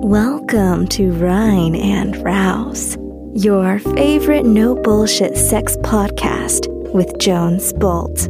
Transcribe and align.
Welcome 0.00 0.86
to 0.90 1.10
Rhine 1.10 1.74
and 1.74 2.16
Rouse, 2.24 2.96
your 3.34 3.80
favorite 3.80 4.46
no 4.46 4.76
bullshit 4.76 5.36
sex 5.36 5.76
podcast 5.78 6.68
with 6.94 7.18
Jones 7.18 7.72
Bolt. 7.72 8.28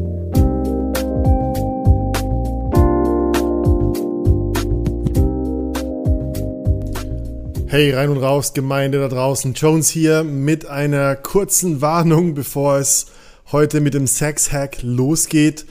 Hey, 7.69 7.93
rein 7.93 8.09
und 8.09 8.19
raus, 8.19 8.55
Gemeinde 8.55 8.98
da 8.98 9.09
draußen. 9.09 9.53
Jones 9.53 9.91
hier 9.91 10.25
mit 10.25 10.66
einer 10.66 11.16
kurzen 11.16 11.82
Warnung, 11.82 12.32
bevor 12.32 12.79
es 12.79 13.07
heute 13.53 13.80
mit 13.82 13.93
dem 13.93 14.07
Sex-Hack 14.07 14.79
losgeht. 14.82 15.66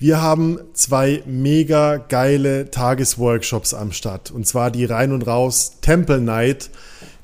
Wir 0.00 0.20
haben 0.22 0.58
zwei 0.72 1.22
mega 1.26 1.98
geile 1.98 2.70
Tagesworkshops 2.70 3.74
am 3.74 3.92
Start. 3.92 4.30
Und 4.30 4.46
zwar 4.46 4.70
die 4.70 4.86
Rein 4.86 5.12
und 5.12 5.26
Raus 5.26 5.72
Temple 5.82 6.22
Night. 6.22 6.70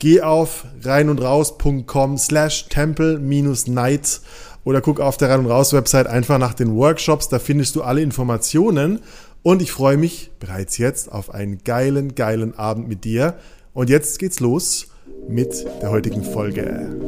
Geh 0.00 0.22
auf 0.22 0.64
reinundraus.com 0.82 2.16
slash 2.16 2.70
temple-nights 2.70 4.22
oder 4.64 4.80
guck 4.80 4.98
auf 4.98 5.18
der 5.18 5.28
Rein 5.28 5.40
und 5.40 5.46
Raus 5.46 5.74
Website 5.74 6.06
einfach 6.06 6.38
nach 6.38 6.54
den 6.54 6.74
Workshops, 6.74 7.28
da 7.28 7.38
findest 7.38 7.76
du 7.76 7.82
alle 7.82 8.00
Informationen 8.00 9.00
und 9.42 9.60
ich 9.60 9.72
freue 9.72 9.98
mich 9.98 10.30
bereits 10.40 10.78
jetzt 10.78 11.12
auf 11.12 11.34
einen 11.34 11.58
geilen, 11.64 12.14
geilen 12.14 12.58
Abend 12.58 12.88
mit 12.88 13.04
dir. 13.04 13.34
Und 13.74 13.90
jetzt 13.90 14.18
geht's 14.18 14.40
los 14.40 14.86
mit 15.28 15.66
der 15.82 15.90
heutigen 15.90 16.24
Folge. 16.24 16.98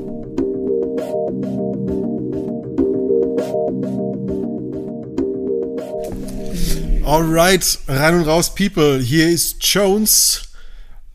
Alright, 7.06 7.78
rein 7.88 8.16
und 8.16 8.26
raus, 8.26 8.54
People. 8.54 8.98
Hier 8.98 9.30
ist 9.30 9.56
Jones 9.64 10.51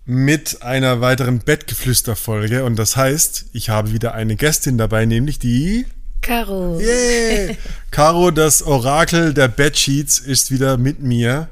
mit 0.08 0.64
einer 0.64 1.02
weiteren 1.02 1.40
Bettgeflüster-Folge. 1.40 2.64
Und 2.64 2.78
das 2.78 2.96
heißt, 2.96 3.48
ich 3.52 3.70
habe 3.70 3.92
wieder 3.92 4.14
eine 4.14 4.38
Gästin 4.38 4.78
dabei, 4.78 5.06
nämlich 5.06 5.38
die. 5.38 5.86
Caro. 6.22 6.80
Yeah! 6.80 7.56
Caro, 7.92 8.32
das 8.32 8.64
Orakel 8.64 9.34
der 9.34 9.50
Bedsheets, 9.50 10.18
ist 10.18 10.50
wieder 10.50 10.78
mit 10.78 11.02
mir. 11.02 11.50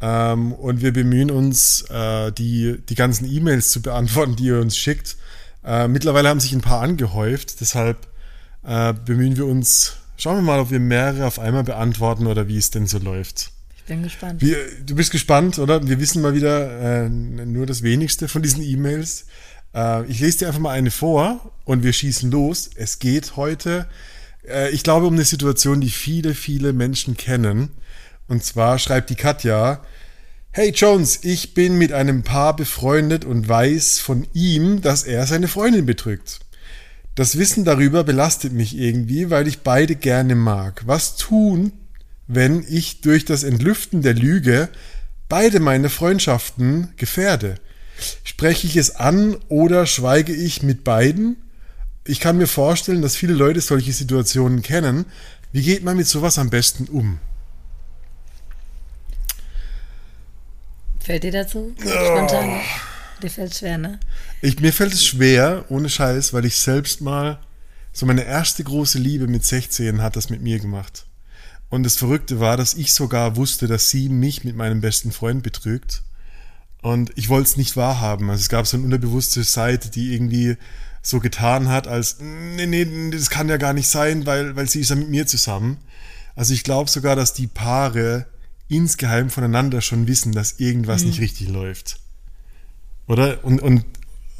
Ähm, 0.00 0.52
und 0.52 0.80
wir 0.80 0.92
bemühen 0.92 1.32
uns, 1.32 1.82
äh, 1.90 2.30
die, 2.30 2.78
die 2.88 2.94
ganzen 2.94 3.30
E-Mails 3.30 3.72
zu 3.72 3.82
beantworten, 3.82 4.36
die 4.36 4.44
ihr 4.44 4.60
uns 4.60 4.76
schickt. 4.76 5.16
Äh, 5.64 5.88
mittlerweile 5.88 6.28
haben 6.28 6.38
sich 6.38 6.52
ein 6.52 6.60
paar 6.60 6.80
angehäuft, 6.80 7.60
deshalb 7.60 8.06
äh, 8.64 8.94
bemühen 8.94 9.36
wir 9.36 9.46
uns, 9.46 9.96
schauen 10.16 10.36
wir 10.36 10.42
mal, 10.42 10.60
ob 10.60 10.70
wir 10.70 10.78
mehrere 10.78 11.26
auf 11.26 11.40
einmal 11.40 11.64
beantworten 11.64 12.28
oder 12.28 12.46
wie 12.46 12.58
es 12.58 12.70
denn 12.70 12.86
so 12.86 12.98
läuft. 12.98 13.50
Bin 13.88 14.02
gespannt. 14.02 14.42
Wie, 14.42 14.54
du 14.84 14.94
bist 14.94 15.10
gespannt, 15.10 15.58
oder? 15.58 15.88
Wir 15.88 15.98
wissen 15.98 16.20
mal 16.20 16.34
wieder 16.34 17.06
äh, 17.06 17.08
nur 17.08 17.64
das 17.64 17.82
wenigste 17.82 18.28
von 18.28 18.42
diesen 18.42 18.62
E-Mails. 18.62 19.24
Äh, 19.74 20.04
ich 20.10 20.20
lese 20.20 20.40
dir 20.40 20.48
einfach 20.48 20.60
mal 20.60 20.72
eine 20.72 20.90
vor 20.90 21.52
und 21.64 21.82
wir 21.82 21.94
schießen 21.94 22.30
los. 22.30 22.68
Es 22.74 22.98
geht 22.98 23.36
heute, 23.36 23.88
äh, 24.46 24.70
ich 24.72 24.82
glaube, 24.82 25.06
um 25.06 25.14
eine 25.14 25.24
Situation, 25.24 25.80
die 25.80 25.88
viele, 25.88 26.34
viele 26.34 26.74
Menschen 26.74 27.16
kennen. 27.16 27.70
Und 28.28 28.44
zwar 28.44 28.78
schreibt 28.78 29.08
die 29.08 29.14
Katja, 29.14 29.82
Hey 30.50 30.70
Jones, 30.70 31.20
ich 31.22 31.54
bin 31.54 31.78
mit 31.78 31.92
einem 31.92 32.24
Paar 32.24 32.54
befreundet 32.54 33.24
und 33.24 33.48
weiß 33.48 34.00
von 34.00 34.26
ihm, 34.34 34.82
dass 34.82 35.04
er 35.04 35.26
seine 35.26 35.48
Freundin 35.48 35.86
betrügt. 35.86 36.40
Das 37.14 37.38
Wissen 37.38 37.64
darüber 37.64 38.04
belastet 38.04 38.52
mich 38.52 38.76
irgendwie, 38.76 39.30
weil 39.30 39.48
ich 39.48 39.60
beide 39.60 39.96
gerne 39.96 40.34
mag. 40.34 40.82
Was 40.84 41.16
tun, 41.16 41.72
wenn 42.28 42.64
ich 42.68 43.00
durch 43.00 43.24
das 43.24 43.42
Entlüften 43.42 44.02
der 44.02 44.14
Lüge 44.14 44.68
beide 45.28 45.60
meine 45.60 45.88
Freundschaften 45.88 46.92
gefährde? 46.96 47.56
Spreche 48.22 48.66
ich 48.66 48.76
es 48.76 48.94
an 48.94 49.36
oder 49.48 49.86
schweige 49.86 50.32
ich 50.32 50.62
mit 50.62 50.84
beiden? 50.84 51.36
Ich 52.04 52.20
kann 52.20 52.38
mir 52.38 52.46
vorstellen, 52.46 53.02
dass 53.02 53.16
viele 53.16 53.34
Leute 53.34 53.60
solche 53.60 53.92
Situationen 53.92 54.62
kennen. 54.62 55.06
Wie 55.52 55.62
geht 55.62 55.82
man 55.82 55.96
mit 55.96 56.06
sowas 56.06 56.38
am 56.38 56.50
besten 56.50 56.84
um? 56.84 57.18
Fällt 61.00 61.24
dir 61.24 61.32
dazu? 61.32 61.74
Spontan. 61.78 62.50
Oh. 62.50 63.20
Dir 63.22 63.30
fällt 63.30 63.52
es 63.52 63.58
schwer, 63.58 63.78
ne? 63.78 63.98
Ich, 64.42 64.60
mir 64.60 64.72
fällt 64.72 64.92
es 64.92 65.04
schwer, 65.04 65.64
ohne 65.70 65.88
Scheiß, 65.88 66.32
weil 66.32 66.44
ich 66.44 66.56
selbst 66.56 67.00
mal, 67.00 67.40
so 67.92 68.06
meine 68.06 68.24
erste 68.24 68.62
große 68.62 68.98
Liebe 68.98 69.26
mit 69.26 69.44
16 69.44 70.02
hat 70.02 70.14
das 70.14 70.30
mit 70.30 70.40
mir 70.40 70.60
gemacht. 70.60 71.07
Und 71.70 71.82
das 71.82 71.96
Verrückte 71.96 72.40
war, 72.40 72.56
dass 72.56 72.74
ich 72.74 72.92
sogar 72.92 73.36
wusste, 73.36 73.66
dass 73.66 73.90
sie 73.90 74.08
mich 74.08 74.44
mit 74.44 74.56
meinem 74.56 74.80
besten 74.80 75.12
Freund 75.12 75.42
betrügt. 75.42 76.02
Und 76.80 77.10
ich 77.16 77.28
wollte 77.28 77.48
es 77.50 77.56
nicht 77.56 77.76
wahrhaben. 77.76 78.30
Also 78.30 78.40
es 78.40 78.48
gab 78.48 78.66
so 78.66 78.76
eine 78.76 78.84
unterbewusste 78.84 79.42
Seite, 79.44 79.90
die 79.90 80.14
irgendwie 80.14 80.56
so 81.02 81.20
getan 81.20 81.68
hat, 81.68 81.86
als, 81.86 82.18
nee, 82.20 82.66
nee, 82.66 83.10
das 83.10 83.30
kann 83.30 83.48
ja 83.48 83.56
gar 83.56 83.72
nicht 83.72 83.88
sein, 83.88 84.26
weil, 84.26 84.56
weil 84.56 84.68
sie 84.68 84.80
ist 84.80 84.90
ja 84.90 84.96
mit 84.96 85.08
mir 85.08 85.26
zusammen. 85.26 85.78
Also 86.34 86.54
ich 86.54 86.64
glaube 86.64 86.90
sogar, 86.90 87.16
dass 87.16 87.32
die 87.34 87.46
Paare 87.46 88.26
insgeheim 88.68 89.30
voneinander 89.30 89.80
schon 89.80 90.06
wissen, 90.06 90.32
dass 90.32 90.60
irgendwas 90.60 91.02
mhm. 91.02 91.08
nicht 91.08 91.20
richtig 91.20 91.48
läuft. 91.48 91.98
Oder? 93.06 93.42
Und, 93.44 93.60
und, 93.60 93.84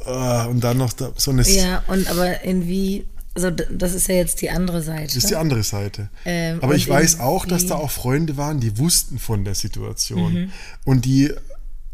uh, 0.06 0.48
und 0.48 0.62
dann 0.62 0.76
noch 0.76 0.92
da, 0.92 1.12
so 1.16 1.30
eine. 1.30 1.42
Ja, 1.42 1.82
und 1.88 2.08
aber 2.08 2.44
irgendwie, 2.44 3.06
also 3.38 3.50
das 3.50 3.94
ist 3.94 4.08
ja 4.08 4.16
jetzt 4.16 4.42
die 4.42 4.50
andere 4.50 4.82
Seite. 4.82 5.06
Das 5.06 5.16
ist 5.16 5.30
die 5.30 5.36
andere 5.36 5.62
Seite. 5.62 6.08
Ähm, 6.24 6.58
aber 6.60 6.74
ich 6.74 6.88
weiß 6.88 7.20
auch, 7.20 7.46
dass 7.46 7.66
da 7.66 7.76
auch 7.76 7.90
Freunde 7.90 8.36
waren, 8.36 8.58
die 8.58 8.78
wussten 8.78 9.18
von 9.18 9.44
der 9.44 9.54
Situation. 9.54 10.32
Mhm. 10.32 10.52
Und 10.84 11.04
die 11.04 11.32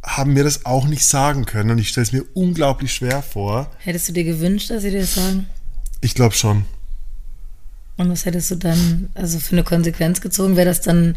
haben 0.02 0.32
mir 0.32 0.42
das 0.44 0.64
auch 0.64 0.86
nicht 0.86 1.04
sagen 1.04 1.44
können. 1.44 1.70
Und 1.70 1.78
ich 1.78 1.88
stelle 1.88 2.06
es 2.06 2.12
mir 2.12 2.24
unglaublich 2.32 2.94
schwer 2.94 3.22
vor. 3.22 3.70
Hättest 3.78 4.08
du 4.08 4.12
dir 4.12 4.24
gewünscht, 4.24 4.70
dass 4.70 4.82
sie 4.82 4.90
dir 4.90 5.00
das 5.00 5.14
sagen? 5.14 5.46
Ich 6.00 6.14
glaube 6.14 6.34
schon. 6.34 6.64
Und 7.96 8.10
was 8.10 8.24
hättest 8.24 8.50
du 8.50 8.56
dann, 8.56 9.10
also 9.14 9.38
für 9.38 9.52
eine 9.52 9.64
Konsequenz 9.64 10.20
gezogen? 10.22 10.56
Wäre 10.56 10.68
das 10.68 10.80
dann 10.80 11.16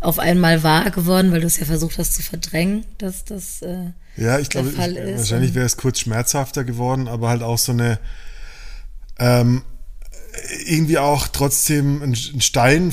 auf 0.00 0.18
einmal 0.18 0.62
wahr 0.64 0.90
geworden, 0.90 1.30
weil 1.30 1.40
du 1.40 1.46
es 1.46 1.58
ja 1.58 1.64
versucht 1.64 1.96
hast 1.98 2.14
zu 2.14 2.22
verdrängen, 2.22 2.84
dass 2.98 3.24
das 3.24 3.62
äh, 3.62 3.90
ja, 4.16 4.38
ich 4.38 4.48
glaube, 4.48 4.76
wahrscheinlich 4.76 5.54
wäre 5.54 5.66
es 5.66 5.76
kurz 5.76 6.00
schmerzhafter 6.00 6.62
geworden, 6.62 7.08
aber 7.08 7.28
halt 7.30 7.42
auch 7.42 7.58
so 7.58 7.72
eine 7.72 7.98
ähm, 9.18 9.62
irgendwie 10.66 10.98
auch 10.98 11.28
trotzdem 11.28 12.02
ein, 12.02 12.14
Stein 12.14 12.92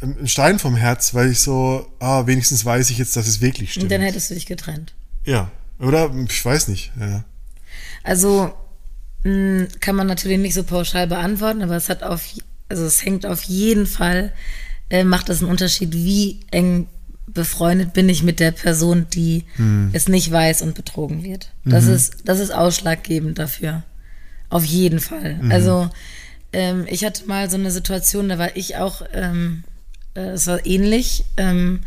ein 0.00 0.26
Stein 0.26 0.58
vom 0.58 0.74
Herz, 0.76 1.14
weil 1.14 1.30
ich 1.30 1.40
so, 1.40 1.86
ah, 2.00 2.26
wenigstens 2.26 2.64
weiß 2.64 2.90
ich 2.90 2.98
jetzt, 2.98 3.14
dass 3.16 3.28
es 3.28 3.40
wirklich 3.40 3.70
stimmt. 3.72 3.84
Und 3.84 3.92
dann 3.92 4.00
hättest 4.00 4.30
du 4.30 4.34
dich 4.34 4.46
getrennt. 4.46 4.94
Ja, 5.24 5.50
oder 5.78 6.10
ich 6.28 6.44
weiß 6.44 6.66
nicht. 6.68 6.90
Ja. 6.98 7.24
Also 8.02 8.52
mh, 9.22 9.66
kann 9.80 9.94
man 9.94 10.08
natürlich 10.08 10.38
nicht 10.38 10.54
so 10.54 10.64
pauschal 10.64 11.06
beantworten, 11.06 11.62
aber 11.62 11.76
es 11.76 11.88
hat 11.88 12.02
auf, 12.02 12.22
also 12.68 12.84
es 12.84 13.04
hängt 13.04 13.26
auf 13.26 13.42
jeden 13.44 13.86
Fall 13.86 14.32
äh, 14.90 15.04
macht 15.04 15.28
das 15.28 15.40
einen 15.40 15.50
Unterschied, 15.50 15.92
wie 15.94 16.40
eng 16.50 16.88
befreundet 17.28 17.92
bin 17.94 18.08
ich 18.08 18.22
mit 18.24 18.40
der 18.40 18.50
Person, 18.50 19.06
die 19.14 19.44
Hm. 19.54 19.90
es 19.92 20.08
nicht 20.08 20.30
weiß 20.32 20.60
und 20.62 20.74
betrogen 20.74 21.22
wird. 21.22 21.52
Das, 21.64 21.84
Mhm. 21.84 21.92
ist, 21.94 22.14
das 22.24 22.40
ist 22.40 22.50
ausschlaggebend 22.50 23.38
dafür. 23.38 23.84
Auf 24.52 24.64
jeden 24.64 25.00
Fall. 25.00 25.36
Mhm. 25.40 25.50
Also 25.50 25.88
ähm, 26.52 26.86
ich 26.88 27.04
hatte 27.04 27.26
mal 27.26 27.48
so 27.48 27.56
eine 27.56 27.70
Situation, 27.70 28.28
da 28.28 28.38
war 28.38 28.54
ich 28.54 28.76
auch, 28.76 29.00
ähm, 29.14 29.64
äh, 30.14 30.20
es 30.28 30.46
war 30.46 30.64
ähnlich, 30.66 31.24
ähm, 31.38 31.80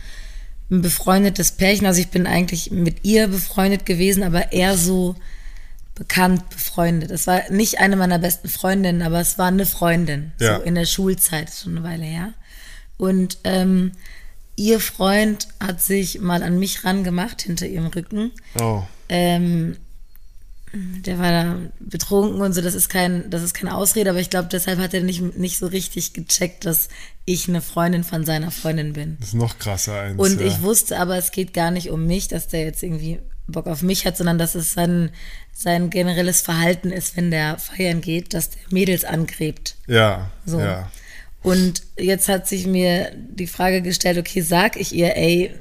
ein 0.72 0.82
befreundetes 0.82 1.52
Pärchen. 1.52 1.86
Also 1.86 2.02
ich 2.02 2.10
bin 2.10 2.26
eigentlich 2.26 2.72
mit 2.72 3.06
ihr 3.06 3.28
befreundet 3.28 3.86
gewesen, 3.86 4.24
aber 4.24 4.52
eher 4.52 4.78
so 4.78 5.16
bekannt 5.94 6.50
befreundet. 6.50 7.12
Es 7.12 7.28
war 7.28 7.50
nicht 7.52 7.80
eine 7.80 7.96
meiner 7.96 8.18
besten 8.18 8.50
Freundinnen, 8.50 9.04
aber 9.04 9.20
es 9.20 9.38
war 9.38 9.48
eine 9.48 9.68
Freundin. 9.68 10.32
Ja. 10.40 10.58
So 10.58 10.64
in 10.64 10.74
der 10.74 10.86
Schulzeit, 10.86 11.52
schon 11.52 11.78
eine 11.78 11.88
Weile 11.88 12.04
her. 12.04 12.34
Und 12.98 13.38
ähm, 13.44 13.92
ihr 14.56 14.80
Freund 14.80 15.48
hat 15.60 15.84
sich 15.84 16.20
mal 16.20 16.42
an 16.42 16.58
mich 16.58 16.84
rangemacht 16.84 17.44
hinter 17.44 17.68
ihrem 17.68 17.88
Rücken. 17.88 18.32
Oh. 18.60 18.82
Ähm, 19.08 19.78
der 20.75 21.19
war 21.19 21.31
da 21.31 21.57
betrunken 21.80 22.42
und 22.42 22.54
so, 22.54 22.62
das 22.62 22.75
ist 22.75 22.89
kein, 22.89 23.30
das 23.30 23.44
ist 23.44 23.54
keine 23.54 23.75
Ausrede, 23.75 24.10
aber 24.10 24.19
ich 24.19 24.30
glaube, 24.30 24.50
deshalb 24.51 24.80
hat 24.80 24.94
er 24.94 25.01
nicht, 25.01 25.38
nicht 25.38 25.57
so 25.57 25.68
richtig 25.68 26.13
gecheckt, 26.13 26.66
dass 26.66 26.89
ich 27.25 27.48
eine 27.48 27.62
Freundin 27.62 28.04
von 28.04 28.25
seiner 28.25 28.51
Freundin 28.51 28.94
bin. 28.94 29.18
Das 29.19 29.30
ist 29.30 29.36
noch 29.36 29.57
krasser 29.57 30.00
eins. 30.01 30.19
Und 30.19 30.39
ja. 30.39 30.48
ich 30.48 30.62
wusste 30.62 31.00
aber, 31.00 31.18
es 31.18 31.31
geht 31.31 31.54
gar 31.54 31.72
nicht 31.72 31.89
um 31.89 32.06
mich, 32.06 32.27
dass 32.27 32.48
der 32.48 32.62
jetzt 32.62 32.83
irgendwie 32.83 33.19
Bock 33.48 33.68
auf 33.68 33.81
mich 33.81 34.06
hat, 34.06 34.18
sondern 34.18 34.38
dass 34.38 34.56
es 34.56 34.74
sein, 34.74 35.12
sein 35.54 35.89
generelles 35.89 36.42
Verhalten 36.42 36.92
ist, 36.92 37.16
wenn 37.16 37.31
der 37.31 37.57
feiern 37.57 38.01
geht, 38.01 38.33
dass 38.33 38.50
der 38.50 38.62
Mädels 38.69 39.06
angrebt. 39.06 39.75
Ja, 39.88 40.30
So. 40.45 40.60
ja. 40.60 40.92
Und 41.45 41.83
jetzt 41.95 42.28
hat 42.28 42.48
sich 42.48 42.66
mir 42.66 43.12
die 43.16 43.45
Frage 43.45 43.83
gestellt, 43.83 44.18
okay, 44.18 44.42
sag 44.42 44.78
ich 44.78 44.95
ihr, 44.95 45.16
ey, 45.16 45.54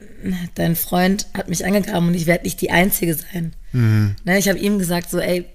dein 0.55 0.77
Freund 0.77 1.27
hat 1.35 1.49
mich 1.49 1.65
angegraben 1.67 2.09
und 2.09 2.15
ich 2.15 2.27
werde 2.27 2.45
nicht 2.45 2.61
die 2.61 2.71
Einzige 2.71 3.15
sein. 3.15 3.53
Mhm. 3.73 4.17
Ne, 4.25 4.39
ich 4.39 4.49
habe 4.49 4.59
ihm 4.59 4.79
gesagt, 4.79 5.11
so, 5.11 5.19
ey, 5.19 5.47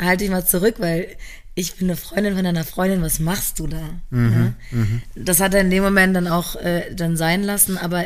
halt 0.00 0.20
dich 0.20 0.30
mal 0.30 0.46
zurück, 0.46 0.76
weil 0.78 1.08
ich 1.54 1.76
bin 1.76 1.88
eine 1.88 1.96
Freundin 1.96 2.34
von 2.34 2.44
deiner 2.44 2.64
Freundin, 2.64 3.02
was 3.02 3.18
machst 3.18 3.58
du 3.58 3.66
da? 3.66 3.80
Mhm, 4.10 4.54
Ne? 4.70 5.00
Das 5.14 5.40
hat 5.40 5.54
er 5.54 5.60
in 5.62 5.70
dem 5.70 5.82
Moment 5.82 6.14
dann 6.14 6.28
auch 6.28 6.56
äh, 6.56 6.94
dann 6.94 7.16
sein 7.16 7.42
lassen, 7.42 7.78
aber 7.78 8.04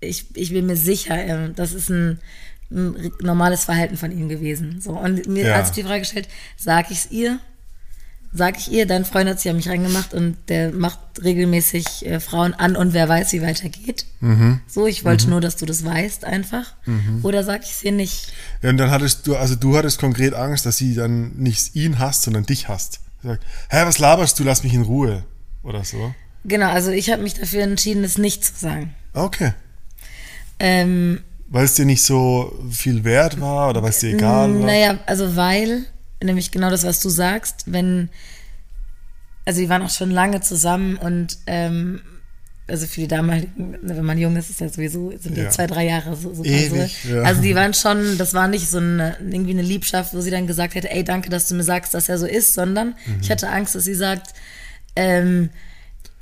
ich, 0.00 0.26
ich 0.36 0.52
bin 0.52 0.66
mir 0.66 0.76
sicher, 0.76 1.16
äh, 1.24 1.50
das 1.54 1.72
ist 1.72 1.88
ein, 1.90 2.18
ein 2.70 3.12
normales 3.20 3.64
Verhalten 3.64 3.96
von 3.96 4.10
ihm 4.10 4.28
gewesen. 4.28 4.80
So, 4.80 4.90
und 4.92 5.26
mir 5.28 5.46
Ja. 5.46 5.56
hat 5.56 5.66
sich 5.66 5.74
die 5.76 5.82
Frage 5.84 6.00
gestellt, 6.00 6.28
sag 6.56 6.90
ich's 6.90 7.08
ihr? 7.10 7.38
Sag 8.32 8.58
ich 8.58 8.70
ihr, 8.70 8.86
dein 8.86 9.04
Freund 9.04 9.28
hat 9.28 9.40
sich 9.40 9.50
an 9.50 9.56
mich 9.56 9.68
reingemacht 9.68 10.14
und 10.14 10.36
der 10.48 10.70
macht 10.72 11.00
regelmäßig 11.22 12.06
äh, 12.06 12.20
Frauen 12.20 12.54
an 12.54 12.76
und 12.76 12.92
wer 12.92 13.08
weiß, 13.08 13.32
wie 13.32 13.42
weitergeht. 13.42 14.06
Mhm. 14.20 14.60
So, 14.68 14.86
ich 14.86 15.04
wollte 15.04 15.28
nur, 15.28 15.40
dass 15.40 15.56
du 15.56 15.66
das 15.66 15.84
weißt 15.84 16.24
einfach. 16.24 16.74
Oder 17.24 17.42
sag 17.42 17.64
ich 17.64 17.70
es 17.70 17.82
ihr 17.82 17.92
nicht? 17.92 18.32
Ja, 18.62 18.70
und 18.70 18.76
dann 18.76 18.90
hattest 18.90 19.26
du, 19.26 19.34
also 19.36 19.56
du 19.56 19.76
hattest 19.76 19.98
konkret 19.98 20.34
Angst, 20.34 20.64
dass 20.64 20.76
sie 20.76 20.94
dann 20.94 21.32
nicht 21.36 21.74
ihn 21.74 21.98
hasst, 21.98 22.22
sondern 22.22 22.44
dich 22.44 22.68
hasst. 22.68 23.00
Sagt, 23.22 23.44
hä, 23.68 23.82
was 23.84 23.98
laberst 23.98 24.38
du, 24.38 24.44
lass 24.44 24.62
mich 24.62 24.74
in 24.74 24.82
Ruhe. 24.82 25.24
Oder 25.62 25.84
so. 25.84 26.14
Genau, 26.44 26.70
also 26.70 26.90
ich 26.90 27.10
habe 27.10 27.22
mich 27.22 27.34
dafür 27.34 27.62
entschieden, 27.64 28.04
es 28.04 28.16
nicht 28.16 28.44
zu 28.44 28.52
sagen. 28.56 28.94
Okay. 29.12 29.52
Ähm, 30.58 31.20
Weil 31.48 31.64
es 31.64 31.74
dir 31.74 31.84
nicht 31.84 32.02
so 32.02 32.58
viel 32.70 33.04
wert 33.04 33.40
war 33.40 33.70
oder 33.70 33.82
weil 33.82 33.90
es 33.90 33.98
dir 33.98 34.14
egal 34.14 34.54
war. 34.54 34.66
Naja, 34.66 34.98
also 35.06 35.36
weil, 35.36 35.84
nämlich 36.22 36.50
genau 36.50 36.70
das, 36.70 36.84
was 36.84 37.00
du 37.00 37.08
sagst, 37.08 37.64
wenn, 37.66 38.08
also 39.46 39.60
wir 39.60 39.68
waren 39.68 39.82
auch 39.82 39.90
schon 39.90 40.10
lange 40.10 40.40
zusammen 40.40 40.96
und 40.96 41.38
ähm, 41.46 42.02
also 42.68 42.86
für 42.86 43.00
die 43.00 43.08
damaligen, 43.08 43.76
wenn 43.82 44.04
man 44.04 44.16
jung 44.16 44.36
ist, 44.36 44.48
ist 44.48 44.60
ja 44.60 44.68
sowieso, 44.68 45.12
sind 45.18 45.36
ja 45.36 45.44
Ja. 45.44 45.50
zwei, 45.50 45.66
drei 45.66 45.86
Jahre 45.86 46.14
so, 46.14 46.32
so 46.32 46.44
Ewig, 46.44 46.96
so. 47.02 47.08
ja. 47.16 47.22
Also 47.22 47.42
die 47.42 47.56
waren 47.56 47.74
schon, 47.74 48.16
das 48.16 48.32
war 48.32 48.46
nicht 48.46 48.70
so 48.70 48.78
eine, 48.78 49.16
irgendwie 49.18 49.50
eine 49.50 49.62
Liebschaft, 49.62 50.14
wo 50.14 50.20
sie 50.20 50.30
dann 50.30 50.46
gesagt 50.46 50.76
hätte, 50.76 50.88
ey, 50.90 51.02
danke, 51.02 51.30
dass 51.30 51.48
du 51.48 51.56
mir 51.56 51.64
sagst, 51.64 51.94
dass 51.94 52.08
er 52.08 52.18
so 52.18 52.26
ist, 52.26 52.54
sondern 52.54 52.94
Mhm. 53.06 53.18
ich 53.22 53.30
hatte 53.30 53.48
Angst, 53.48 53.74
dass 53.74 53.84
sie 53.84 53.94
sagt, 53.94 54.34
ähm, 54.94 55.50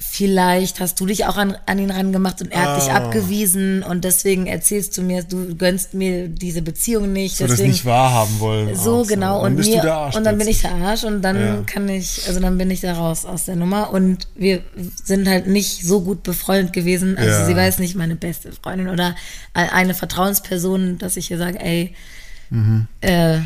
vielleicht 0.00 0.78
hast 0.78 1.00
du 1.00 1.06
dich 1.06 1.24
auch 1.26 1.36
an, 1.36 1.56
an 1.66 1.78
ihn 1.80 1.90
rangemacht 1.90 2.40
und 2.40 2.52
er 2.52 2.62
hat 2.62 2.80
dich 2.82 2.88
Ah. 2.90 2.98
abgewiesen 2.98 3.82
und 3.82 4.04
deswegen 4.04 4.46
erzählst 4.46 4.96
du 4.96 5.02
mir, 5.02 5.24
du 5.24 5.56
gönnst 5.56 5.92
mir 5.92 6.28
diese 6.28 6.62
Beziehung 6.62 7.12
nicht. 7.12 7.36
so 7.36 7.44
das 7.44 7.52
deswegen, 7.56 7.72
nicht 7.72 7.84
wahrhaben 7.84 8.38
wollen. 8.38 8.76
so 8.76 9.02
genau 9.04 9.44
und 9.44 9.56
mir 9.56 9.84
Arsch 9.92 10.14
und 10.16 10.24
dann 10.24 10.38
bin 10.38 10.46
ich 10.46 10.60
der 10.62 10.72
Arsch 10.74 11.02
und 11.02 11.20
dann 11.22 11.36
Ja. 11.36 11.62
kann 11.66 11.88
ich 11.88 12.22
also 12.28 12.38
dann 12.38 12.56
bin 12.58 12.70
ich 12.70 12.80
da 12.80 12.92
raus 12.94 13.24
aus 13.26 13.46
der 13.46 13.56
Nummer 13.56 13.92
und 13.92 14.28
wir 14.36 14.62
sind 15.04 15.26
halt 15.28 15.48
nicht 15.48 15.84
so 15.84 16.00
gut 16.00 16.22
befreundet 16.22 16.72
gewesen 16.72 17.18
also 17.18 17.30
Ja. 17.30 17.44
sie 17.46 17.56
weiß 17.56 17.80
nicht 17.80 17.96
meine 17.96 18.14
beste 18.14 18.52
Freundin 18.52 18.88
oder 18.88 19.16
eine 19.54 19.94
Vertrauensperson 19.94 20.98
dass 20.98 21.16
ich 21.16 21.30
ihr 21.32 21.38
sage 21.38 21.58
ey 21.60 21.92
Mhm. 22.50 22.86
äh, 23.02 23.40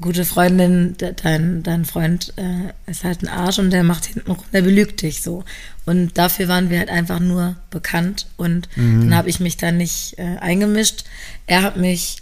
gute 0.00 0.24
Freundin 0.24 0.96
de- 0.96 1.14
dein 1.14 1.62
dein 1.62 1.84
Freund 1.84 2.32
äh, 2.36 2.72
ist 2.90 3.04
halt 3.04 3.22
ein 3.22 3.28
Arsch 3.28 3.58
und 3.58 3.70
der 3.70 3.84
macht 3.84 4.06
hinten 4.06 4.30
rum 4.32 4.44
der 4.52 4.62
belügt 4.62 5.02
dich 5.02 5.22
so 5.22 5.44
und 5.86 6.18
dafür 6.18 6.48
waren 6.48 6.68
wir 6.70 6.78
halt 6.80 6.88
einfach 6.90 7.20
nur 7.20 7.56
bekannt 7.70 8.26
und 8.36 8.68
Mhm. 8.76 9.02
dann 9.02 9.14
habe 9.16 9.28
ich 9.30 9.38
mich 9.40 9.56
da 9.56 9.70
nicht 9.72 10.18
äh, 10.18 10.36
eingemischt 10.40 11.04
er 11.46 11.62
hat 11.62 11.76
mich 11.76 12.16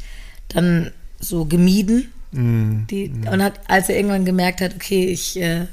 dann 0.48 0.92
so 1.18 1.44
gemieden 1.46 2.12
Mhm. 2.32 2.86
die, 2.90 3.10
und 3.30 3.42
hat, 3.42 3.60
als 3.68 3.88
er 3.90 3.96
irgendwann 3.96 4.24
gemerkt 4.24 4.62
hat, 4.62 4.74
okay, 4.74 5.04
ich, 5.06 5.38
äh, 5.38 5.66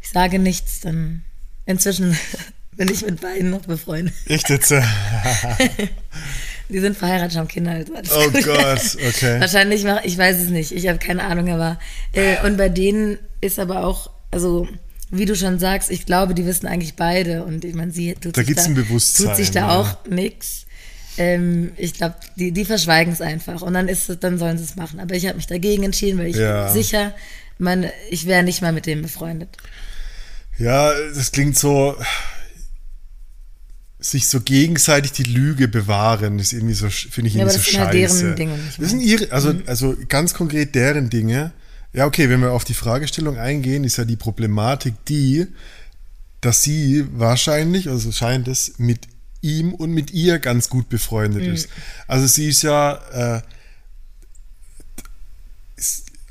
ich 0.00 0.08
sage 0.08 0.38
nichts, 0.38 0.80
dann 0.80 1.22
inzwischen 1.66 2.16
bin 2.76 2.88
ich 2.90 3.02
mit 3.04 3.20
beiden 3.20 3.50
noch 3.50 3.60
befreundet. 3.66 4.14
Echt 4.26 4.48
jetzt? 4.48 4.72
Die 6.72 6.80
sind 6.80 6.96
verheiratet, 6.96 7.36
haben 7.36 7.48
Kinder. 7.48 7.72
Also 7.94 8.14
Oh 8.16 8.30
gut. 8.30 8.44
Gott, 8.44 8.96
okay. 9.08 9.40
Wahrscheinlich, 9.40 9.84
mach, 9.84 10.02
ich 10.04 10.16
weiß 10.16 10.38
es 10.40 10.48
nicht, 10.48 10.72
ich 10.72 10.88
habe 10.88 10.98
keine 10.98 11.22
Ahnung, 11.24 11.50
aber 11.50 11.78
äh, 12.12 12.44
und 12.46 12.56
bei 12.56 12.68
denen 12.68 13.18
ist 13.40 13.58
aber 13.58 13.84
auch, 13.86 14.10
also 14.30 14.66
wie 15.10 15.26
du 15.26 15.36
schon 15.36 15.58
sagst, 15.58 15.90
ich 15.90 16.06
glaube, 16.06 16.32
die 16.34 16.46
wissen 16.46 16.66
eigentlich 16.66 16.94
beide 16.94 17.44
und 17.44 17.64
ich 17.64 17.74
meine, 17.74 17.92
sie 17.92 18.14
tut 18.14 18.36
Da 18.36 18.42
sich 18.42 18.56
da, 18.56 18.64
ein 18.64 18.74
Bewusstsein, 18.74 19.26
tut 19.26 19.36
sich 19.36 19.50
da 19.50 19.60
ja. 19.60 19.78
auch 19.80 19.98
nix. 20.08 20.64
Ähm, 21.18 21.72
ich 21.76 21.92
glaube, 21.92 22.14
die, 22.36 22.52
die 22.52 22.64
verschweigen 22.64 23.12
es 23.12 23.20
einfach 23.20 23.60
und 23.60 23.74
dann 23.74 23.88
ist 23.88 24.08
es, 24.08 24.18
dann 24.20 24.38
sollen 24.38 24.56
sie 24.56 24.64
es 24.64 24.76
machen. 24.76 24.98
Aber 25.00 25.14
ich 25.14 25.26
habe 25.26 25.36
mich 25.36 25.46
dagegen 25.46 25.82
entschieden, 25.82 26.18
weil 26.18 26.28
ich 26.28 26.36
Ja. 26.36 26.68
sicher, 26.68 27.12
meine, 27.58 27.92
ich 28.10 28.26
wäre 28.26 28.42
nicht 28.42 28.62
mal 28.62 28.72
mit 28.72 28.86
dem 28.86 29.02
befreundet. 29.02 29.50
Ja, 30.58 30.92
das 31.14 31.32
klingt 31.32 31.58
so, 31.58 31.94
sich 34.02 34.28
so 34.28 34.40
gegenseitig 34.40 35.12
die 35.12 35.22
Lüge 35.22 35.68
bewahren, 35.68 36.38
ist 36.38 36.52
irgendwie 36.52 36.74
so, 36.74 36.88
finde 36.90 37.28
ich 37.28 37.34
Ja, 37.34 37.46
irgendwie 37.46 37.70
so 37.70 37.78
halt 37.78 37.94
scheiße. 37.94 38.24
deren 38.24 38.36
Dinge, 38.36 38.58
Das 38.78 38.90
sind 38.90 39.00
ihre, 39.00 39.30
also, 39.30 39.54
also 39.66 39.96
ganz 40.08 40.34
konkret 40.34 40.74
deren 40.74 41.08
Dinge. 41.08 41.52
Ja, 41.92 42.06
okay, 42.06 42.28
wenn 42.28 42.40
wir 42.40 42.52
auf 42.52 42.64
die 42.64 42.74
Fragestellung 42.74 43.38
eingehen, 43.38 43.84
ist 43.84 43.98
ja 43.98 44.04
die 44.04 44.16
Problematik 44.16 44.94
die, 45.06 45.46
dass 46.40 46.62
sie 46.62 47.06
wahrscheinlich, 47.12 47.88
also 47.88 48.10
scheint 48.10 48.48
es, 48.48 48.78
mit 48.78 49.06
ihm 49.40 49.74
und 49.74 49.92
mit 49.92 50.12
ihr 50.12 50.38
ganz 50.38 50.68
gut 50.68 50.88
befreundet 50.88 51.42
ist. 51.44 51.68
Also 52.06 52.26
sie 52.26 52.48
ist 52.48 52.62
ja, 52.62 52.94
äh, 53.12 53.42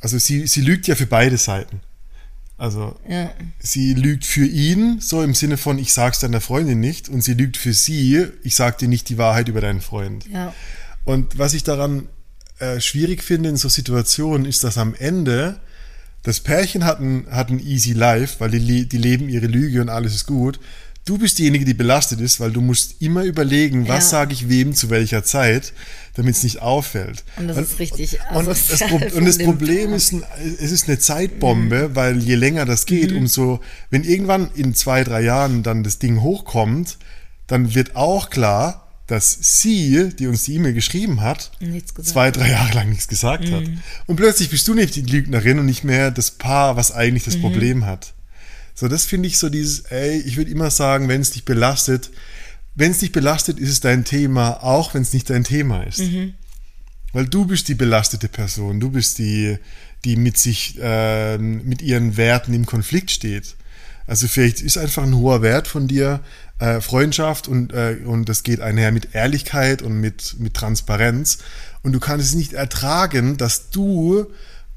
also 0.01 0.17
sie, 0.17 0.47
sie 0.47 0.61
lügt 0.61 0.87
ja 0.87 0.95
für 0.95 1.05
beide 1.05 1.37
Seiten. 1.37 1.81
Also 2.61 2.95
Ja. 3.09 3.31
sie 3.59 3.95
lügt 3.95 4.23
für 4.23 4.45
ihn, 4.45 4.99
so 4.99 5.23
im 5.23 5.33
Sinne 5.33 5.57
von, 5.57 5.79
ich 5.79 5.93
sag's 5.93 6.19
deiner 6.19 6.41
Freundin 6.41 6.79
nicht, 6.79 7.09
und 7.09 7.23
sie 7.23 7.33
lügt 7.33 7.57
für 7.57 7.73
sie, 7.73 8.27
ich 8.43 8.55
sag 8.55 8.77
dir 8.77 8.87
nicht 8.87 9.09
die 9.09 9.17
Wahrheit 9.17 9.47
über 9.47 9.61
deinen 9.61 9.81
Freund. 9.81 10.27
Ja. 10.31 10.53
Und 11.03 11.39
was 11.39 11.55
ich 11.55 11.63
daran 11.63 12.07
äh, 12.59 12.79
schwierig 12.79 13.23
finde 13.23 13.49
in 13.49 13.57
so 13.57 13.67
Situationen, 13.67 14.45
ist, 14.45 14.63
dass 14.63 14.77
am 14.77 14.93
Ende 14.93 15.59
das 16.21 16.39
Pärchen 16.39 16.85
hat 16.85 16.99
ein, 16.99 17.25
hat 17.31 17.49
ein 17.49 17.59
easy 17.59 17.93
life, 17.93 18.35
weil 18.39 18.51
die, 18.51 18.87
die 18.87 18.97
leben 18.99 19.27
ihre 19.27 19.47
Lüge 19.47 19.81
und 19.81 19.89
alles 19.89 20.13
ist 20.13 20.27
gut. 20.27 20.59
Du 21.03 21.17
bist 21.17 21.39
diejenige, 21.39 21.65
die 21.65 21.73
belastet 21.73 22.21
ist, 22.21 22.39
weil 22.39 22.51
du 22.51 22.61
musst 22.61 23.01
immer 23.01 23.23
überlegen, 23.23 23.87
was 23.87 24.05
Ja. 24.05 24.09
sage 24.19 24.33
ich 24.33 24.49
wem 24.49 24.75
zu 24.75 24.89
welcher 24.91 25.23
Zeit, 25.23 25.73
damit 26.13 26.35
es 26.35 26.43
nicht 26.43 26.61
auffällt. 26.61 27.23
Und 27.37 27.47
das 27.47 27.57
ist 27.57 27.79
richtig 27.79 28.19
Und 28.33 28.47
das, 28.47 28.67
Pro 28.79 28.95
und 29.17 29.25
das 29.25 29.37
Problem 29.43 29.87
Paar. 29.87 29.95
ist, 29.97 30.11
ein, 30.13 30.23
es 30.59 30.71
ist 30.71 30.87
eine 30.87 30.99
Zeitbombe, 30.99 31.95
weil 31.95 32.19
je 32.19 32.35
länger 32.35 32.65
das 32.65 32.85
geht, 32.85 33.11
umso, 33.13 33.61
wenn 33.89 34.03
irgendwann 34.03 34.51
in 34.53 34.75
zwei, 34.75 35.03
drei 35.03 35.21
Jahren 35.21 35.63
dann 35.63 35.83
das 35.83 35.97
Ding 35.97 36.21
hochkommt, 36.21 36.97
dann 37.47 37.73
wird 37.73 37.95
auch 37.95 38.29
klar, 38.29 38.87
dass 39.07 39.37
sie, 39.41 40.09
die 40.17 40.27
uns 40.27 40.43
die 40.43 40.53
E-Mail 40.55 40.73
geschrieben 40.73 41.19
hat, 41.21 41.51
zwei, 42.03 42.31
drei 42.31 42.51
Jahre 42.51 42.73
lang 42.75 42.89
nichts 42.89 43.07
gesagt 43.09 43.51
hat. 43.51 43.63
Und 44.05 44.15
plötzlich 44.17 44.49
bist 44.51 44.67
du 44.67 44.73
nicht 44.75 44.95
die 44.95 45.01
Lügnerin 45.01 45.59
und 45.59 45.65
nicht 45.65 45.83
mehr 45.83 46.11
das 46.11 46.31
Paar, 46.31 46.77
was 46.77 46.91
eigentlich 46.93 47.23
das 47.25 47.37
Problem 47.41 47.85
hat. 47.85 48.13
So, 48.75 48.87
das 48.87 49.05
finde 49.05 49.27
ich 49.27 49.37
so 49.37 49.49
dieses, 49.49 49.81
ey, 49.91 50.19
ich 50.19 50.37
würde 50.37 50.51
immer 50.51 50.71
sagen, 50.71 51.07
wenn 51.07 51.21
es 51.21 51.31
dich 51.31 51.45
belastet, 51.45 52.11
wenn 52.75 52.91
es 52.91 52.99
dich 52.99 53.11
belastet, 53.11 53.59
ist 53.59 53.69
es 53.69 53.79
dein 53.79 54.05
Thema, 54.05 54.63
auch 54.63 54.93
wenn 54.93 55.01
es 55.01 55.13
nicht 55.13 55.29
dein 55.29 55.43
Thema 55.43 55.83
ist. 55.83 55.99
Weil 57.13 57.27
du 57.27 57.45
bist 57.45 57.67
die 57.67 57.75
belastete 57.75 58.29
Person, 58.29 58.79
du 58.79 58.89
bist 58.91 59.17
die, 59.17 59.57
die 60.05 60.15
mit 60.15 60.37
sich, 60.37 60.77
ähm, 60.81 61.63
mit 61.65 61.81
ihren 61.81 62.15
Werten 62.15 62.53
im 62.53 62.65
Konflikt 62.65 63.11
steht. 63.11 63.55
Also 64.07 64.27
vielleicht 64.27 64.61
ist 64.61 64.77
einfach 64.77 65.03
ein 65.03 65.15
hoher 65.15 65.41
Wert 65.41 65.67
von 65.67 65.87
dir, 65.87 66.21
äh, 66.59 66.79
Freundschaft 66.79 67.47
und, 67.47 67.73
äh, 67.73 67.97
und 68.05 68.29
das 68.29 68.43
geht 68.43 68.61
einher 68.61 68.91
mit 68.91 69.13
Ehrlichkeit 69.13 69.81
und 69.81 69.99
mit, 69.99 70.35
mit 70.39 70.53
Transparenz. 70.53 71.39
Und 71.81 71.91
du 71.93 71.99
kannst 71.99 72.27
es 72.27 72.35
nicht 72.35 72.53
ertragen, 72.53 73.37
dass 73.37 73.69
du 73.69 74.27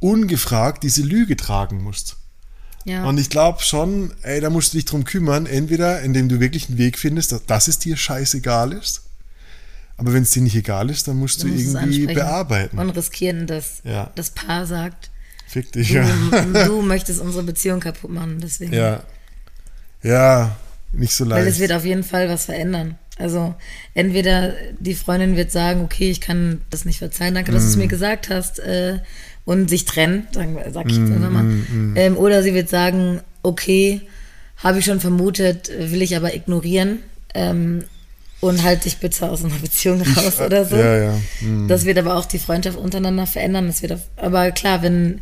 ungefragt 0.01 0.83
diese 0.83 1.03
Lüge 1.03 1.37
tragen 1.37 1.83
musst. 1.83 2.17
Ja. 2.85 3.05
Und 3.05 3.19
ich 3.19 3.31
glaube 3.31 3.62
schon, 3.62 4.12
ey, 4.23 4.41
da 4.41 4.50
musst 4.50 4.73
du 4.73 4.76
dich 4.79 4.85
drum 4.85 5.05
kümmern, 5.05 5.47
entweder 5.47 6.03
indem 6.03 6.29
du 6.29 6.38
wirklich 6.41 6.69
einen 6.69 6.79
Weg 6.79 6.99
findest, 6.99 7.33
dass, 7.33 7.47
dass 7.47 7.69
es 7.69 7.79
dir 7.79 7.97
scheißegal 7.97 8.73
ist. 8.73 9.03
Aber 9.97 10.12
wenn 10.12 10.25
es 10.25 10.33
dir 10.33 10.43
nicht 10.43 10.57
egal 10.57 10.91
ist, 10.91 11.07
dann 11.09 11.17
musst 11.17 11.43
du, 11.43 11.47
musst 11.47 11.61
es 11.67 11.75
irgendwie 11.75 12.07
bearbeiten. 12.07 12.79
Und 12.79 12.91
riskieren, 12.91 13.47
dass 13.47 13.81
Ja. 13.85 14.11
das 14.17 14.31
Paar 14.31 14.67
sagt, 14.67 15.11
Fick 15.47 15.71
dich, 15.73 15.88
du, 15.88 15.95
ja. 15.95 16.64
du 16.67 16.83
möchtest 16.83 17.21
unsere 17.21 17.45
Beziehung 17.45 17.79
kaputt 17.81 18.11
machen. 18.11 18.38
Deswegen. 18.43 18.73
Ja. 18.73 19.03
Ja, 20.03 20.57
nicht 20.93 21.14
so 21.14 21.25
Weil 21.29 21.45
leicht. 21.45 21.55
es 21.55 21.59
wird 21.61 21.73
auf 21.73 21.85
jeden 21.85 22.03
Fall 22.05 22.29
was 22.29 22.47
verändern. 22.47 22.99
Also 23.17 23.55
entweder 23.95 24.53
die 24.81 24.95
Freundin 24.95 25.37
wird 25.37 25.53
sagen, 25.53 25.83
okay, 25.83 26.11
ich 26.11 26.21
kann 26.21 26.61
das 26.71 26.85
nicht 26.85 26.99
verzeihen, 26.99 27.35
danke, 27.35 27.53
dass 27.53 27.62
du 27.62 27.69
es 27.71 27.76
Mm. 27.76 27.81
mir 27.81 27.88
gesagt 27.88 28.29
hast, 28.29 28.59
äh, 28.59 28.99
und 29.45 29.69
sich 29.69 29.85
trennen, 29.85 30.27
sagen 30.33 30.57
wir- 30.57 30.71
sag 30.73 30.91
ich 30.91 30.97
jetzt 30.97 31.11
einfach 31.13 31.31
mal. 31.31 31.43
Mm, 31.43 31.95
Ähm, 31.97 32.17
oder 32.17 32.43
sie 32.43 32.55
wird 32.55 32.69
sagen, 32.69 33.21
okay, 33.43 34.01
habe 34.59 34.79
ich 34.79 34.85
schon 34.85 35.01
vermutet, 35.01 35.71
will 35.79 36.01
ich 36.03 36.17
aber 36.17 36.35
ignorieren 36.35 37.01
ähm, 37.35 37.85
und 38.41 38.63
halt 38.63 38.85
dich 38.85 38.99
bitte 38.99 39.29
aus 39.29 39.45
einer 39.45 39.55
Beziehung 39.57 40.01
raus 40.17 40.41
oder 40.41 40.65
so. 40.65 40.77
Ja, 40.77 40.97
ja. 40.97 41.15
Hm. 41.41 41.69
Das 41.69 41.85
wird 41.85 41.99
aber 41.99 42.17
auch 42.17 42.25
die 42.27 42.39
Freundschaft 42.39 42.79
untereinander 42.79 43.27
verändern. 43.27 43.67
Das 43.67 43.83
wird 43.83 43.93
auf, 43.93 44.01
aber 44.17 44.51
klar, 44.53 44.83
wenn 44.83 45.21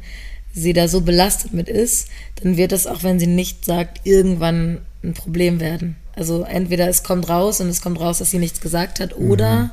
sie 0.54 0.72
da 0.74 0.86
so 0.86 1.00
belastet 1.00 1.52
mit 1.54 1.68
ist, 1.68 2.08
dann 2.42 2.56
wird 2.56 2.72
das 2.72 2.86
auch, 2.86 3.02
wenn 3.02 3.18
sie 3.18 3.26
nicht 3.26 3.64
sagt, 3.64 4.06
irgendwann 4.06 4.78
ein 5.02 5.14
Problem 5.14 5.58
werden. 5.60 5.96
Also 6.14 6.42
entweder 6.44 6.88
es 6.88 7.02
kommt 7.02 7.28
raus 7.28 7.60
und 7.60 7.68
es 7.68 7.80
kommt 7.80 7.98
raus, 7.98 8.18
dass 8.18 8.30
sie 8.30 8.38
nichts 8.38 8.60
gesagt 8.60 9.00
hat, 9.00 9.16
oder 9.16 9.56
Mhm. 9.64 9.70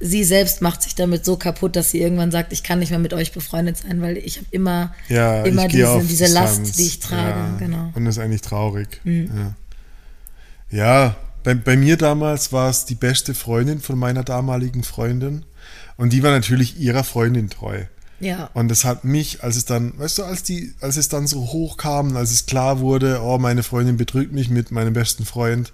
Sie 0.00 0.24
selbst 0.24 0.62
macht 0.62 0.82
sich 0.82 0.94
damit 0.94 1.24
so 1.24 1.36
kaputt, 1.36 1.76
dass 1.76 1.90
sie 1.90 2.00
irgendwann 2.00 2.30
sagt, 2.30 2.52
ich 2.52 2.62
kann 2.62 2.78
nicht 2.78 2.90
mehr 2.90 2.98
mit 2.98 3.12
euch 3.12 3.32
befreundet 3.32 3.76
sein, 3.76 4.00
weil 4.00 4.16
ich 4.16 4.38
habe 4.38 4.46
immer, 4.50 4.94
Ja, 5.08 5.42
immer 5.44 5.68
diese, 5.68 6.00
diese. 6.00 6.26
Last, 6.26 6.78
die 6.78 6.86
ich 6.86 7.00
trage. 7.00 7.38
Ja, 7.38 7.56
Genau. 7.58 7.84
Mhm. 7.84 7.92
Und 7.94 8.04
das 8.06 8.16
ist 8.16 8.22
eigentlich 8.22 8.40
traurig. 8.40 9.00
Ja, 9.04 9.54
ja 10.70 11.16
bei, 11.42 11.54
bei 11.54 11.76
mir 11.76 11.96
damals 11.96 12.52
war 12.52 12.70
es 12.70 12.86
die 12.86 12.94
beste 12.94 13.34
Freundin 13.34 13.80
von 13.80 13.98
meiner 13.98 14.24
damaligen 14.24 14.82
Freundin. 14.82 15.44
Und 15.96 16.12
die 16.12 16.22
war 16.22 16.30
natürlich 16.30 16.78
ihrer 16.78 17.04
Freundin 17.04 17.50
treu. 17.50 17.84
Ja. 18.20 18.50
Und 18.54 18.68
das 18.68 18.84
hat 18.84 19.04
mich, 19.04 19.42
als 19.42 19.56
es 19.56 19.64
dann, 19.64 19.98
weißt 19.98 20.18
du, 20.18 20.24
als 20.24 20.42
die, 20.42 20.74
als 20.80 20.96
es 20.96 21.08
dann 21.08 21.26
so 21.26 21.40
hochkam, 21.40 22.16
als 22.16 22.30
es 22.30 22.46
klar 22.46 22.80
wurde, 22.80 23.20
oh, 23.22 23.38
meine 23.38 23.62
Freundin 23.62 23.96
betrügt 23.96 24.32
mich 24.32 24.50
mit 24.50 24.70
meinem 24.70 24.92
besten 24.92 25.24
Freund, 25.24 25.72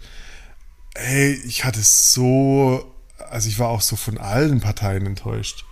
hey, 0.97 1.39
ich 1.47 1.65
hatte 1.65 1.81
so, 1.83 2.96
also 3.37 3.49
ich 3.51 3.59
war 3.59 3.69
auch 3.69 3.83
so 3.83 3.97
von 3.97 4.17
allen 4.19 4.61
Parteien 4.61 5.05
enttäuscht. 5.07 5.65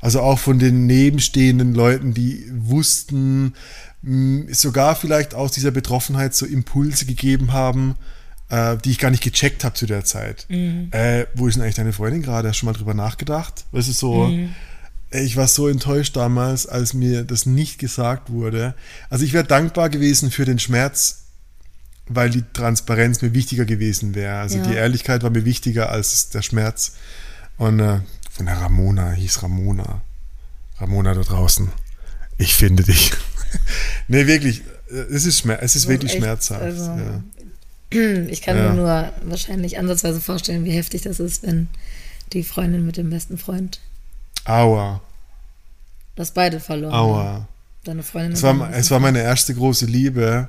Also 0.00 0.20
auch 0.20 0.38
von 0.38 0.58
den 0.58 0.86
nebenstehenden 0.86 1.74
Leuten, 1.74 2.14
die 2.14 2.46
wussten, 2.50 3.52
mh, 4.00 4.54
sogar 4.54 4.96
vielleicht 4.96 5.34
aus 5.34 5.52
dieser 5.52 5.70
Betroffenheit 5.70 6.34
so 6.34 6.46
Impulse 6.46 7.04
gegeben 7.04 7.52
haben, 7.52 7.96
äh, 8.48 8.78
die 8.78 8.90
ich 8.92 8.98
gar 8.98 9.10
nicht 9.10 9.22
gecheckt 9.22 9.62
habe 9.64 9.74
zu 9.74 9.84
der 9.86 10.04
Zeit. 10.06 10.46
Äh, 10.92 11.26
wo 11.34 11.46
ist 11.46 11.56
denn 11.56 11.62
eigentlich 11.62 11.74
deine 11.74 11.92
Freundin 11.92 12.22
gerade? 12.22 12.48
Hast 12.48 12.56
du 12.56 12.60
schon 12.60 12.66
mal 12.68 12.72
drüber 12.72 12.94
nachgedacht? 12.94 13.66
Weißt 13.72 13.88
du, 13.88 13.92
so, 13.92 14.28
Ey, 15.10 15.24
ich 15.24 15.36
war 15.36 15.48
so 15.48 15.66
enttäuscht 15.68 16.16
damals, 16.16 16.66
als 16.66 16.94
mir 16.94 17.24
das 17.24 17.44
nicht 17.44 17.78
gesagt 17.78 18.30
wurde. 18.30 18.74
Also 19.10 19.24
ich 19.24 19.32
wäre 19.32 19.44
dankbar 19.44 19.90
gewesen 19.90 20.30
für 20.30 20.44
den 20.44 20.58
Schmerz, 20.60 21.19
weil 22.08 22.30
die 22.30 22.44
Transparenz 22.52 23.22
mir 23.22 23.34
wichtiger 23.34 23.64
gewesen 23.64 24.14
wäre. 24.14 24.38
Also 24.40 24.58
Ja. 24.58 24.64
die 24.66 24.74
Ehrlichkeit 24.74 25.22
war 25.22 25.30
mir 25.30 25.44
wichtiger 25.44 25.90
als 25.90 26.30
der 26.30 26.42
Schmerz. 26.42 26.94
Und 27.56 27.80
äh, 27.80 28.00
von 28.30 28.46
der 28.46 28.56
Ramona 28.56 29.12
hieß 29.12 29.42
Ramona. 29.42 30.00
Ramona 30.78 31.14
da 31.14 31.20
draußen. 31.22 31.68
Ich 32.38 32.54
finde 32.54 32.82
dich. 32.84 33.12
nee, 34.08 34.26
wirklich. 34.26 34.62
äh, 34.90 34.94
Es 35.12 35.24
ist, 35.26 35.40
Schmer 35.40 35.62
es 35.62 35.76
ist 35.76 35.88
wirklich 35.88 36.12
echt, 36.12 36.20
schmerzhaft. 36.22 36.62
also, 36.62 36.84
ja. 36.96 37.22
Ich 38.28 38.40
kann 38.42 38.56
Ja. 38.56 38.70
mir 38.70 38.74
nur 38.76 39.12
wahrscheinlich 39.24 39.78
ansatzweise 39.78 40.20
vorstellen, 40.20 40.64
wie 40.64 40.70
heftig 40.72 41.02
das 41.02 41.18
ist, 41.20 41.42
wenn 41.42 41.68
die 42.32 42.44
Freundin 42.44 42.86
mit 42.86 42.96
dem 42.96 43.10
besten 43.10 43.36
Freund 43.38 43.80
Aua, 44.44 45.00
das 46.16 46.30
beide 46.30 46.60
verloren 46.60 46.94
aua. 46.94 47.48
Deine 47.84 48.02
Freundin 48.02 48.32
Es 48.32 48.42
war, 48.42 48.72
es 48.72 48.90
war 48.90 49.00
meine 49.00 49.20
erste 49.20 49.54
große 49.54 49.86
Liebe 49.86 50.48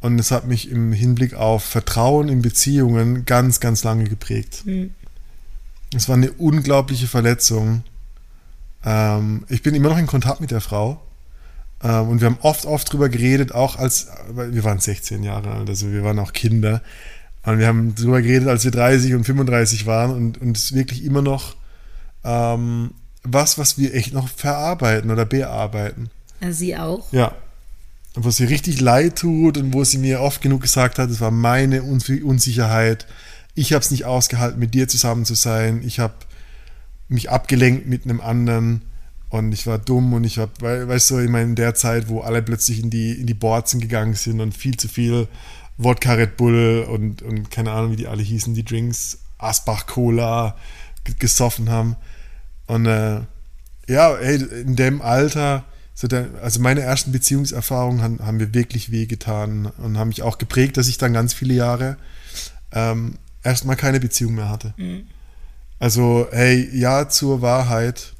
und 0.00 0.18
es 0.18 0.30
hat 0.30 0.46
mich 0.46 0.70
im 0.70 0.92
Hinblick 0.92 1.34
auf 1.34 1.64
Vertrauen 1.64 2.28
in 2.28 2.42
Beziehungen 2.42 3.24
ganz, 3.24 3.60
ganz 3.60 3.82
lange 3.84 4.04
geprägt. 4.04 4.62
Hm. 4.64 4.90
Es 5.94 6.08
war 6.08 6.16
eine 6.16 6.32
unglaubliche 6.32 7.06
Verletzung. 7.06 7.82
Ähm, 8.84 9.44
ich 9.48 9.62
bin 9.62 9.74
immer 9.74 9.88
noch 9.88 9.98
in 9.98 10.06
Kontakt 10.06 10.40
mit 10.40 10.50
der 10.50 10.60
Frau 10.60 11.00
ähm, 11.82 12.08
und 12.08 12.20
wir 12.20 12.26
haben 12.26 12.38
oft, 12.42 12.66
oft 12.66 12.92
drüber 12.92 13.08
geredet, 13.08 13.52
auch 13.52 13.76
als, 13.76 14.08
wir 14.34 14.64
waren 14.64 14.78
16 14.78 15.22
Jahre 15.22 15.52
alt, 15.52 15.68
also 15.68 15.90
wir 15.90 16.04
waren 16.04 16.18
auch 16.18 16.32
Kinder. 16.32 16.82
Und 17.44 17.58
wir 17.58 17.66
haben 17.66 17.94
drüber 17.94 18.20
geredet, 18.20 18.48
als 18.48 18.64
wir 18.64 18.70
30 18.70 19.14
und 19.14 19.24
35 19.24 19.86
waren 19.86 20.10
und, 20.10 20.38
und 20.38 20.56
es 20.56 20.64
ist 20.64 20.74
wirklich 20.74 21.04
immer 21.04 21.22
noch 21.22 21.56
ähm, 22.24 22.90
was, 23.22 23.58
was 23.58 23.78
wir 23.78 23.94
echt 23.94 24.12
noch 24.12 24.28
verarbeiten 24.28 25.10
oder 25.10 25.24
bearbeiten. 25.24 26.10
Sie 26.50 26.76
auch. 26.76 27.10
Ja. 27.12 27.32
Wo 28.14 28.30
sie 28.30 28.44
richtig 28.44 28.80
leid 28.80 29.16
tut 29.16 29.58
und 29.58 29.72
wo 29.72 29.84
sie 29.84 29.98
mir 29.98 30.20
oft 30.20 30.42
genug 30.42 30.62
gesagt 30.62 30.98
hat, 30.98 31.10
es 31.10 31.20
war 31.20 31.30
meine 31.30 31.82
Unsi- 31.82 32.22
Unsicherheit. 32.22 33.06
Ich 33.54 33.72
habe 33.72 33.82
es 33.82 33.90
nicht 33.90 34.04
ausgehalten, 34.04 34.58
mit 34.58 34.74
dir 34.74 34.88
zusammen 34.88 35.24
zu 35.24 35.34
sein. 35.34 35.82
Ich 35.84 36.00
habe 36.00 36.14
mich 37.08 37.30
abgelenkt 37.30 37.86
mit 37.86 38.04
einem 38.04 38.20
anderen 38.20 38.82
und 39.30 39.52
ich 39.52 39.66
war 39.66 39.78
dumm 39.78 40.12
und 40.14 40.24
ich 40.24 40.38
habe, 40.38 40.88
weißt 40.88 41.10
du, 41.10 41.18
ich 41.18 41.30
meine, 41.30 41.50
in 41.50 41.54
der 41.54 41.74
Zeit, 41.74 42.08
wo 42.08 42.20
alle 42.20 42.42
plötzlich 42.42 42.82
in 42.82 42.90
die, 42.90 43.12
in 43.12 43.26
die 43.26 43.34
Borzen 43.34 43.80
gegangen 43.80 44.14
sind 44.14 44.40
und 44.40 44.56
viel 44.56 44.76
zu 44.76 44.88
viel 44.88 45.28
Wodka 45.76 46.14
Red 46.14 46.36
Bull 46.36 46.86
und, 46.90 47.22
und 47.22 47.50
keine 47.50 47.70
Ahnung, 47.72 47.92
wie 47.92 47.96
die 47.96 48.08
alle 48.08 48.22
hießen, 48.22 48.54
die 48.54 48.64
Drinks, 48.64 49.18
Asbach 49.38 49.86
Cola 49.86 50.56
gesoffen 51.18 51.70
haben. 51.70 51.96
Und 52.66 52.86
äh, 52.86 53.20
ja, 53.86 54.14
ey, 54.16 54.42
in 54.62 54.76
dem 54.76 55.00
Alter, 55.00 55.64
so 56.00 56.06
der, 56.06 56.28
also 56.42 56.60
meine 56.60 56.82
ersten 56.82 57.10
Beziehungserfahrungen 57.10 58.02
haben, 58.02 58.18
haben 58.24 58.36
mir 58.36 58.54
wirklich 58.54 58.92
wehgetan 58.92 59.66
und 59.78 59.98
haben 59.98 60.10
mich 60.10 60.22
auch 60.22 60.38
geprägt, 60.38 60.76
dass 60.76 60.86
ich 60.86 60.96
dann 60.96 61.12
ganz 61.12 61.34
viele 61.34 61.54
Jahre 61.54 61.96
ähm, 62.70 63.18
erstmal 63.42 63.74
keine 63.74 63.98
Beziehung 63.98 64.36
mehr 64.36 64.48
hatte. 64.48 64.74
Also, 65.80 66.28
hey, 66.30 66.70
ja 66.72 67.08
zur 67.08 67.42
Wahrheit. 67.42 68.12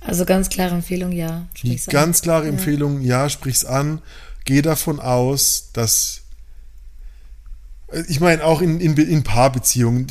Also 0.00 0.24
ganz 0.24 0.48
klare 0.48 0.74
Empfehlung, 0.74 1.12
ja. 1.12 1.46
Die 1.62 1.68
sprich's 1.68 1.86
an. 1.86 1.92
ganz 1.92 2.22
klare 2.22 2.46
Ja. 2.46 2.50
Empfehlung, 2.50 3.00
ja, 3.02 3.28
sprich's 3.28 3.64
an. 3.64 4.02
Geh 4.44 4.62
davon 4.62 4.98
aus, 4.98 5.70
dass 5.72 6.22
ich 8.08 8.18
meine, 8.18 8.42
auch 8.42 8.62
in, 8.62 8.80
in, 8.80 8.96
in 8.96 9.22
Paarbeziehungen 9.22 10.08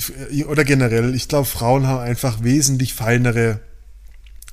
oder 0.48 0.64
generell, 0.64 1.14
ich 1.14 1.28
glaube, 1.28 1.46
Frauen 1.46 1.88
haben 1.88 2.00
einfach 2.00 2.42
wesentlich 2.42 2.94
feinere 2.94 3.60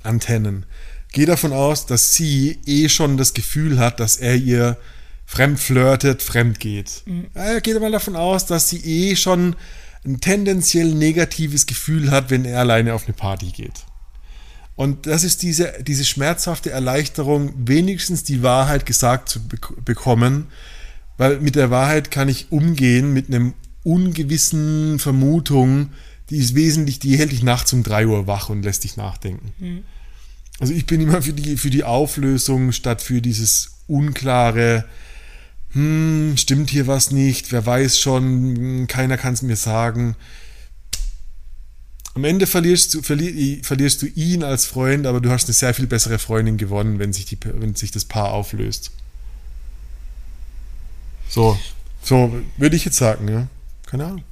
Antennen. 0.03 0.67
Geh 1.13 1.25
davon 1.25 1.53
aus, 1.53 1.87
dass 1.87 2.15
sie 2.15 2.59
eh 2.67 2.89
schon 2.89 3.17
das 3.17 3.35
Gefühl 3.35 3.79
hat, 3.79 4.01
dass 4.01 4.17
er 4.17 4.37
ihr 4.37 4.77
fremd 5.27 5.59
flirtet, 5.59 6.23
fremd 6.23 6.61
geht. 6.61 7.03
Ja, 7.35 7.61
geht 7.61 7.81
mal 7.81 7.93
davon 7.93 8.17
aus, 8.17 8.47
dass 8.47 8.69
sie 8.69 8.79
eh 8.79 9.17
schon 9.17 9.57
ein 10.05 10.21
tendenziell 10.21 10.95
negatives 10.95 11.67
Gefühl 11.67 12.11
hat, 12.11 12.31
wenn 12.31 12.45
er 12.45 12.61
alleine 12.61 12.95
auf 12.95 13.05
eine 13.05 13.15
Party 13.15 13.51
geht. 13.51 13.85
Und 14.75 15.07
das 15.07 15.25
ist 15.25 15.43
diese, 15.43 15.75
diese 15.83 16.05
schmerzhafte 16.05 16.71
Erleichterung, 16.71 17.53
wenigstens 17.57 18.23
die 18.23 18.43
Wahrheit 18.43 18.87
gesagt 18.87 19.29
zu 19.29 19.47
bek 19.47 19.85
bekommen, 19.85 20.47
weil 21.17 21.41
mit 21.41 21.57
der 21.57 21.71
Wahrheit 21.71 22.11
kann 22.11 22.29
ich 22.29 22.53
umgehen 22.53 23.13
mit 23.13 23.27
einem 23.27 23.55
ungewissen 23.83 24.99
Vermutung, 24.99 25.91
die 26.31 26.37
ist 26.37 26.55
wesentlich, 26.55 27.01
die 27.01 27.19
hält 27.19 27.33
dich 27.33 27.43
nachts 27.43 27.73
um 27.73 27.83
3 27.83 28.07
Uhr 28.07 28.27
wach 28.27 28.51
und 28.51 28.63
lässt 28.63 28.85
dich 28.85 28.97
nachdenken. 28.97 29.53
Also 30.61 30.73
ich 30.73 30.87
bin 30.87 31.01
immer 31.01 31.23
für 31.23 31.33
die, 31.33 31.57
für 31.57 31.71
die 31.71 31.85
Auflösung 31.85 32.73
statt 32.73 33.01
für 33.01 33.23
dieses 33.23 33.79
unklare, 33.87 34.85
hm, 35.73 36.35
stimmt 36.37 36.71
hier 36.71 36.87
was 36.87 37.11
nicht, 37.11 37.53
wer 37.53 37.65
weiß 37.65 37.99
schon, 37.99 38.25
hm, 38.25 38.87
keiner 38.89 39.17
kann 39.17 39.35
es 39.35 39.43
mir 39.43 39.57
sagen. 39.57 40.17
Am 42.15 42.25
Ende 42.25 42.49
verlierst 42.49 42.95
du, 42.95 43.03
verli 43.03 43.61
verlierst 43.63 44.03
du 44.03 44.07
ihn 44.07 44.43
als 44.43 44.67
Freund, 44.67 45.07
aber 45.07 45.21
du 45.21 45.31
hast 45.31 45.47
eine 45.47 45.55
sehr 45.55 45.75
viel 45.75 45.87
bessere 45.87 46.19
Freundin 46.19 46.57
gewonnen, 46.57 46.99
wenn 46.99 47.13
sich, 47.13 47.27
die, 47.27 47.39
wenn 47.45 47.77
sich 47.77 47.93
das 47.93 48.05
Paar 48.05 48.33
auflöst. 48.33 48.91
So, 51.29 51.59
so 52.03 52.35
würde 52.57 52.75
ich 52.75 52.85
jetzt 52.85 52.97
sagen, 52.97 53.29
ja. 53.29 53.47
Keine 53.87 54.07
Ahnung. 54.07 54.25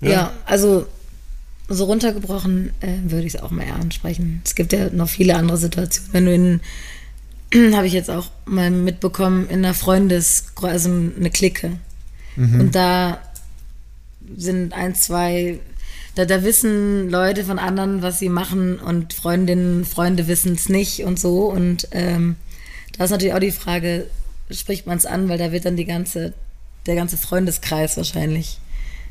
Ja, 0.00 0.32
also 0.46 0.86
so 1.70 1.84
runtergebrochen 1.84 2.72
äh, 2.80 3.10
würde 3.10 3.26
ich 3.26 3.34
es 3.34 3.42
auch 3.42 3.50
mal 3.50 3.66
ansprechen. 3.70 4.42
Es 4.44 4.54
gibt 4.54 4.72
ja 4.72 4.90
noch 4.90 5.08
viele 5.08 5.36
andere 5.36 5.56
Situationen. 5.56 6.12
Wenn 6.12 6.26
du 6.26 6.34
in, 6.34 7.74
habe 7.76 7.86
ich 7.86 7.92
jetzt 7.92 8.10
auch 8.10 8.28
mal 8.44 8.70
mitbekommen, 8.70 9.48
in 9.48 9.64
einer 9.64 9.74
Freundes, 9.74 10.46
also 10.60 10.90
eine 10.90 11.30
Clique. 11.30 11.72
Und 12.36 12.74
da 12.74 13.20
sind 14.36 14.72
ein, 14.72 14.94
zwei, 14.94 15.60
da, 16.14 16.24
da 16.24 16.42
wissen 16.42 17.10
Leute 17.10 17.44
von 17.44 17.58
anderen, 17.58 18.02
was 18.02 18.18
sie 18.18 18.28
machen 18.28 18.78
und 18.78 19.12
Freundinnen, 19.12 19.84
Freunde 19.84 20.26
wissen 20.26 20.54
es 20.54 20.68
nicht 20.68 21.04
und 21.04 21.18
so. 21.18 21.50
Und 21.50 21.88
ähm, 21.92 22.36
da 22.96 23.04
ist 23.04 23.10
natürlich 23.10 23.34
auch 23.34 23.40
die 23.40 23.50
Frage, 23.50 24.06
spricht 24.50 24.86
man 24.86 24.96
es 24.98 25.06
an, 25.06 25.28
weil 25.28 25.38
da 25.38 25.52
wird 25.52 25.64
dann 25.64 25.76
die 25.76 25.84
ganze, 25.84 26.32
der 26.86 26.94
ganze 26.94 27.16
Freundeskreis 27.16 27.96
wahrscheinlich 27.96 28.58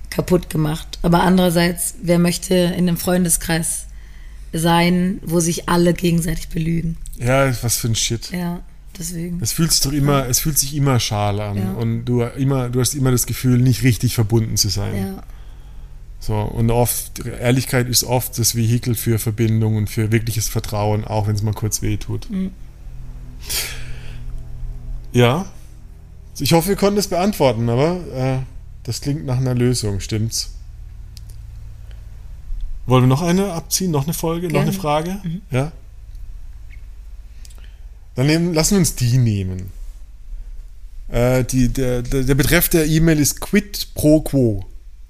kaputt 0.10 0.50
gemacht. 0.50 1.00
Aber 1.02 1.24
andererseits, 1.24 1.96
wer 2.02 2.20
möchte 2.20 2.56
in 2.56 2.88
einem 2.88 2.98
Freundeskreis 2.98 3.86
sein, 4.54 5.20
wo 5.24 5.40
sich 5.40 5.70
alle 5.70 5.94
gegenseitig 5.94 6.50
belügen? 6.50 6.98
Ja, 7.18 7.52
was 7.64 7.78
für 7.78 7.90
ein 7.90 7.96
Shit. 7.96 8.32
Ja, 8.32 8.62
deswegen. 8.98 9.40
Es 9.42 9.52
fühlt 9.52 9.72
sich 9.72 9.82
doch 9.82 9.92
immer, 9.92 10.28
es 10.28 10.40
fühlt 10.40 10.58
sich 10.58 10.76
immer 10.76 11.00
schal 11.00 11.40
an. 11.40 11.58
Ja. 11.58 11.72
Und 11.74 12.06
du 12.06 12.24
immer, 12.24 12.70
du 12.70 12.80
hast 12.80 12.96
immer 12.96 13.12
das 13.12 13.26
Gefühl, 13.26 13.60
nicht 13.60 13.84
richtig 13.84 14.16
verbunden 14.16 14.58
zu 14.58 14.70
sein. 14.70 14.96
Ja. 14.96 15.24
So, 16.20 16.36
und 16.36 16.70
oft, 16.70 17.26
Ehrlichkeit 17.26 17.88
ist 17.88 18.04
oft 18.04 18.38
das 18.38 18.56
Vehikel 18.56 18.96
für 18.96 19.20
Verbindung 19.20 19.78
und 19.78 19.90
für 19.90 20.12
wirkliches 20.12 20.50
Vertrauen, 20.50 21.06
auch 21.06 21.28
wenn 21.28 21.36
es 21.36 21.44
mal 21.44 21.54
kurz 21.54 21.82
weh 21.82 21.96
tut. 21.98 22.30
Mhm. 22.30 22.52
Ja. 25.14 25.46
Ich 26.40 26.54
hoffe, 26.54 26.70
wir 26.70 26.76
konnten 26.76 27.00
es 27.00 27.08
beantworten, 27.08 27.70
aber 27.70 28.00
äh, 28.14 28.38
das 28.90 29.02
klingt 29.02 29.24
nach 29.24 29.38
einer 29.38 29.54
Lösung, 29.54 30.00
stimmt's? 30.00 30.50
Wollen 32.88 33.04
wir 33.04 33.08
noch 33.08 33.22
eine 33.22 33.54
abziehen? 33.54 33.92
Noch 33.92 34.06
eine 34.06 34.16
Folge? 34.16 34.48
Noch 34.48 34.54
Gerne. 34.54 34.72
eine 34.72 34.80
Frage? 34.80 35.22
Ja? 35.52 35.72
Dann 38.16 38.26
nehmen, 38.26 38.56
lassen 38.56 38.72
wir 38.72 38.80
uns 38.80 38.96
die 38.96 39.20
nehmen. 39.20 39.72
Äh, 41.08 41.44
die, 41.44 41.70
der, 41.70 42.02
der, 42.02 42.24
der 42.24 42.34
Betreff 42.34 42.68
der 42.70 42.88
E-Mail 42.88 43.20
ist 43.20 43.40
quid 43.40 43.90
pro 43.94 44.22
quo. 44.22 44.66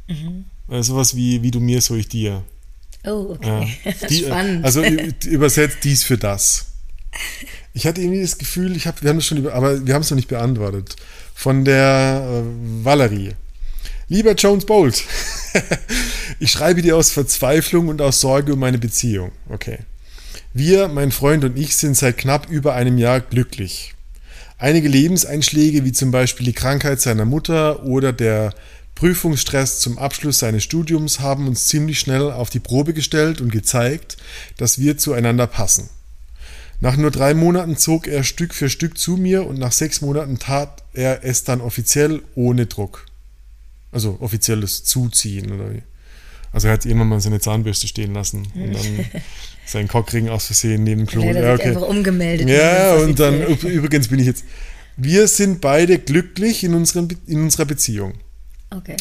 Äh, 0.10 0.84
sowas 0.84 1.16
wie, 1.16 1.42
wie 1.42 1.52
du 1.52 1.62
mir, 1.62 1.80
so 1.80 1.96
ich 1.96 2.10
dir. 2.10 2.44
Oh, 3.06 3.28
okay. 3.30 3.78
Die, 4.10 4.26
äh, 4.26 4.28
Spannend. 4.28 4.66
Also 4.66 4.84
übersetzt 5.26 5.86
dies 5.86 6.04
für 6.04 6.18
das. 6.18 6.74
Ich 7.74 7.88
hatte 7.88 8.02
irgendwie 8.02 8.22
das 8.22 8.38
Gefühl, 8.38 8.76
ich 8.76 8.88
hab, 8.88 9.02
wir 9.02 9.10
haben 9.10 9.20
das 9.20 9.26
schon 9.26 9.38
über, 9.38 9.54
aber 9.54 9.88
wir 9.88 9.94
haben 9.94 10.02
es 10.02 10.12
noch 10.12 10.18
nicht 10.18 10.28
beantwortet. 10.28 10.98
Von 11.34 11.64
der 11.64 12.44
äh, 12.44 12.84
Valerie. 12.84 13.36
Lieber 14.12 14.34
Jones 14.34 14.66
Bolt, 14.66 15.04
ich 16.40 16.50
schreibe 16.50 16.82
dir 16.82 16.98
aus 16.98 17.12
Verzweiflung 17.12 17.90
und 17.90 18.02
aus 18.02 18.22
Sorge 18.22 18.54
um 18.54 18.60
meine 18.60 18.80
Beziehung. 18.80 19.32
Okay. 19.50 19.78
Wir, 20.52 20.88
mein 20.88 21.12
Freund 21.12 21.44
und 21.44 21.56
ich, 21.56 21.76
sind 21.76 21.96
seit 21.96 22.18
knapp 22.18 22.50
über 22.50 22.74
einem 22.74 22.98
Jahr 22.98 23.22
glücklich. 23.22 23.94
Einige 24.58 24.88
Lebenseinschläge, 24.88 25.86
wie 25.86 25.92
zum 25.92 26.10
Beispiel 26.10 26.48
die 26.48 26.54
Krankheit 26.54 27.00
seiner 27.00 27.26
Mutter 27.26 27.84
oder 27.84 28.12
der 28.12 28.56
Prüfungsstress 28.96 29.80
zum 29.80 30.00
Abschluss 30.00 30.40
seines 30.40 30.64
Studiums, 30.64 31.20
haben 31.20 31.48
uns 31.48 31.68
ziemlich 31.68 32.00
schnell 32.00 32.32
auf 32.32 32.50
die 32.50 32.60
Probe 32.60 32.96
gestellt 32.96 33.42
und 33.42 33.52
gezeigt, 33.52 34.18
dass 34.58 34.80
wir 34.80 34.98
zueinander 34.98 35.46
passen. 35.46 35.88
Nach 36.82 36.98
nur 36.98 37.12
drei 37.12 37.36
Monaten 37.36 37.78
zog 37.78 38.08
er 38.08 38.24
Stück 38.24 38.56
für 38.56 38.72
Stück 38.72 38.98
zu 38.98 39.18
mir 39.18 39.46
und 39.46 39.60
nach 39.60 39.72
sechs 39.72 40.02
Monaten 40.02 40.40
tat 40.40 40.84
er 40.94 41.24
es 41.24 41.44
dann 41.44 41.62
offiziell 41.62 42.24
ohne 42.34 42.66
Druck. 42.66 43.06
Also 43.92 44.18
offizielles 44.20 44.84
Zuziehen 44.84 45.52
oder 45.52 45.74
wie. 45.74 45.82
Also 46.52 46.68
er 46.68 46.74
hat 46.74 46.86
irgendwann 46.86 47.10
mal 47.10 47.22
seine 47.22 47.40
Zahnbürste 47.40 47.88
stehen 47.88 48.14
lassen 48.14 48.48
und 48.56 48.74
dann 48.74 49.06
seinen 49.66 49.88
Cockring 49.88 50.30
aus 50.30 50.48
Versehen 50.48 50.84
neben 50.84 51.02
dem 51.02 51.08
Klo. 51.08 51.24
Leider 51.24 51.42
Ja, 51.42 51.58
sich 51.58 51.66
einfach 51.68 51.82
umgemeldet. 51.88 52.50
ja, 52.50 52.96
und 52.96 53.20
dann, 53.20 53.42
übrigens 53.46 54.08
bin 54.08 54.20
ich 54.20 54.26
jetzt. 54.26 54.44
Wir 54.98 55.28
sind 55.28 55.62
beide 55.62 55.98
glücklich 56.00 56.64
in, 56.64 56.74
unseren, 56.74 57.08
Be- 57.08 57.18
in 57.28 57.42
unserer 57.44 57.66
Beziehung. 57.66 58.16
Okay. 58.72 58.98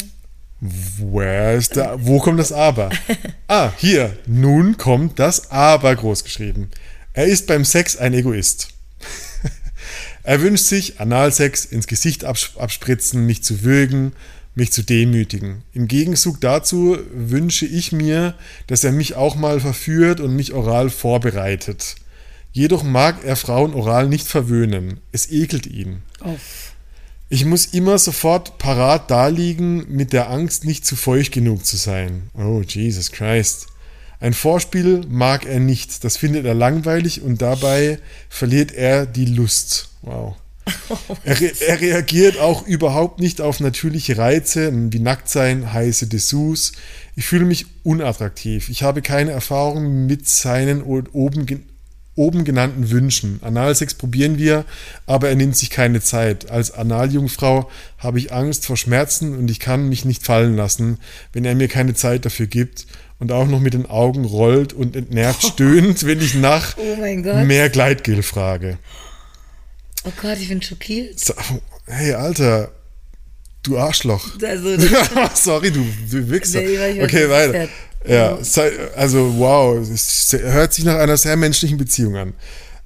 Where 0.61 1.55
ist 1.55 1.75
da, 1.77 1.95
wo 1.99 2.19
kommt 2.19 2.39
das 2.39 2.51
Aber? 2.51 2.89
Ah, 3.47 3.71
hier. 3.77 4.15
Nun 4.27 4.77
kommt 4.77 5.17
das 5.19 5.49
Aber 5.51 5.95
großgeschrieben. 5.95 6.69
Er 7.13 7.25
ist 7.25 7.47
beim 7.47 7.65
Sex 7.65 7.97
ein 7.97 8.13
Egoist. 8.13 8.67
er 10.23 10.41
wünscht 10.41 10.65
sich 10.65 10.99
Analsex 10.99 11.65
ins 11.65 11.87
Gesicht 11.87 12.25
abs- 12.25 12.55
abspritzen, 12.57 13.25
mich 13.25 13.43
zu 13.43 13.63
würgen, 13.63 14.13
mich 14.55 14.71
zu 14.71 14.83
demütigen. 14.83 15.63
Im 15.73 15.87
Gegenzug 15.87 16.41
dazu 16.41 16.97
wünsche 17.13 17.65
ich 17.65 17.91
mir, 17.91 18.35
dass 18.67 18.83
er 18.83 18.91
mich 18.91 19.15
auch 19.15 19.35
mal 19.35 19.59
verführt 19.59 20.19
und 20.19 20.35
mich 20.35 20.53
oral 20.53 20.89
vorbereitet. 20.89 21.95
Jedoch 22.51 22.83
mag 22.83 23.23
er 23.23 23.35
Frauen 23.35 23.73
oral 23.73 24.07
nicht 24.07 24.27
verwöhnen. 24.27 24.99
Es 25.11 25.29
ekelt 25.29 25.67
ihn. 25.67 26.01
Uff. 26.23 26.73
Ich 27.31 27.45
muss 27.45 27.67
immer 27.67 27.99
sofort 27.99 28.57
parat 28.57 29.11
daliegen, 29.11 29.85
mit 29.87 30.13
der 30.13 30.31
Angst, 30.31 30.65
nicht 30.65 30.83
zu 30.83 30.95
feucht 30.95 31.31
genug 31.31 31.63
zu 31.63 31.77
sein. 31.77 32.29
Oh, 32.33 32.63
Jesus 32.65 33.11
Christ. 33.11 33.67
Ein 34.19 34.33
Vorspiel 34.33 35.05
mag 35.07 35.45
er 35.45 35.59
nicht, 35.59 36.03
das 36.03 36.17
findet 36.17 36.45
er 36.45 36.55
langweilig 36.55 37.21
und 37.21 37.41
dabei 37.41 37.99
verliert 38.29 38.71
er 38.71 39.05
die 39.05 39.25
Lust. 39.25 39.89
Wow. 40.01 40.35
Er, 41.23 41.37
er 41.67 41.81
reagiert 41.81 42.39
auch 42.39 42.65
überhaupt 42.65 43.19
nicht 43.19 43.41
auf 43.41 43.59
natürliche 43.59 44.17
Reize 44.17 44.71
wie 44.73 44.99
Nacktsein, 44.99 45.73
heiße 45.73 46.07
Dessous. 46.07 46.73
Ich 47.15 47.25
fühle 47.25 47.45
mich 47.45 47.65
unattraktiv. 47.83 48.69
Ich 48.69 48.83
habe 48.83 49.01
keine 49.01 49.31
Erfahrung 49.31 50.05
mit 50.05 50.27
seinen 50.27 50.81
oben, 50.81 51.65
oben 52.15 52.43
genannten 52.43 52.91
Wünschen. 52.91 53.39
Analsex 53.41 53.93
probieren 53.93 54.37
wir, 54.37 54.65
aber 55.05 55.29
er 55.29 55.35
nimmt 55.35 55.55
sich 55.55 55.69
keine 55.69 56.01
Zeit. 56.01 56.51
Als 56.51 56.71
Analjungfrau 56.71 57.69
habe 57.97 58.19
ich 58.19 58.33
Angst 58.33 58.65
vor 58.65 58.77
Schmerzen 58.77 59.37
und 59.37 59.49
ich 59.49 59.59
kann 59.59 59.87
mich 59.87 60.03
nicht 60.05 60.25
fallen 60.25 60.55
lassen, 60.55 60.97
wenn 61.31 61.45
er 61.45 61.55
mir 61.55 61.69
keine 61.69 61.93
Zeit 61.93 62.25
dafür 62.25 62.47
gibt 62.47 62.87
und 63.19 63.31
auch 63.31 63.47
noch 63.47 63.59
mit 63.59 63.73
den 63.73 63.85
Augen 63.85 64.25
rollt 64.25 64.73
und 64.73 64.95
entnervt 64.95 65.43
stöhnt, 65.53 66.05
wenn 66.05 66.19
ich 66.19 66.35
nach 66.35 66.75
Oh 66.77 67.43
mehr 67.45 67.69
Gleitgel 67.69 68.21
frage. 68.21 68.77
Oh 70.05 70.11
Gott, 70.21 70.37
ich 70.39 70.49
bin 70.49 70.61
schockiert. 70.61 71.19
So, 71.19 71.33
Hey, 71.85 72.13
Alter, 72.13 72.71
du 73.63 73.77
Arschloch. 73.77 74.37
Also, 74.41 74.77
Sorry, 75.35 75.71
du, 75.71 75.85
du 76.09 76.29
Wichser. 76.29 76.61
Nee, 76.61 77.03
Okay, 77.03 77.29
weiter. 77.29 77.67
Ja, 78.05 78.39
also 78.95 79.37
wow, 79.37 79.77
es 79.77 80.31
hört 80.31 80.73
sich 80.73 80.85
nach 80.85 80.95
einer 80.95 81.17
sehr 81.17 81.35
menschlichen 81.35 81.77
Beziehung 81.77 82.15
an. 82.15 82.33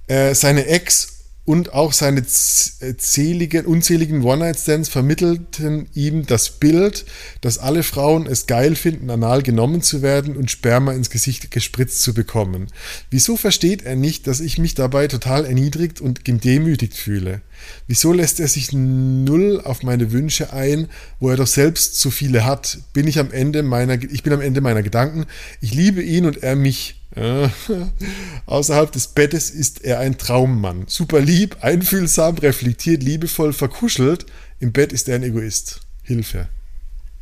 Äh, 0.07 0.33
seine 0.33 0.65
Ex 0.65 1.12
und 1.45 1.73
auch 1.73 1.91
seine 1.91 2.21
äh, 2.21 2.95
zähligen, 2.97 3.65
unzähligen 3.65 4.23
One-Night-Stands 4.23 4.87
vermittelten 4.87 5.87
ihm 5.93 6.25
das 6.25 6.51
Bild, 6.51 7.05
dass 7.41 7.57
alle 7.57 7.83
Frauen 7.83 8.27
es 8.27 8.47
geil 8.47 8.75
finden, 8.75 9.09
anal 9.09 9.43
genommen 9.43 9.81
zu 9.81 10.01
werden 10.01 10.37
und 10.37 10.51
Sperma 10.51 10.93
ins 10.93 11.09
Gesicht 11.09 11.51
gespritzt 11.51 12.01
zu 12.01 12.13
bekommen. 12.13 12.67
Wieso 13.09 13.35
versteht 13.35 13.83
er 13.83 13.97
nicht, 13.97 14.27
dass 14.27 14.39
ich 14.39 14.57
mich 14.57 14.73
dabei 14.73 15.07
total 15.07 15.45
erniedrigt 15.45 15.99
und 15.99 16.23
gedemütigt 16.23 16.95
fühle? 16.95 17.41
Wieso 17.87 18.13
lässt 18.13 18.39
er 18.39 18.47
sich 18.47 18.71
null 18.71 19.61
auf 19.63 19.83
meine 19.83 20.11
Wünsche 20.11 20.53
ein, 20.53 20.87
wo 21.19 21.29
er 21.29 21.37
doch 21.37 21.47
selbst 21.47 21.99
so 21.99 22.09
viele 22.09 22.45
hat? 22.45 22.77
Bin 22.93 23.07
ich 23.07 23.19
am 23.19 23.31
Ende 23.31 23.63
meiner, 23.63 24.01
ich 24.01 24.23
bin 24.23 24.33
am 24.33 24.41
Ende 24.41 24.61
meiner 24.61 24.83
Gedanken. 24.83 25.25
Ich 25.59 25.73
liebe 25.73 26.01
ihn 26.01 26.25
und 26.25 26.41
er 26.41 26.55
mich. 26.55 27.01
Äh, 27.15 27.47
außerhalb 28.45 28.91
des 28.91 29.07
Bettes 29.07 29.49
ist 29.49 29.83
er 29.83 29.99
ein 29.99 30.17
Traummann. 30.17 30.85
Super 30.87 31.19
lieb, 31.21 31.57
einfühlsam, 31.61 32.37
reflektiert, 32.37 33.03
liebevoll, 33.03 33.53
verkuschelt. 33.53 34.25
Im 34.59 34.71
Bett 34.71 34.93
ist 34.93 35.07
er 35.09 35.15
ein 35.15 35.23
Egoist. 35.23 35.81
Hilfe. 36.03 36.47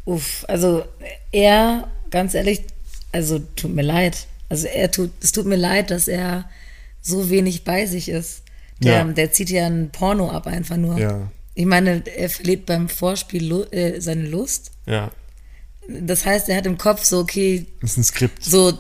uff, 0.06 0.44
also 0.48 0.84
er, 1.32 1.88
ganz 2.10 2.34
ehrlich, 2.34 2.64
also 3.12 3.40
tut 3.56 3.74
mir 3.76 3.84
leid. 3.84 4.26
Also 4.50 4.68
er 4.68 4.90
tut, 4.92 5.12
es 5.22 5.32
tut 5.32 5.46
mir 5.46 5.56
leid, 5.56 5.92
dass 5.92 6.08
er 6.08 6.50
so 7.02 7.30
wenig 7.30 7.64
bei 7.64 7.86
sich 7.86 8.10
ist. 8.10 8.44
Der, 8.80 8.94
Ja. 8.94 9.04
der 9.04 9.32
zieht 9.32 9.50
ja 9.52 9.66
ein 9.68 9.90
Porno 9.92 10.30
ab 10.32 10.48
einfach 10.48 10.78
nur. 10.78 10.98
Ja. 10.98 11.30
Ich 11.54 11.66
meine, 11.66 12.04
er 12.08 12.30
verliert 12.30 12.66
beim 12.66 12.90
Vorspiel 12.90 13.68
äh, 13.72 14.00
seine 14.02 14.28
Lust. 14.28 14.72
Ja, 14.88 15.12
Das 15.88 16.26
heißt, 16.26 16.50
er 16.50 16.58
hat 16.58 16.66
im 16.66 16.78
Kopf 16.78 17.04
so, 17.04 17.20
okay, 17.20 17.66
das 17.82 17.92
ist 17.92 17.98
ein 17.98 18.04
Skript. 18.04 18.44
so 18.44 18.74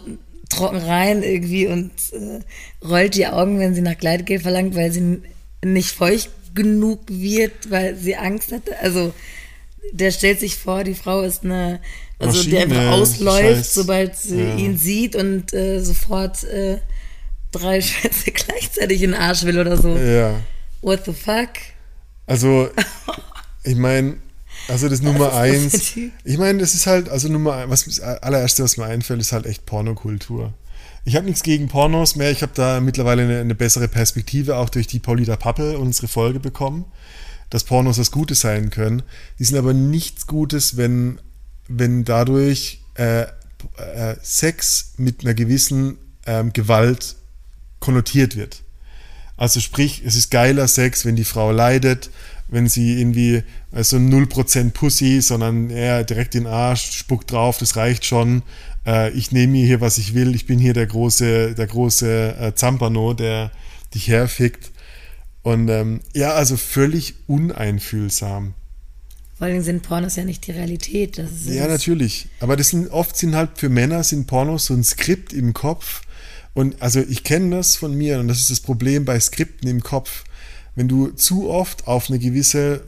trocken 0.51 0.77
rein 0.79 1.23
irgendwie 1.23 1.67
und 1.67 1.91
äh, 2.13 2.39
rollt 2.85 3.15
die 3.15 3.27
Augen, 3.27 3.59
wenn 3.59 3.73
sie 3.75 3.81
nach 3.81 3.97
Gleitgel 3.97 4.39
verlangt, 4.39 4.75
weil 4.75 4.91
sie 4.91 5.21
nicht 5.63 5.89
feucht 5.91 6.29
genug 6.53 7.01
wird, 7.07 7.69
weil 7.69 7.95
sie 7.95 8.15
Angst 8.15 8.51
hatte. 8.51 8.77
Also 8.79 9.13
der 9.93 10.11
stellt 10.11 10.39
sich 10.39 10.55
vor, 10.57 10.83
die 10.83 10.93
Frau 10.93 11.21
ist 11.21 11.43
eine, 11.43 11.79
also 12.19 12.43
die 12.43 12.49
Maschine, 12.53 12.75
einfach 12.79 12.91
ausläuft, 12.99 13.57
Scheiß. 13.65 13.73
sobald 13.73 14.15
sie 14.17 14.39
Ja. 14.41 14.55
ihn 14.55 14.77
sieht 14.77 15.15
und 15.15 15.53
äh, 15.53 15.79
sofort 15.79 16.43
äh, 16.45 16.77
drei 17.51 17.81
Schätze 17.81 18.31
gleichzeitig 18.31 19.01
in 19.03 19.11
den 19.11 19.19
Arsch 19.19 19.43
will 19.43 19.59
oder 19.59 19.77
so. 19.77 19.95
Ja. 19.97 20.39
What 20.81 21.05
the 21.05 21.13
fuck? 21.13 21.49
Also, 22.27 22.69
ich 23.63 23.75
meine, 23.75 24.17
also 24.67 24.89
das 24.89 25.01
Nummer 25.01 25.27
das 25.27 25.35
eins. 25.35 25.97
Ich 26.23 26.37
meine, 26.37 26.59
das 26.59 26.73
ist 26.73 26.87
halt, 26.87 27.09
also 27.09 27.27
Nummer 27.27 27.55
eins, 27.55 27.71
was 27.71 27.85
das 27.85 27.99
allererste, 27.99 28.63
was 28.63 28.77
mir 28.77 28.85
einfällt, 28.85 29.19
ist 29.19 29.31
halt 29.31 29.45
echt 29.45 29.65
Pornokultur. 29.65 30.53
Ich 31.03 31.15
habe 31.15 31.25
nichts 31.25 31.43
gegen 31.43 31.67
Pornos 31.67 32.15
mehr. 32.15 32.31
Ich 32.31 32.41
habe 32.43 32.51
da 32.53 32.79
mittlerweile 32.79 33.23
eine, 33.23 33.39
eine 33.39 33.55
bessere 33.55 33.87
Perspektive 33.87 34.57
auch 34.57 34.69
durch 34.69 34.87
die 34.87 34.99
Paulita 34.99 35.35
Pappel 35.35 35.75
unsere 35.75 36.07
Folge 36.07 36.39
bekommen. 36.39 36.85
dass 37.51 37.65
Pornos 37.65 37.99
was 37.99 38.11
Gutes 38.11 38.39
sein 38.39 38.71
können. 38.71 39.03
Die 39.37 39.43
sind 39.43 39.57
aber 39.57 39.73
nichts 39.73 40.25
Gutes, 40.25 40.77
wenn, 40.77 41.19
wenn 41.67 42.03
dadurch 42.03 42.81
äh, 42.95 43.21
äh, 43.21 44.15
Sex 44.23 44.93
mit 44.97 45.21
einer 45.21 45.35
gewissen 45.35 45.97
ähm, 46.25 46.53
Gewalt 46.53 47.17
konnotiert 47.79 48.35
wird. 48.35 48.63
Also 49.37 49.59
sprich, 49.59 50.01
es 50.05 50.15
ist 50.15 50.31
geiler 50.31 50.67
Sex, 50.67 51.05
wenn 51.05 51.15
die 51.15 51.25
Frau 51.25 51.51
leidet, 51.51 52.09
wenn 52.51 52.67
sie 52.67 52.99
irgendwie 52.99 53.43
so 53.71 53.77
also 53.77 53.97
0% 53.97 54.71
Pussy, 54.71 55.21
sondern 55.21 55.69
eher 55.69 56.03
direkt 56.03 56.35
in 56.35 56.43
den 56.43 56.53
Arsch, 56.53 56.91
spuckt 56.91 57.31
drauf, 57.31 57.57
das 57.57 57.77
reicht 57.77 58.05
schon. 58.05 58.43
Äh, 58.85 59.11
ich 59.11 59.31
nehme 59.31 59.53
mir 59.53 59.65
hier, 59.65 59.81
was 59.81 59.97
ich 59.97 60.13
will. 60.13 60.35
Ich 60.35 60.45
bin 60.45 60.59
hier 60.59 60.73
der 60.73 60.85
große, 60.85 61.55
der 61.55 61.67
große 61.67 62.35
äh, 62.39 62.53
Zampano, 62.53 63.13
der 63.13 63.51
dich 63.95 64.09
herfickt. 64.09 64.71
Und 65.43 65.69
ähm, 65.69 66.01
ja, 66.13 66.33
also 66.33 66.57
völlig 66.57 67.15
uneinfühlsam. 67.27 68.53
Vor 69.37 69.47
allem 69.47 69.63
sind 69.63 69.81
Pornos 69.81 70.17
ja 70.17 70.23
nicht 70.23 70.45
die 70.45 70.51
Realität. 70.51 71.23
ja, 71.45 71.67
natürlich. 71.67 72.27
Aber 72.41 72.55
das 72.55 72.69
sind 72.69 72.91
oft 72.91 73.17
sind 73.17 73.33
halt 73.33 73.51
für 73.55 73.69
Männer 73.69 74.03
sind 74.03 74.27
Pornos 74.27 74.67
so 74.67 74.75
ein 74.75 74.83
Skript 74.83 75.33
im 75.33 75.53
Kopf. 75.53 76.01
Und 76.53 76.81
also 76.81 76.99
ich 76.99 77.23
kenne 77.23 77.55
das 77.55 77.75
von 77.75 77.95
mir 77.95 78.19
und 78.19 78.27
das 78.27 78.39
ist 78.39 78.51
das 78.51 78.59
Problem 78.59 79.05
bei 79.05 79.19
Skripten 79.19 79.67
im 79.69 79.81
Kopf. 79.81 80.25
Wenn 80.75 80.87
du 80.87 81.09
zu 81.09 81.49
oft 81.49 81.87
auf 81.87 82.09
eine 82.09 82.19
gewisse 82.19 82.83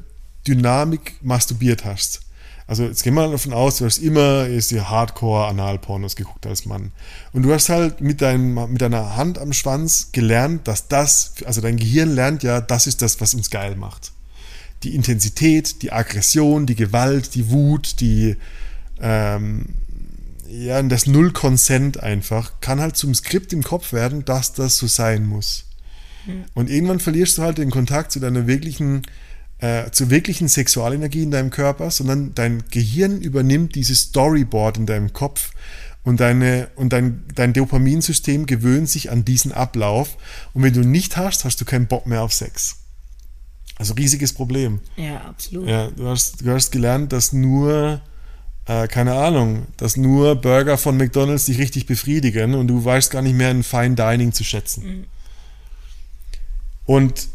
Dynamik 0.48 1.16
masturbiert 1.22 1.86
hast. 1.86 2.22
Also 2.66 2.84
jetzt 2.86 3.04
gehen 3.04 3.14
wir 3.14 3.30
davon 3.30 3.54
aus, 3.54 3.78
du 3.78 3.86
hast 3.86 3.98
immer 3.98 4.48
ist 4.48 4.72
die 4.72 4.80
Hardcore-Analpornos 4.80 6.16
geguckt 6.16 6.48
als 6.48 6.66
Mann. 6.66 6.92
Und 7.34 7.44
du 7.44 7.54
hast 7.54 7.70
halt 7.70 8.00
mit, 8.00 8.22
deinem, 8.22 8.72
mit 8.72 8.82
deiner 8.82 9.18
Hand 9.18 9.38
am 9.38 9.52
Schwanz 9.52 10.10
gelernt, 10.12 10.68
dass 10.68 10.88
das, 10.88 11.34
also 11.46 11.60
dein 11.60 11.78
Gehirn 11.78 12.16
lernt 12.16 12.42
ja, 12.42 12.62
das 12.62 12.88
ist 12.88 13.02
das, 13.02 13.20
was 13.20 13.34
uns 13.34 13.50
geil 13.50 13.76
macht. 13.76 14.14
Die 14.84 14.96
Intensität, 14.96 15.82
die 15.82 15.92
Aggression, 15.92 16.66
die 16.66 16.76
Gewalt, 16.76 17.36
die 17.36 17.50
Wut, 17.50 18.00
die 18.00 18.38
ähm, 19.02 19.66
ja, 20.48 20.82
das 20.84 21.08
Null-Consent 21.08 22.02
einfach, 22.02 22.54
kann 22.62 22.80
halt 22.80 22.96
zum 22.96 23.14
Skript 23.14 23.54
im 23.54 23.64
Kopf 23.64 23.92
werden, 23.92 24.24
dass 24.24 24.54
das 24.54 24.78
so 24.78 24.88
sein 24.88 25.26
muss. 25.26 25.66
Mhm. 26.26 26.46
Und 26.54 26.70
irgendwann 26.70 27.00
verlierst 27.00 27.38
du 27.38 27.42
halt 27.42 27.58
den 27.58 27.72
Kontakt 27.72 28.12
zu 28.12 28.20
deiner 28.20 28.48
wirklichen 28.48 29.04
äh, 29.64 29.92
zur 29.92 30.10
wirklichen 30.10 30.50
Sexualenergie 30.50 31.24
in 31.24 31.32
deinem 31.32 31.50
Körper, 31.50 31.90
sondern 31.90 32.36
dein 32.36 32.64
Gehirn 32.70 33.22
übernimmt 33.22 33.76
dieses 33.76 34.02
Storyboard 34.02 34.78
in 34.78 34.86
deinem 34.86 35.14
Kopf 35.14 35.52
und, 36.04 36.20
deine, 36.20 36.68
und 36.76 36.92
dein, 36.92 37.24
dein 37.34 37.54
Dopaminsystem 37.54 38.46
gewöhnt 38.46 38.90
sich 38.90 39.10
an 39.10 39.24
diesen 39.24 39.54
Ablauf. 39.54 40.18
Und 40.54 40.64
wenn 40.64 40.74
du 40.74 40.82
nicht 40.82 41.16
hast, 41.16 41.46
hast 41.46 41.62
du 41.62 41.66
keinen 41.66 41.88
Bock 41.88 42.06
mehr 42.06 42.24
auf 42.24 42.34
Sex. 42.34 42.76
Also 43.78 43.94
riesiges 43.94 44.34
Problem. 44.34 44.82
Ja, 44.98 45.22
absolut. 45.22 45.68
Ja, 45.68 45.90
du 45.92 46.08
hast, 46.08 46.42
du 46.46 46.52
hast 46.52 46.72
gelernt, 46.72 47.14
dass 47.14 47.32
nur, 47.32 48.02
äh, 48.66 48.88
keine 48.90 49.14
Ahnung, 49.14 49.68
dass 49.78 49.96
nur 49.96 50.36
Burger 50.36 50.78
von 50.78 50.98
McDonalds 50.98 51.46
dich 51.46 51.58
richtig 51.58 51.86
befriedigen 51.86 52.54
und 52.54 52.68
du 52.68 52.84
weißt 52.84 53.12
gar 53.12 53.22
nicht 53.22 53.36
mehr 53.36 53.50
ein 53.50 53.64
Fine 53.64 53.96
Dining 53.96 54.34
zu 54.34 54.44
schätzen. 54.44 54.86
Mhm. 54.86 55.06
Und 56.86 57.28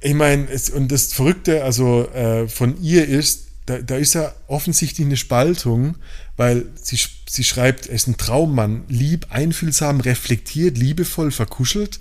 ich 0.00 0.14
meine, 0.14 0.48
und 0.74 0.92
das 0.92 1.12
Verrückte 1.12 1.64
also 1.64 2.08
äh, 2.10 2.48
von 2.48 2.80
ihr 2.82 3.06
ist, 3.08 3.48
da, 3.66 3.78
da 3.78 3.96
ist 3.96 4.14
ja 4.14 4.34
offensichtlich 4.46 5.06
eine 5.06 5.16
Spaltung, 5.16 5.96
weil 6.36 6.66
sie, 6.74 6.98
sie 7.28 7.44
schreibt, 7.44 7.86
er 7.86 7.94
ist 7.94 8.06
ein 8.06 8.18
Traummann, 8.18 8.84
lieb, 8.88 9.26
einfühlsam, 9.30 10.00
reflektiert, 10.00 10.76
liebevoll, 10.76 11.30
verkuschelt. 11.30 12.00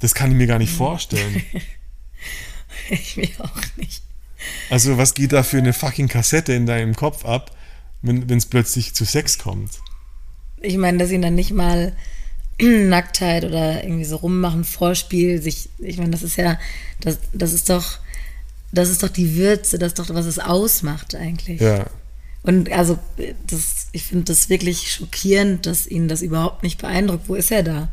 Das 0.00 0.14
kann 0.14 0.30
ich 0.30 0.36
mir 0.36 0.46
gar 0.46 0.58
nicht 0.58 0.72
vorstellen. 0.72 1.42
ich 2.90 3.16
mir 3.16 3.28
auch 3.38 3.76
nicht. 3.76 4.02
Also, 4.70 4.98
was 4.98 5.14
geht 5.14 5.32
da 5.32 5.42
für 5.42 5.58
eine 5.58 5.72
fucking 5.72 6.08
Kassette 6.08 6.52
in 6.52 6.66
deinem 6.66 6.96
Kopf 6.96 7.24
ab, 7.24 7.56
wenn 8.02 8.30
es 8.30 8.46
plötzlich 8.46 8.94
zu 8.94 9.04
Sex 9.04 9.38
kommt? 9.38 9.80
Ich 10.62 10.76
meine, 10.76 10.98
dass 10.98 11.10
ihn 11.10 11.22
dann 11.22 11.34
nicht 11.34 11.52
mal 11.52 11.94
Nacktheit 12.88 13.44
oder 13.44 13.82
irgendwie 13.82 14.04
so 14.04 14.16
rummachen, 14.16 14.64
Vorspiel, 14.64 15.40
sich, 15.40 15.68
ich 15.78 15.98
meine, 15.98 16.10
das 16.10 16.22
ist 16.22 16.36
ja, 16.36 16.58
das, 17.00 17.18
das 17.32 17.52
ist 17.52 17.70
doch, 17.70 17.98
das 18.72 18.88
ist 18.88 19.02
doch 19.02 19.08
die 19.08 19.36
Würze, 19.36 19.78
das 19.78 19.88
ist 19.88 19.98
doch, 19.98 20.14
was 20.14 20.26
es 20.26 20.38
ausmacht 20.38 21.14
eigentlich. 21.14 21.60
Ja. 21.60 21.86
Und 22.42 22.72
also, 22.72 22.98
das, 23.46 23.88
ich 23.92 24.04
finde 24.04 24.24
das 24.26 24.48
wirklich 24.48 24.92
schockierend, 24.92 25.66
dass 25.66 25.86
ihn 25.86 26.08
das 26.08 26.22
überhaupt 26.22 26.62
nicht 26.62 26.80
beeindruckt. 26.80 27.28
Wo 27.28 27.34
ist 27.34 27.50
er 27.50 27.62
da? 27.62 27.88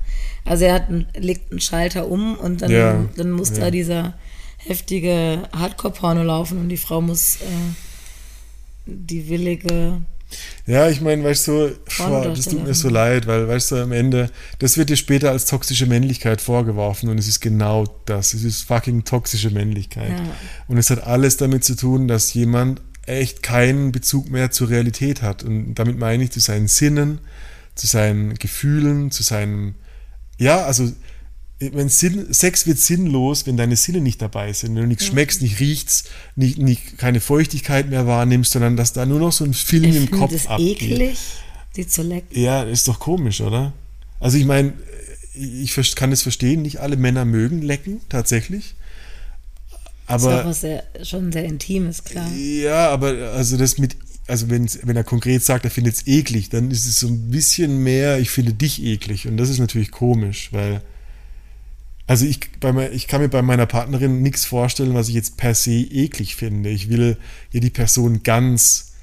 Also 0.46 0.64
er 0.66 0.76
hat 0.76 0.88
legt 1.18 1.52
einen 1.52 1.60
Schalter 1.60 2.08
um 2.08 2.36
und 2.36 2.62
dann, 2.62 2.72
ja. 2.72 3.06
dann 3.18 3.32
muss 3.32 3.50
ja. 3.50 3.60
da 3.60 3.72
dieser 3.72 4.14
heftige 4.58 5.44
Hardcore-Porno 5.54 6.24
laufen 6.24 6.60
und 6.60 6.70
die 6.70 6.78
Frau 6.78 7.02
muss 7.02 7.38
äh, 7.38 7.46
die 8.86 9.28
willige 9.28 10.02
ja, 10.66 10.90
ich 10.90 11.00
meine, 11.00 11.24
weißt 11.24 11.48
du, 11.48 11.78
boah, 11.98 12.26
das 12.26 12.46
tut 12.46 12.66
mir 12.66 12.74
so 12.74 12.90
leid, 12.90 13.28
weil, 13.28 13.48
weißt 13.48 13.72
du, 13.72 13.76
am 13.78 13.92
Ende, 13.92 14.30
das 14.60 14.78
wird 14.78 14.90
dir 14.90 14.98
später 14.98 15.32
als 15.32 15.46
toxische 15.46 15.86
Männlichkeit 15.86 16.42
vorgeworfen 16.42 17.10
und 17.10 17.18
es 17.18 17.28
ist 17.28 17.40
genau 17.40 17.86
das. 18.06 18.34
Es 18.34 18.44
ist 18.44 18.64
fucking 18.64 19.06
toxische 19.06 19.50
Männlichkeit. 19.50 20.12
Ja. 20.12 20.36
Und 20.68 20.78
es 20.78 20.90
hat 20.90 21.04
alles 21.04 21.38
damit 21.38 21.64
zu 21.64 21.76
tun, 21.76 22.08
dass 22.08 22.34
jemand 22.34 22.82
echt 23.06 23.42
keinen 23.42 23.94
Bezug 23.94 24.30
mehr 24.30 24.52
zur 24.52 24.70
Realität 24.70 25.22
hat. 25.22 25.44
Und 25.44 25.76
damit 25.76 25.98
meine 25.98 26.26
ich 26.26 26.32
zu 26.32 26.42
seinen 26.42 26.68
Sinnen, 26.68 27.20
zu 27.74 27.88
seinen 27.88 28.36
Gefühlen, 28.36 29.12
zu 29.12 29.24
seinem, 29.24 29.76
ja, 30.38 30.66
also 30.66 30.92
wenn 31.60 31.90
Sinn, 31.90 32.32
Sex 32.34 32.68
wird 32.68 32.78
sinnlos, 32.78 33.48
wenn 33.48 33.58
deine 33.58 33.76
Sinne 33.76 34.00
nicht 34.00 34.22
dabei 34.22 34.54
sind, 34.54 34.76
wenn 34.76 34.84
du 34.84 34.88
nichts 34.88 35.06
schmeckst, 35.06 35.42
nicht 35.42 35.60
riechst, 35.60 36.10
nicht, 36.36 36.60
nicht, 36.60 36.98
keine 36.98 37.20
Feuchtigkeit 37.20 37.90
mehr 37.90 38.06
wahrnimmst, 38.06 38.52
sondern 38.52 38.78
dass 38.78 38.94
da 38.94 39.06
nur 39.06 39.20
noch 39.20 39.32
so 39.32 39.44
ein 39.44 39.54
Film 39.54 39.86
ich 39.86 39.96
im 39.96 40.12
Kopf 40.12 40.34
das 40.34 40.48
abgeht. 40.48 40.82
eklig, 40.82 41.18
die 41.76 41.88
zu 41.88 42.04
lecken. 42.04 42.40
Ja, 42.40 42.64
ist 42.64 42.88
doch 42.88 43.00
komisch, 43.00 43.42
oder? 43.42 43.74
Also 44.20 44.38
ich 44.38 44.46
meine, 44.46 44.74
ich 45.34 45.96
kann 45.96 46.12
es 46.12 46.22
verstehen, 46.22 46.62
nicht 46.62 46.80
alle 46.80 46.96
Männer 46.96 47.26
mögen 47.26 47.62
lecken, 47.62 48.02
tatsächlich. 48.10 48.76
Aber, 50.06 50.30
das 50.30 50.38
ist 50.38 50.44
doch 50.44 50.50
was 50.50 50.62
sehr, 50.62 50.84
schon 51.04 51.32
sehr 51.32 51.46
Intimes, 51.46 52.04
klar. 52.04 52.32
Ja, 52.34 52.90
aber 52.90 53.32
also 53.34 53.58
das 53.58 53.78
mit, 53.80 53.98
also 54.28 54.50
wenn, 54.50 54.70
wenn 54.84 54.96
er 54.96 55.04
konkret 55.04 55.44
sagt, 55.44 55.66
er 55.66 55.72
findet 55.72 55.96
es 55.96 56.08
eklig, 56.08 56.50
dann 56.50 56.70
ist 56.70 56.86
es 56.86 57.00
so 57.00 57.08
ein 57.08 57.30
bisschen 57.30 57.84
mehr, 57.84 58.20
ich 58.20 58.30
finde 58.30 58.54
dich 58.54 58.84
eklig. 58.84 59.28
Und 59.28 59.38
das 59.38 59.50
ist 59.50 59.60
natürlich 59.60 59.92
komisch, 59.92 60.50
weil 60.52 60.82
also 62.08 62.26
ich, 62.26 62.40
bei, 62.62 62.90
ich 62.92 63.08
kann 63.08 63.22
mir 63.22 63.28
bei 63.28 63.42
meiner 63.42 63.66
Partnerin 63.66 64.22
nichts 64.22 64.46
vorstellen, 64.46 64.94
was 64.94 65.10
ich 65.10 65.16
jetzt 65.16 65.36
per 65.36 65.54
se 65.54 65.72
eklig 65.72 66.38
finde. 66.38 66.70
Ich 66.70 66.90
will 66.90 67.18
ja 67.52 67.60
die 67.60 67.70
Person 67.70 68.24
ganz, 68.24 68.94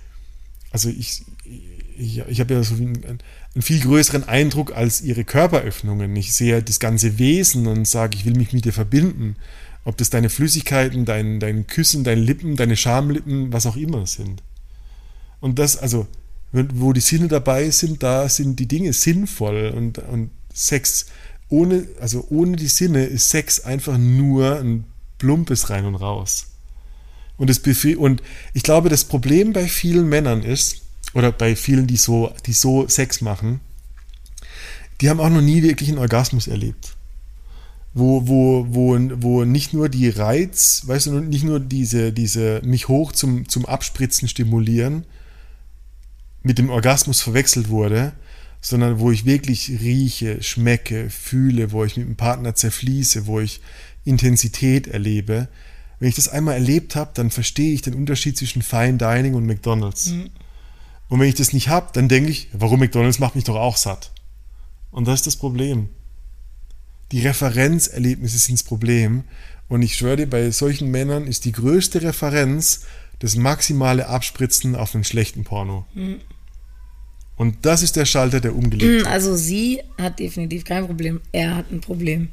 also 0.70 0.88
ich, 0.88 1.22
ich, 1.98 2.18
ich 2.26 2.40
habe 2.40 2.54
ja 2.54 2.62
so 2.62 2.74
einen, 2.74 3.04
einen, 3.04 3.62
viel 3.62 3.80
größeren 3.80 4.24
Eindruck 4.24 4.74
als 4.74 5.02
ihre 5.02 5.24
Körperöffnungen. 5.24 6.16
Ich 6.16 6.32
sehe 6.32 6.62
das 6.62 6.80
ganze 6.80 7.18
Wesen 7.18 7.66
und 7.66 7.86
sage, 7.86 8.16
ich 8.16 8.24
will 8.24 8.36
mich 8.36 8.54
mit 8.54 8.64
dir 8.64 8.72
verbinden. 8.72 9.36
Ob 9.84 9.98
das 9.98 10.08
deine 10.08 10.30
Flüssigkeiten, 10.30 11.04
dein, 11.04 11.40
dein 11.40 11.66
Küssen, 11.66 12.04
deine 12.04 12.22
Lippen, 12.22 12.56
deine 12.56 12.74
Schamlippen, 12.76 13.52
was 13.52 13.66
auch 13.66 13.76
immer 13.76 14.06
sind. 14.06 14.42
Und 15.40 15.58
das, 15.58 15.76
also, 15.76 16.08
wo 16.52 16.94
die 16.94 17.02
Sinne 17.02 17.28
dabei 17.28 17.68
sind, 17.68 18.02
da 18.02 18.30
sind 18.30 18.58
die 18.58 18.66
Dinge 18.66 18.94
sinnvoll 18.94 19.74
und, 19.76 19.98
und 19.98 20.30
Sex 20.54 21.06
ohne, 21.48 21.86
also 22.00 22.26
ohne 22.30 22.56
die 22.56 22.68
Sinne 22.68 23.04
ist 23.04 23.30
Sex 23.30 23.60
einfach 23.60 23.98
nur 23.98 24.58
ein 24.60 24.84
plumpes 25.18 25.70
rein 25.70 25.84
und 25.84 25.94
raus. 25.96 26.46
Und, 27.36 27.50
das 27.50 27.60
und 27.96 28.22
ich 28.52 28.62
glaube, 28.62 28.88
das 28.88 29.04
Problem 29.04 29.52
bei 29.52 29.66
vielen 29.66 30.08
Männern 30.08 30.42
ist, 30.42 30.82
oder 31.14 31.32
bei 31.32 31.56
vielen, 31.56 31.86
die 31.86 31.96
so, 31.96 32.32
die 32.46 32.52
so 32.52 32.88
Sex 32.88 33.20
machen, 33.20 33.60
die 35.00 35.10
haben 35.10 35.20
auch 35.20 35.30
noch 35.30 35.40
nie 35.40 35.62
wirklich 35.62 35.88
einen 35.88 35.98
Orgasmus 35.98 36.46
erlebt. 36.46 36.96
Wo, 37.92 38.26
wo, 38.26 38.66
wo, 38.70 38.98
wo 39.22 39.44
nicht 39.44 39.72
nur 39.72 39.88
die 39.88 40.08
Reiz, 40.08 40.82
weißt 40.86 41.06
du, 41.06 41.20
nicht 41.20 41.44
nur 41.44 41.60
diese, 41.60 42.12
diese 42.12 42.60
mich 42.64 42.88
hoch 42.88 43.12
zum, 43.12 43.48
zum 43.48 43.66
Abspritzen 43.66 44.28
stimulieren, 44.28 45.04
mit 46.42 46.58
dem 46.58 46.70
Orgasmus 46.70 47.20
verwechselt 47.20 47.68
wurde, 47.68 48.12
sondern 48.64 48.98
wo 48.98 49.10
ich 49.10 49.26
wirklich 49.26 49.68
rieche, 49.68 50.42
schmecke, 50.42 51.10
fühle, 51.10 51.70
wo 51.72 51.84
ich 51.84 51.98
mit 51.98 52.06
dem 52.06 52.16
Partner 52.16 52.54
zerfließe, 52.54 53.26
wo 53.26 53.38
ich 53.38 53.60
Intensität 54.06 54.86
erlebe. 54.86 55.48
Wenn 55.98 56.08
ich 56.08 56.14
das 56.14 56.28
einmal 56.28 56.54
erlebt 56.54 56.96
habe, 56.96 57.10
dann 57.12 57.30
verstehe 57.30 57.74
ich 57.74 57.82
den 57.82 57.92
Unterschied 57.92 58.38
zwischen 58.38 58.62
Fine 58.62 58.96
Dining 58.96 59.34
und 59.34 59.44
McDonald's. 59.44 60.06
Mhm. 60.06 60.30
Und 61.10 61.20
wenn 61.20 61.28
ich 61.28 61.34
das 61.34 61.52
nicht 61.52 61.68
habe, 61.68 61.90
dann 61.92 62.08
denke 62.08 62.30
ich, 62.30 62.48
warum 62.54 62.80
McDonald's 62.80 63.18
macht 63.18 63.34
mich 63.34 63.44
doch 63.44 63.56
auch 63.56 63.76
satt. 63.76 64.12
Und 64.90 65.06
das 65.06 65.16
ist 65.16 65.26
das 65.26 65.36
Problem. 65.36 65.90
Die 67.12 67.20
Referenzerlebnisse 67.20 68.38
sind 68.38 68.60
das 68.60 68.64
Problem. 68.64 69.24
Und 69.68 69.82
ich 69.82 69.94
schwöre 69.94 70.16
dir, 70.16 70.26
bei 70.26 70.50
solchen 70.50 70.90
Männern 70.90 71.26
ist 71.26 71.44
die 71.44 71.52
größte 71.52 72.00
Referenz 72.00 72.86
das 73.18 73.36
maximale 73.36 74.08
Abspritzen 74.08 74.74
auf 74.74 74.94
einen 74.94 75.04
schlechten 75.04 75.44
Porno. 75.44 75.86
Mhm. 75.92 76.20
Und 77.36 77.56
das 77.66 77.82
ist 77.82 77.96
der 77.96 78.04
Schalter, 78.04 78.40
der 78.40 78.54
umgelegt 78.54 78.82
wird. 78.82 79.06
Also 79.06 79.34
sie 79.36 79.80
hat 79.98 80.18
definitiv 80.20 80.64
kein 80.64 80.86
Problem. 80.86 81.20
Er 81.32 81.56
hat 81.56 81.70
ein 81.72 81.80
Problem. 81.80 82.28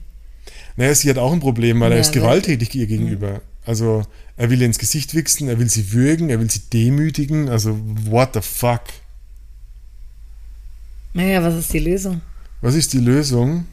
Naja, 0.76 0.94
sie 0.96 1.10
hat 1.10 1.18
auch 1.18 1.32
ein 1.34 1.40
Problem, 1.40 1.80
weil 1.80 1.90
ja, 1.92 1.96
er 1.98 2.02
ist 2.02 2.12
gewalttätig 2.12 2.74
ihr 2.76 2.88
gegenüber. 2.88 3.42
Also 3.66 4.04
er 4.38 4.50
will 4.50 4.60
ihr 4.62 4.66
ins 4.68 4.80
Gesicht 4.80 5.14
wichsen, 5.14 5.48
er 5.48 5.60
will 5.60 5.70
sie 5.70 5.92
würgen, 5.92 6.30
er 6.30 6.40
will 6.40 6.50
sie 6.50 6.62
demütigen. 6.72 7.50
Also 7.50 7.78
what 8.10 8.32
the 8.34 8.42
fuck? 8.42 8.82
Naja, 11.14 11.44
was 11.44 11.56
ist 11.56 11.74
die 11.74 11.80
Lösung? 11.80 12.22
Was 12.62 12.76
ist 12.76 12.94
die 12.94 13.00
Lösung? 13.00 13.66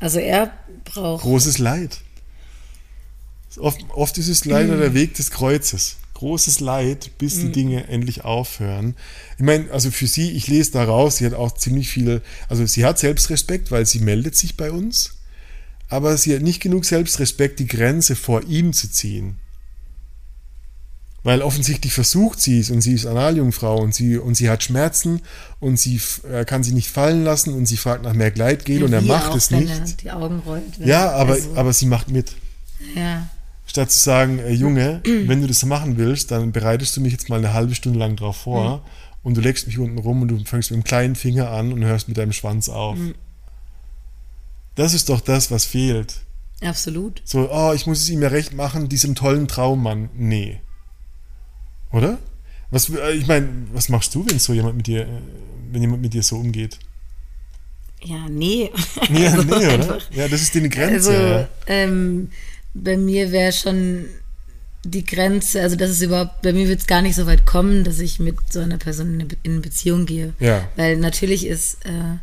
Also 0.00 0.18
er 0.18 0.52
braucht. 0.84 1.22
Großes 1.22 1.58
Leid. 1.58 2.00
Oft, 3.58 3.84
oft 3.90 4.18
ist 4.18 4.28
es 4.28 4.44
leider 4.44 4.74
Mhm. 4.76 4.80
der 4.80 4.94
Weg 4.94 5.14
des 5.14 5.30
Kreuzes. 5.30 5.96
Großes 6.22 6.60
Leid, 6.60 7.18
bis 7.18 7.40
die 7.40 7.50
Dinge 7.50 7.88
endlich 7.88 8.24
aufhören. 8.24 8.94
Ich 9.38 9.44
meine, 9.44 9.72
also 9.72 9.90
für 9.90 10.06
sie, 10.06 10.30
ich 10.30 10.46
lese 10.46 10.70
daraus, 10.70 11.16
sie 11.16 11.26
hat 11.26 11.34
auch 11.34 11.52
ziemlich 11.52 11.88
viel, 11.88 12.22
also 12.48 12.64
sie 12.64 12.84
hat 12.84 13.00
Selbstrespekt, 13.00 13.72
weil 13.72 13.86
sie 13.86 13.98
meldet 13.98 14.36
sich 14.36 14.56
bei 14.56 14.70
uns, 14.70 15.14
aber 15.88 16.16
sie 16.16 16.32
hat 16.32 16.42
nicht 16.42 16.60
genug 16.62 16.84
Selbstrespekt, 16.84 17.58
die 17.58 17.66
Grenze 17.66 18.14
vor 18.14 18.44
ihm 18.44 18.72
zu 18.72 18.88
ziehen. 18.88 19.34
Weil 21.24 21.42
offensichtlich 21.42 21.92
versucht 21.92 22.40
sie 22.40 22.60
es 22.60 22.70
und 22.70 22.82
sie 22.82 22.94
ist 22.94 23.06
Analjungfrau 23.06 23.80
und 23.80 23.92
sie, 23.92 24.16
und 24.16 24.36
sie 24.36 24.48
hat 24.48 24.62
Schmerzen 24.62 25.22
und 25.58 25.76
sie 25.76 26.00
er 26.30 26.44
kann 26.44 26.62
sie 26.62 26.72
nicht 26.72 26.88
fallen 26.88 27.24
lassen 27.24 27.52
und 27.52 27.66
sie 27.66 27.76
fragt 27.76 28.04
nach 28.04 28.14
mehr 28.14 28.30
Gleitgel 28.30 28.84
und 28.84 28.92
er 28.92 29.02
macht 29.02 29.32
auch, 29.32 29.36
es 29.36 29.50
nicht. 29.50 29.68
Er 29.68 29.84
die 30.00 30.10
Augen 30.12 30.38
rollt. 30.46 30.78
Ja, 30.78 31.10
aber, 31.10 31.32
also, 31.32 31.56
aber 31.56 31.72
sie 31.72 31.86
macht 31.86 32.10
mit. 32.10 32.36
Ja. 32.94 33.28
Statt 33.66 33.90
zu 33.90 33.98
sagen, 34.00 34.38
äh, 34.38 34.52
Junge, 34.52 35.00
wenn 35.04 35.40
du 35.40 35.46
das 35.46 35.64
machen 35.64 35.96
willst, 35.96 36.30
dann 36.30 36.52
bereitest 36.52 36.96
du 36.96 37.00
mich 37.00 37.12
jetzt 37.12 37.28
mal 37.28 37.38
eine 37.38 37.52
halbe 37.54 37.74
Stunde 37.74 37.98
lang 37.98 38.16
drauf 38.16 38.36
vor 38.38 38.78
Mhm. 38.78 38.82
und 39.22 39.36
du 39.36 39.40
legst 39.40 39.66
mich 39.66 39.78
unten 39.78 39.98
rum 39.98 40.22
und 40.22 40.28
du 40.28 40.38
fängst 40.44 40.70
mit 40.70 40.80
dem 40.80 40.84
kleinen 40.84 41.14
Finger 41.14 41.50
an 41.50 41.72
und 41.72 41.84
hörst 41.84 42.08
mit 42.08 42.16
deinem 42.18 42.32
Schwanz 42.32 42.68
auf. 42.68 42.96
Mhm. 42.98 43.14
Das 44.74 44.94
ist 44.94 45.08
doch 45.08 45.20
das, 45.20 45.50
was 45.50 45.64
fehlt. 45.64 46.20
Absolut. 46.62 47.20
So, 47.24 47.50
oh, 47.52 47.72
ich 47.74 47.86
muss 47.86 48.00
es 48.00 48.08
ihm 48.08 48.22
ja 48.22 48.28
recht 48.28 48.54
machen, 48.54 48.88
diesem 48.88 49.14
tollen 49.14 49.48
Traummann. 49.48 50.08
Nee. 50.14 50.60
Oder? 51.92 52.18
Was, 52.70 52.88
äh, 52.88 53.12
ich 53.12 53.26
meine, 53.26 53.48
was 53.72 53.88
machst 53.88 54.14
du, 54.14 54.24
wenn 54.28 54.38
so 54.38 54.52
jemand 54.54 54.76
mit 54.76 54.86
dir, 54.86 55.02
äh, 55.02 55.08
wenn 55.72 55.82
jemand 55.82 56.02
mit 56.02 56.14
dir 56.14 56.22
so 56.22 56.36
umgeht? 56.36 56.78
Ja, 58.04 58.28
nee. 58.28 58.70
Ja, 59.12 59.30
Also 59.32 59.42
nee, 59.42 59.52
oder? 59.54 59.68
einfach- 59.72 60.10
Ja, 60.12 60.26
das 60.28 60.40
ist 60.42 60.54
die 60.54 60.68
Grenze. 60.68 61.16
Also, 61.16 61.48
ähm, 61.66 62.30
bei 62.74 62.96
mir 62.96 63.32
wäre 63.32 63.52
schon 63.52 64.06
die 64.84 65.04
Grenze, 65.04 65.60
also 65.62 65.76
das 65.76 65.90
ist 65.90 66.02
überhaupt, 66.02 66.42
bei 66.42 66.52
mir 66.52 66.66
wird 66.68 66.80
es 66.80 66.86
gar 66.86 67.02
nicht 67.02 67.14
so 67.14 67.26
weit 67.26 67.46
kommen, 67.46 67.84
dass 67.84 68.00
ich 68.00 68.18
mit 68.18 68.36
so 68.52 68.60
einer 68.60 68.78
Person 68.78 69.20
in 69.20 69.28
Be- 69.28 69.36
in 69.44 69.62
Beziehung 69.62 70.06
gehe. 70.06 70.32
Ja. 70.40 70.66
Weil 70.76 70.96
natürlich 70.96 71.46
ist 71.46 71.84
äh, 71.86 72.16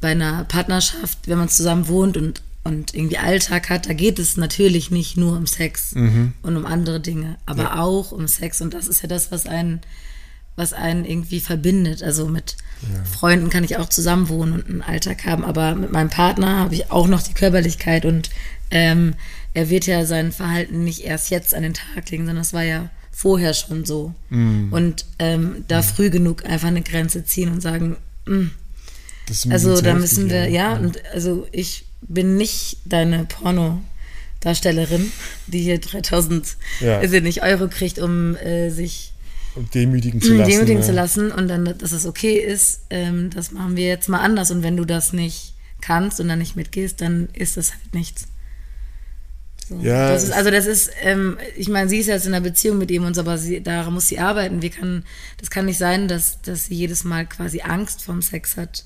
bei 0.00 0.08
einer 0.10 0.44
Partnerschaft, 0.44 1.18
wenn 1.28 1.38
man 1.38 1.48
zusammen 1.48 1.86
wohnt 1.86 2.16
und, 2.16 2.42
und 2.64 2.94
irgendwie 2.94 3.18
Alltag 3.18 3.70
hat, 3.70 3.88
da 3.88 3.92
geht 3.92 4.18
es 4.18 4.36
natürlich 4.36 4.90
nicht 4.90 5.16
nur 5.16 5.36
um 5.36 5.46
Sex 5.46 5.92
und 5.94 6.56
um 6.56 6.66
andere 6.66 6.98
Dinge, 6.98 7.36
aber 7.46 7.62
Ja. 7.64 7.80
auch 7.80 8.10
um 8.10 8.26
Sex. 8.26 8.60
Und 8.60 8.74
das 8.74 8.88
ist 8.88 9.02
ja 9.02 9.08
das, 9.08 9.30
was 9.30 9.46
einen, 9.46 9.80
was 10.56 10.72
einen 10.72 11.04
irgendwie 11.04 11.40
verbindet. 11.40 12.02
Also 12.02 12.26
mit 12.26 12.56
Freunden 13.10 13.50
kann 13.50 13.64
ich 13.64 13.76
auch 13.76 13.88
zusammen 13.88 14.28
wohnen 14.28 14.52
und 14.54 14.66
einen 14.68 14.82
Alltag 14.82 15.24
haben, 15.26 15.44
aber 15.44 15.74
mit 15.76 15.92
meinem 15.92 16.10
Partner 16.10 16.58
habe 16.58 16.74
ich 16.74 16.90
auch 16.90 17.06
noch 17.06 17.22
die 17.22 17.34
Körperlichkeit 17.34 18.04
und 18.04 18.30
ähm, 18.70 19.14
er 19.54 19.70
wird 19.70 19.86
ja 19.86 20.04
sein 20.04 20.32
Verhalten 20.32 20.84
nicht 20.84 21.04
erst 21.04 21.30
jetzt 21.30 21.54
an 21.54 21.62
den 21.62 21.74
Tag 21.74 22.10
legen, 22.10 22.26
sondern 22.26 22.42
es 22.42 22.52
war 22.52 22.64
ja 22.64 22.90
vorher 23.12 23.54
schon 23.54 23.84
so. 23.84 24.12
Und 24.72 25.06
ähm, 25.20 25.64
da 25.68 25.82
früh 25.82 26.10
genug 26.10 26.44
einfach 26.44 26.68
eine 26.68 26.82
Grenze 26.82 27.24
ziehen 27.24 27.50
und 27.52 27.60
sagen, 27.60 27.96
mm, 28.26 28.46
also 29.50 29.80
da 29.80 29.94
müssen 29.94 30.28
wir, 30.28 30.48
ja, 30.48 30.74
und 30.74 31.02
also 31.12 31.46
ich 31.52 31.86
bin 32.02 32.36
nicht 32.36 32.78
deine 32.84 33.24
Porno-Darstellerin, 33.24 35.12
die 35.46 35.60
hier 35.62 35.78
3000, 35.78 36.56
Ja. 36.80 36.98
also 36.98 37.20
nicht 37.20 37.42
Euro 37.42 37.68
kriegt, 37.68 37.98
um 37.98 38.36
äh, 38.36 38.70
sich 38.70 39.12
um 39.54 39.70
demütigen 39.70 40.20
zu 40.20 40.34
lassen. 40.34 40.50
demütigen 40.50 40.80
ja. 40.80 40.86
zu 40.86 40.92
lassen 40.92 41.30
und 41.30 41.46
dann, 41.46 41.64
dass 41.78 41.92
es 41.92 42.06
okay 42.06 42.38
ist, 42.38 42.80
ähm, 42.90 43.30
das 43.30 43.52
machen 43.52 43.76
wir 43.76 43.86
jetzt 43.86 44.08
mal 44.08 44.18
anders. 44.18 44.50
Und 44.50 44.64
wenn 44.64 44.76
du 44.76 44.84
das 44.84 45.12
nicht 45.12 45.54
kannst 45.80 46.18
und 46.18 46.26
dann 46.26 46.40
nicht 46.40 46.56
mitgehst, 46.56 47.00
dann 47.00 47.28
ist 47.32 47.56
das 47.56 47.70
halt 47.70 47.94
nichts. 47.94 48.26
So, 49.68 49.78
Ja, 49.80 50.10
das 50.12 50.24
ist, 50.24 50.32
also 50.32 50.50
das 50.50 50.66
ist, 50.66 50.90
ähm, 51.02 51.38
ich 51.56 51.68
meine, 51.68 51.88
sie 51.88 51.98
ist 51.98 52.06
jetzt 52.06 52.26
in 52.26 52.34
einer 52.34 52.42
Beziehung 52.44 52.78
mit 52.78 52.90
ihm 52.90 53.04
und 53.04 53.14
so, 53.14 53.20
aber 53.22 53.38
sie, 53.38 53.62
daran 53.62 53.94
muss 53.94 54.08
sie 54.08 54.18
arbeiten. 54.18 54.60
Wir 54.62 54.70
kann, 54.70 55.04
das 55.40 55.50
kann 55.50 55.66
nicht 55.66 55.78
sein, 55.78 56.06
dass, 56.08 56.40
dass 56.42 56.66
sie 56.66 56.74
jedes 56.74 57.04
Mal 57.04 57.26
quasi 57.26 57.60
Angst 57.62 58.02
vorm 58.02 58.20
Sex 58.22 58.56
hat. 58.56 58.84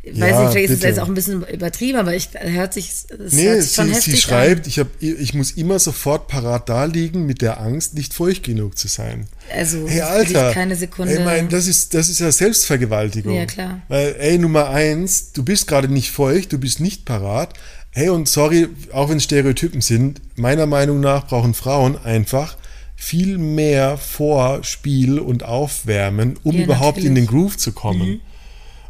Ich 0.00 0.16
Ja, 0.16 0.26
weiß 0.26 0.38
nicht, 0.38 0.50
vielleicht 0.52 0.64
ist 0.66 0.70
es 0.70 0.76
bitte. 0.80 0.88
jetzt 0.88 1.00
auch 1.00 1.08
ein 1.08 1.14
bisschen 1.14 1.44
übertrieben, 1.48 1.98
aber 1.98 2.14
ich 2.14 2.28
hört 2.38 2.72
sich, 2.72 2.88
es 2.88 3.32
Nee, 3.32 3.48
hört 3.48 3.62
sich 3.62 3.74
schon 3.74 3.88
sie, 3.88 3.94
heftig 3.94 4.14
sie 4.14 4.20
schreibt, 4.20 4.66
ich, 4.68 4.78
hab, 4.78 4.86
ich 5.00 5.34
muss 5.34 5.50
immer 5.50 5.78
sofort 5.80 6.28
parat 6.28 6.68
da 6.68 6.84
liegen 6.84 7.26
mit 7.26 7.42
der 7.42 7.60
Angst, 7.60 7.94
nicht 7.94 8.14
feucht 8.14 8.44
genug 8.44 8.78
zu 8.78 8.86
sein. 8.86 9.26
an. 9.50 9.58
Also 9.58 9.88
Hey, 9.88 9.98
das 9.98 10.08
Alter. 10.08 10.52
keine 10.52 10.76
Sekunde. 10.76 11.14
Ich 11.14 11.20
meine, 11.24 11.48
das 11.48 11.66
ist, 11.66 11.94
das 11.94 12.08
ist 12.08 12.20
ja 12.20 12.30
Selbstvergewaltigung. 12.30 13.34
Ja, 13.34 13.46
klar. 13.46 13.82
Weil, 13.88 14.14
ey, 14.20 14.38
Nummer 14.38 14.68
eins, 14.70 15.32
du 15.32 15.42
bist 15.42 15.66
gerade 15.66 15.88
nicht 15.88 16.10
feucht, 16.12 16.52
du 16.52 16.58
bist 16.58 16.78
nicht 16.80 17.04
parat. 17.04 17.54
Hey, 17.90 18.10
und 18.10 18.28
sorry, 18.28 18.68
auch 18.92 19.08
wenn 19.08 19.16
es 19.16 19.24
Stereotypen 19.24 19.80
sind, 19.80 20.20
meiner 20.36 20.66
Meinung 20.66 21.00
nach 21.00 21.26
brauchen 21.26 21.54
Frauen 21.54 21.96
einfach 21.96 22.56
viel 22.96 23.38
mehr 23.38 23.96
Vorspiel 23.96 25.18
und 25.18 25.42
Aufwärmen, 25.42 26.38
um 26.42 26.56
Ja, 26.56 26.64
überhaupt 26.64 26.98
in 26.98 27.14
den 27.14 27.24
natürlich. 27.24 27.30
Mhm. 27.30 27.34
Groove 27.34 27.56
zu 27.56 27.72
kommen. 27.72 28.20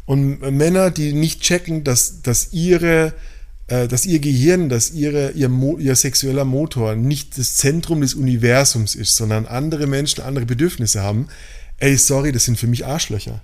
Und 0.05 0.41
Männer, 0.41 0.89
die 0.89 1.13
nicht 1.13 1.41
checken, 1.41 1.83
dass, 1.83 2.21
dass 2.23 2.51
ihre 2.51 3.13
äh, 3.69 3.87
dass 3.87 4.05
ihr 4.05 4.19
Gehirn, 4.19 4.67
dass 4.67 4.91
ihre, 4.91 5.31
ihr, 5.31 5.47
Mo, 5.47 5.77
ihr 5.77 5.95
sexueller 5.95 6.45
Motor 6.45 6.95
nicht 6.95 7.37
das 7.37 7.55
Zentrum 7.55 8.01
des 8.01 8.15
Universums 8.15 8.95
ist, 8.95 9.15
sondern 9.15 9.45
andere 9.45 9.85
Menschen 9.85 10.23
andere 10.23 10.47
Bedürfnisse 10.47 11.03
haben, 11.03 11.27
ey, 11.77 11.95
sorry, 11.95 12.31
das 12.31 12.45
sind 12.45 12.57
für 12.57 12.65
mich 12.65 12.85
Arschlöcher. 12.85 13.41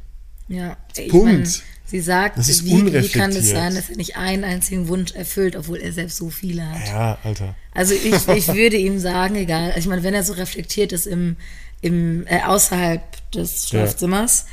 Ja, 0.47 0.77
Punkt. 1.09 1.63
Sie 1.87 1.99
sagt, 1.99 2.37
wie, 2.65 2.93
wie 3.03 3.09
kann 3.09 3.29
es 3.31 3.49
sein, 3.51 3.75
dass 3.75 3.89
er 3.89 3.97
nicht 3.97 4.17
einen 4.17 4.43
einzigen 4.43 4.87
Wunsch 4.87 5.13
erfüllt, 5.13 5.55
obwohl 5.55 5.77
er 5.77 5.91
selbst 5.93 6.17
so 6.17 6.29
viele 6.29 6.67
hat. 6.67 6.87
Ja, 6.87 7.17
Alter. 7.23 7.55
Also 7.73 7.93
ich, 7.93 8.27
ich 8.27 8.47
würde 8.53 8.77
ihm 8.77 8.99
sagen, 8.99 9.35
egal, 9.35 9.67
also 9.69 9.79
ich 9.79 9.87
meine, 9.87 10.01
wenn 10.03 10.13
er 10.15 10.23
so 10.23 10.33
reflektiert 10.33 10.91
ist 10.93 11.05
im, 11.05 11.35
im 11.81 12.25
äh, 12.27 12.41
außerhalb 12.41 13.01
des 13.31 13.69
Schlafzimmers, 13.69 14.45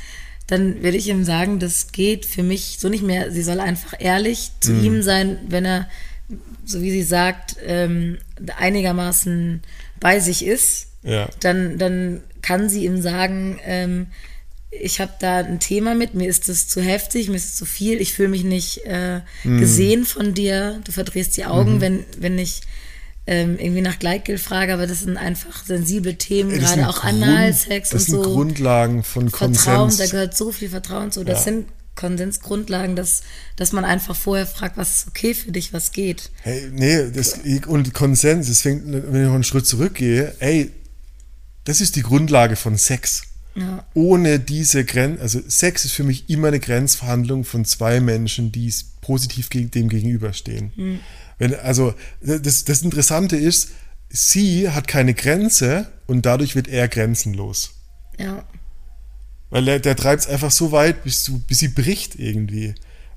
dann 0.47 0.83
würde 0.83 0.97
ich 0.97 1.07
ihm 1.07 1.23
sagen, 1.23 1.57
das 1.59 1.91
geht 1.91 2.25
für 2.25 2.43
mich 2.43 2.77
so 2.79 2.89
nicht 2.89 3.03
mehr. 3.03 3.31
Sie 3.31 3.41
soll 3.43 3.59
einfach 3.59 3.93
ehrlich 3.97 4.51
zu 4.59 4.71
Mhm. 4.73 4.83
ihm 4.83 5.01
sein, 5.01 5.37
wenn 5.47 5.65
er, 5.65 5.89
so 6.65 6.81
wie 6.81 6.91
sie 6.91 7.03
sagt, 7.03 7.55
ähm, 7.65 8.17
einigermaßen 8.57 9.61
bei 9.99 10.19
sich 10.19 10.45
ist 10.45 10.87
Ja. 11.03 11.29
dann, 11.39 11.77
dann 11.77 12.21
kann 12.41 12.69
sie 12.69 12.85
ihm 12.85 13.01
sagen, 13.01 13.59
ähm, 13.65 14.07
ich 14.81 14.99
habe 14.99 15.11
da 15.19 15.37
ein 15.37 15.59
Thema 15.59 15.93
mit, 15.95 16.13
mir 16.13 16.27
ist 16.27 16.49
das 16.49 16.67
zu 16.67 16.81
heftig, 16.81 17.29
mir 17.29 17.35
ist 17.35 17.45
es 17.45 17.55
zu 17.55 17.65
viel, 17.65 18.01
ich 18.01 18.13
fühle 18.13 18.29
mich 18.29 18.43
nicht 18.43 18.85
äh, 18.85 19.21
Mhm. 19.43 19.59
gesehen 19.59 20.05
von 20.05 20.33
dir, 20.33 20.79
du 20.83 20.91
verdrehst 20.91 21.37
die 21.37 21.45
Augen, 21.45 21.79
wenn, 21.81 22.05
wenn 22.17 22.37
ich 22.39 22.61
ähm, 23.25 23.57
irgendwie 23.57 23.81
nach 23.81 23.99
Gleitgel 23.99 24.37
frage, 24.37 24.73
aber 24.73 24.85
das 24.85 24.99
sind 25.01 25.15
einfach 25.15 25.65
sensible 25.65 26.15
Themen, 26.15 26.49
das 26.49 26.59
gerade 26.59 26.73
sind 26.81 26.83
auch 26.85 27.01
Grund- 27.01 27.23
Analsex 27.23 27.91
Das 27.91 28.03
und 28.09 28.11
sind 28.15 28.23
so. 28.25 28.33
Grundlagen 28.33 29.03
von 29.03 29.29
Vertrauen, 29.29 29.53
Konsens. 29.89 29.97
da 29.97 30.05
gehört 30.07 30.35
so 30.35 30.51
viel 30.51 30.67
Vertrauen 30.69 31.11
zu. 31.11 31.23
Das 31.23 31.39
Ja. 31.39 31.43
sind 31.45 31.67
Konsensgrundlagen, 31.95 32.95
dass, 32.95 33.21
dass 33.55 33.71
man 33.71 33.85
einfach 33.85 34.15
vorher 34.15 34.45
fragt, 34.47 34.75
was 34.77 34.95
ist 34.97 35.07
okay 35.07 35.33
für 35.33 35.51
dich, 35.51 35.71
was 35.73 35.91
geht. 35.91 36.31
Hey, 36.41 36.69
nee, 36.73 37.11
das, 37.11 37.39
und 37.67 37.93
Konsens, 37.93 38.47
das 38.47 38.61
fängt, 38.61 38.83
wenn 38.91 39.21
ich 39.21 39.27
noch 39.27 39.35
einen 39.35 39.43
Schritt 39.43 39.67
zurückgehe, 39.67 40.35
ey, 40.39 40.71
das 41.65 41.79
ist 41.79 41.95
die 41.95 42.01
Grundlage 42.01 42.55
von 42.57 42.77
Sex. 42.77 43.23
Ja. 43.55 43.85
Ohne 43.93 44.39
diese 44.39 44.83
Grenze, 44.83 45.21
also 45.21 45.39
Sex 45.47 45.85
ist 45.85 45.93
für 45.93 46.03
mich 46.03 46.29
immer 46.29 46.47
eine 46.47 46.59
Grenzverhandlung 46.59 47.43
von 47.43 47.65
zwei 47.65 47.99
Menschen, 47.99 48.51
die 48.51 48.67
es 48.67 48.83
positiv 49.01 49.49
dem 49.49 49.89
gegenüberstehen. 49.89 50.71
Wenn, 51.37 51.55
also 51.55 51.93
das, 52.21 52.63
das 52.63 52.81
Interessante 52.81 53.35
ist, 53.35 53.69
sie 54.09 54.69
hat 54.69 54.87
keine 54.87 55.13
Grenze 55.13 55.91
und 56.07 56.25
dadurch 56.25 56.55
wird 56.55 56.67
er 56.67 56.87
grenzenlos. 56.87 57.75
Ja. 58.17 58.43
Weil 59.49 59.65
der, 59.65 59.79
der 59.79 59.95
treibt 59.95 60.23
es 60.23 60.27
einfach 60.27 60.51
so 60.51 60.71
weit, 60.71 61.03
bis, 61.03 61.23
du, 61.25 61.39
bis 61.39 61.59
sie 61.59 61.67
bricht 61.67 62.15
irgendwie. 62.17 62.73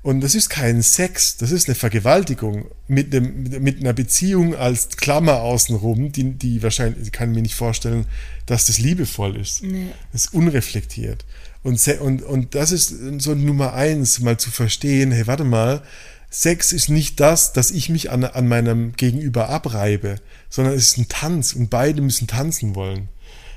Und 0.07 0.21
das 0.21 0.37
ist 0.37 0.51
kein 0.51 0.83
Sex, 0.83 1.37
das 1.37 1.51
ist 1.51 1.67
eine 1.67 1.75
Vergewaltigung 1.75 2.67
mit, 2.87 3.13
einem, 3.13 3.43
mit- 3.61 3.81
einer 3.81 3.93
Beziehung 3.93 4.55
als 4.55 4.91
Klammer 4.91 5.41
außenrum, 5.41 6.13
die, 6.13 6.31
die 6.35 6.63
wahrscheinlich, 6.63 7.07
ich 7.09 7.13
kann 7.13 7.33
mir 7.33 7.43
nicht 7.43 7.57
vorstellen, 7.57 8.07
dass 8.47 8.67
das 8.67 8.79
liebevoll 8.79 9.35
ist. 9.37 9.65
Nee. 9.65 9.89
Das 10.13 10.27
ist 10.27 10.35
unreflektiert. 10.35 11.25
Und, 11.65 11.85
und, 12.01 12.23
und 12.23 12.55
das 12.55 12.71
ist 12.71 12.95
so 13.19 13.35
Nummer 13.35 13.75
eins, 13.75 14.21
mal 14.21 14.39
zu 14.39 14.53
verstehen, 14.53 15.11
hey, 15.11 15.27
warte 15.27 15.43
mal, 15.43 15.83
Sex 16.31 16.73
ist 16.73 16.89
nicht 16.89 17.19
das, 17.19 17.53
dass 17.53 17.73
ich 17.73 17.89
mich 17.89 18.13
an, 18.13 18.23
an 18.23 18.47
meinem 18.47 18.93
Gegenüber 18.93 19.49
abreibe, 19.49 20.21
sondern 20.49 20.75
es 20.75 20.91
ist 20.93 20.99
ein 20.99 21.09
Tanz 21.09 21.53
und 21.53 21.69
beide 21.69 22.01
müssen 22.01 22.29
tanzen 22.29 22.77
wollen. 22.77 23.09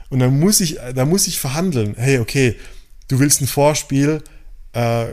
Und 0.09 0.17
dann 0.17 0.39
muss 0.39 0.61
ich, 0.61 0.79
da 0.95 1.05
muss 1.05 1.27
ich 1.27 1.39
verhandeln. 1.39 1.93
Hey, 1.95 2.17
okay, 2.17 2.55
du 3.07 3.19
willst 3.19 3.39
ein 3.39 3.47
Vorspiel, 3.47 4.23
äh, 4.73 5.05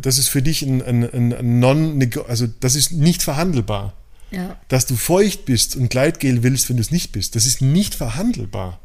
das 0.00 0.18
ist 0.18 0.28
für 0.28 0.42
dich 0.42 0.62
ein, 0.62 0.82
ein, 0.82 1.32
ein, 1.32 1.58
non 1.60 2.10
also 2.28 2.46
das 2.60 2.74
ist 2.74 2.92
nicht 2.92 3.22
verhandelbar. 3.22 3.94
Ja. 4.30 4.58
Dass 4.68 4.84
du 4.86 4.94
feucht 4.96 5.46
bist 5.46 5.76
und 5.76 5.88
Gleitgel 5.88 6.42
willst, 6.42 6.68
wenn 6.68 6.76
du 6.76 6.82
es 6.82 6.90
nicht 6.90 7.12
bist, 7.12 7.34
das 7.34 7.46
ist 7.46 7.62
nicht 7.62 7.94
verhandelbar. 7.94 8.78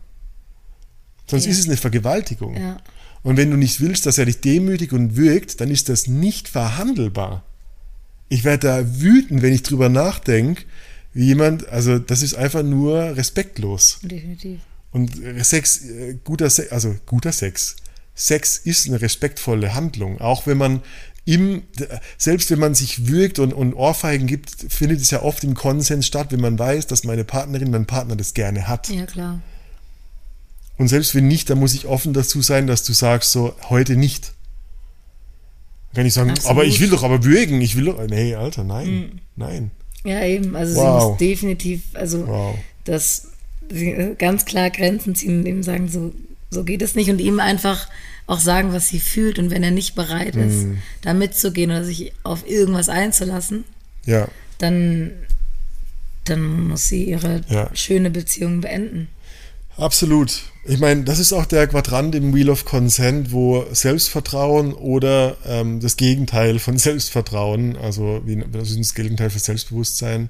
Sonst 1.28 1.46
Ja. 1.46 1.52
ist 1.52 1.60
es 1.60 1.66
eine 1.66 1.78
Vergewaltigung. 1.78 2.56
Ja. 2.56 2.78
Und 3.24 3.38
wenn 3.38 3.52
du 3.52 3.58
nicht 3.58 3.80
willst, 3.82 4.06
dass 4.06 4.18
er 4.18 4.26
dich 4.26 4.42
demütigt 4.42 4.94
und 4.94 5.16
würgt, 5.16 5.62
dann 5.62 5.70
ist 5.72 5.90
das 5.90 6.08
nicht 6.08 6.48
verhandelbar. 6.50 7.44
Ich 8.30 8.44
werde 8.44 8.68
da 8.68 9.02
wütend, 9.02 9.42
wenn 9.42 9.54
ich 9.54 9.64
drüber 9.64 9.90
nachdenke, 9.90 10.64
wie 11.14 11.26
jemand, 11.26 11.68
also 11.70 12.00
das 12.00 12.22
ist 12.22 12.36
einfach 12.36 12.64
nur 12.64 13.16
respektlos. 13.16 14.00
Definitiv. 14.02 14.60
Und 14.92 15.12
Sex, 15.42 15.86
äh, 15.86 16.18
guter 16.24 16.50
Sex, 16.50 16.72
also 16.72 16.96
guter 17.06 17.32
Sex. 17.32 17.76
Sex 18.16 18.58
ist 18.58 18.88
eine 18.88 19.02
respektvolle 19.02 19.74
Handlung. 19.74 20.22
Auch 20.22 20.46
wenn 20.46 20.58
man 20.58 20.82
im, 21.26 21.64
selbst 22.18 22.52
wenn 22.52 22.60
man 22.60 22.76
sich 22.76 23.08
würgt 23.08 23.40
und, 23.40 23.54
und 23.54 23.74
Ohrfeigen 23.74 24.28
gibt, 24.28 24.52
findet 24.70 25.00
es 25.02 25.10
ja 25.10 25.22
oft 25.24 25.44
im 25.44 25.54
Konsens 25.56 26.06
statt, 26.06 26.28
wenn 26.32 26.42
man 26.42 26.60
weiß, 26.60 26.88
dass 26.88 27.04
meine 27.06 27.24
Partnerin, 27.24 27.72
mein 27.72 27.86
Partner 27.86 28.16
das 28.16 28.34
gerne 28.34 28.68
hat. 28.68 28.90
Ja, 28.90 29.06
klar. 29.06 29.42
Und 30.78 30.90
selbst 30.90 31.16
wenn 31.16 31.28
nicht, 31.28 31.50
dann 31.50 31.60
muss 31.60 31.74
ich 31.76 31.86
offen 31.86 32.14
dazu 32.14 32.42
sein, 32.42 32.68
dass 32.68 32.84
du 32.84 32.94
sagst, 32.94 33.32
so, 33.32 33.56
heute 33.70 33.96
nicht. 33.96 34.34
Dann 35.92 35.98
kann 35.98 36.06
ich 36.08 36.14
sagen, 36.14 36.32
Absolut. 36.32 36.50
aber 36.52 36.66
ich 36.66 36.80
will 36.82 36.90
doch 36.90 37.04
aber 37.04 37.24
würgen, 37.24 37.62
ich 37.62 37.76
will 37.78 37.86
doch, 37.86 38.06
nee, 38.08 38.36
Alter, 38.36 38.64
nein, 38.64 39.22
nein. 39.36 39.72
Ja, 40.04 40.24
eben. 40.26 40.56
Also 40.56 40.74
sie 40.74 40.80
Wow. 40.80 41.10
muss 41.12 41.18
definitiv, 41.20 41.84
also 41.94 42.28
Wow. 42.28 42.56
das 42.84 43.28
sie 43.72 44.16
ganz 44.18 44.46
klar 44.46 44.70
Grenzen 44.72 45.16
ziehen 45.16 45.40
und 45.40 45.46
ihm 45.46 45.64
sagen, 45.64 45.88
so, 45.88 46.12
so 46.54 46.64
geht 46.64 46.82
es 46.82 46.96
nicht 46.96 47.10
und 47.10 47.20
ihm 47.20 47.40
einfach 47.40 47.88
auch 48.28 48.40
sagen, 48.40 48.72
was 48.72 48.88
sie 48.88 49.00
fühlt 49.02 49.38
und 49.40 49.50
wenn 49.52 49.64
er 49.64 49.72
nicht 49.72 49.96
bereit 49.96 50.36
ist, 50.38 50.64
Mhm. 50.64 50.78
da 51.02 51.14
mitzugehen 51.14 51.72
oder 51.72 51.84
sich 51.84 52.14
auf 52.24 52.48
irgendwas 52.48 52.88
einzulassen, 52.88 53.66
Ja, 54.06 54.28
dann, 54.60 55.12
dann 56.26 56.68
muss 56.70 56.88
sie 56.88 57.04
ihre 57.04 57.42
Ja. 57.50 57.70
schöne 57.74 58.10
Beziehung 58.10 58.62
beenden. 58.62 59.10
absolut. 59.78 60.44
Ich 60.66 60.80
meine, 60.80 61.04
das 61.04 61.20
ist 61.20 61.34
auch 61.34 61.46
der 61.46 61.68
Quadrant 61.68 62.16
im 62.16 62.34
Wheel 62.34 62.50
of 62.50 62.64
Consent, 62.64 63.34
wo 63.34 63.66
Selbstvertrauen 63.74 64.72
oder 64.74 65.36
ähm, 65.46 65.82
das 65.82 65.98
Gegenteil 65.98 66.60
von 66.60 66.78
Selbstvertrauen, 66.88 67.76
also 67.76 68.22
wie 68.26 68.42
was 68.54 68.70
ist 68.70 68.80
das 68.80 68.94
Gegenteil 68.94 69.30
für 69.30 69.40
Selbstbewusstsein, 69.40 70.30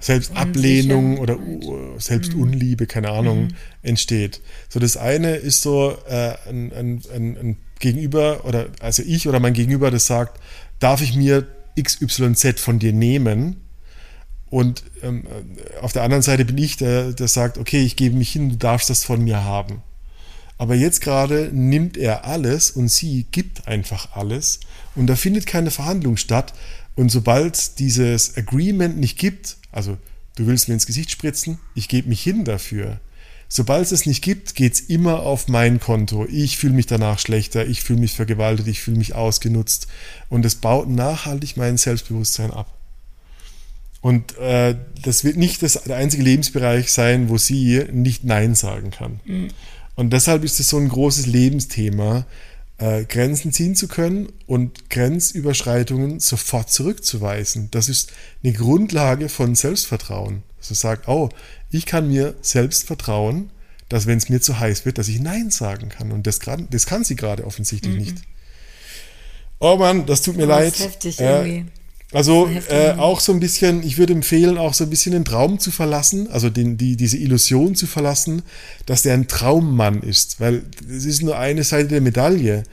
Selbstablehnung 0.00 1.18
oder 1.18 1.38
Unsicherheit. 1.38 1.94
uh, 1.94 1.98
Selbstunliebe, 2.00 2.86
keine 2.86 3.10
Ahnung, 3.10 3.48
entsteht. 3.82 4.40
So 4.68 4.80
das 4.80 4.96
eine 4.96 5.36
ist 5.36 5.62
so 5.62 5.96
äh, 6.08 6.34
ein, 6.48 6.72
ein, 6.72 7.02
ein, 7.14 7.36
ein 7.36 7.56
Gegenüber 7.78 8.44
oder 8.44 8.68
also 8.80 9.02
ich 9.02 9.28
oder 9.28 9.40
mein 9.40 9.54
Gegenüber, 9.54 9.90
das 9.90 10.06
sagt, 10.06 10.40
darf 10.78 11.02
ich 11.02 11.14
mir 11.14 11.46
XYZ 11.80 12.60
von 12.60 12.78
dir 12.78 12.92
nehmen? 12.92 13.56
Und 14.50 14.82
ähm, 15.02 15.24
auf 15.80 15.92
der 15.92 16.02
anderen 16.02 16.22
Seite 16.22 16.44
bin 16.44 16.58
ich, 16.58 16.76
der, 16.76 17.12
der 17.12 17.28
sagt, 17.28 17.56
okay, 17.56 17.82
ich 17.82 17.94
gebe 17.94 18.16
mich 18.16 18.32
hin, 18.32 18.50
du 18.50 18.56
darfst 18.56 18.90
das 18.90 19.04
von 19.04 19.22
mir 19.22 19.44
haben. 19.44 19.82
Aber 20.58 20.74
jetzt 20.74 21.00
gerade 21.00 21.50
nimmt 21.54 21.96
er 21.96 22.26
alles 22.26 22.70
und 22.70 22.88
sie 22.90 23.26
gibt 23.30 23.66
einfach 23.66 24.14
alles 24.14 24.60
und 24.94 25.06
da 25.06 25.16
findet 25.16 25.46
keine 25.46 25.70
Verhandlung 25.70 26.18
statt. 26.18 26.52
Und 27.00 27.08
sobald 27.08 27.78
dieses 27.78 28.36
Agreement 28.36 28.98
nicht 28.98 29.18
gibt, 29.18 29.56
also 29.72 29.96
du 30.36 30.46
willst 30.46 30.68
mir 30.68 30.74
ins 30.74 30.84
Gesicht 30.84 31.10
spritzen, 31.10 31.58
ich 31.74 31.88
gebe 31.88 32.10
mich 32.10 32.22
hin 32.22 32.44
dafür. 32.44 33.00
Sobald 33.48 33.86
es 33.86 33.92
es 33.92 34.04
nicht 34.04 34.22
gibt, 34.22 34.54
geht 34.54 34.74
es 34.74 34.80
immer 34.80 35.20
auf 35.20 35.48
mein 35.48 35.80
Konto. 35.80 36.26
Ich 36.30 36.58
fühle 36.58 36.74
mich 36.74 36.84
danach 36.84 37.18
schlechter, 37.18 37.64
ich 37.64 37.80
fühle 37.80 38.00
mich 38.00 38.12
vergewaltigt, 38.12 38.68
ich 38.68 38.82
fühle 38.82 38.98
mich 38.98 39.14
ausgenutzt. 39.14 39.86
Und 40.28 40.44
es 40.44 40.56
baut 40.56 40.90
nachhaltig 40.90 41.56
mein 41.56 41.78
Selbstbewusstsein 41.78 42.50
ab. 42.50 42.70
Und 44.02 44.36
äh, 44.36 44.76
das 45.02 45.24
wird 45.24 45.38
nicht 45.38 45.62
das, 45.62 45.82
der 45.82 45.96
einzige 45.96 46.22
Lebensbereich 46.22 46.92
sein, 46.92 47.30
wo 47.30 47.38
sie 47.38 47.82
nicht 47.90 48.24
Nein 48.24 48.54
sagen 48.54 48.90
kann. 48.90 49.20
Und 49.94 50.12
deshalb 50.12 50.44
ist 50.44 50.60
es 50.60 50.68
so 50.68 50.76
ein 50.76 50.90
großes 50.90 51.24
Lebensthema, 51.24 52.26
äh, 52.80 53.04
Grenzen 53.04 53.52
ziehen 53.52 53.76
zu 53.76 53.86
können 53.88 54.32
und 54.46 54.90
Grenzüberschreitungen 54.90 56.18
sofort 56.18 56.70
zurückzuweisen. 56.70 57.68
Das 57.70 57.88
ist 57.88 58.12
eine 58.42 58.52
Grundlage 58.52 59.28
von 59.28 59.54
Selbstvertrauen. 59.54 60.42
Also 60.58 60.74
sagt, 60.74 61.06
oh, 61.08 61.28
ich 61.70 61.86
kann 61.86 62.08
mir 62.08 62.34
selbst 62.42 62.86
vertrauen, 62.86 63.50
dass 63.88 64.06
wenn 64.06 64.18
es 64.18 64.28
mir 64.28 64.40
zu 64.40 64.58
heiß 64.58 64.84
wird, 64.84 64.98
dass 64.98 65.08
ich 65.08 65.20
Nein 65.20 65.50
sagen 65.50 65.88
kann. 65.88 66.10
Und 66.12 66.26
das, 66.26 66.40
grad, 66.40 66.60
das 66.70 66.86
kann 66.86 67.04
sie 67.04 67.16
gerade 67.16 67.44
offensichtlich 67.46 67.94
nicht. 67.96 68.16
Oh 69.58 69.76
Mann, 69.76 70.06
das 70.06 70.22
tut 70.22 70.36
mir 70.36 70.44
Aber 70.44 70.60
leid. 70.60 70.72
ist 70.72 70.80
heftig 70.84 71.20
Äh, 71.20 71.24
irgendwie. 71.24 71.70
Also 72.12 72.48
äh, 72.68 72.92
auch 72.92 73.20
so 73.20 73.32
ein 73.32 73.40
bisschen, 73.40 73.82
ich 73.82 73.96
würde 73.96 74.12
empfehlen, 74.12 74.58
auch 74.58 74.74
so 74.74 74.84
ein 74.84 74.90
bisschen 74.90 75.12
den 75.12 75.24
Traum 75.24 75.58
zu 75.60 75.70
verlassen, 75.70 76.28
also 76.30 76.50
den, 76.50 76.76
die, 76.76 76.96
diese 76.96 77.16
Illusion 77.16 77.74
zu 77.74 77.86
verlassen, 77.86 78.42
dass 78.86 79.02
der 79.02 79.14
ein 79.14 79.28
Traummann 79.28 80.02
ist, 80.02 80.40
weil 80.40 80.62
es 80.88 81.04
ist 81.04 81.22
nur 81.22 81.38
eine 81.38 81.62
Seite 81.62 81.88
der 81.88 82.00
Medaille 82.00 82.64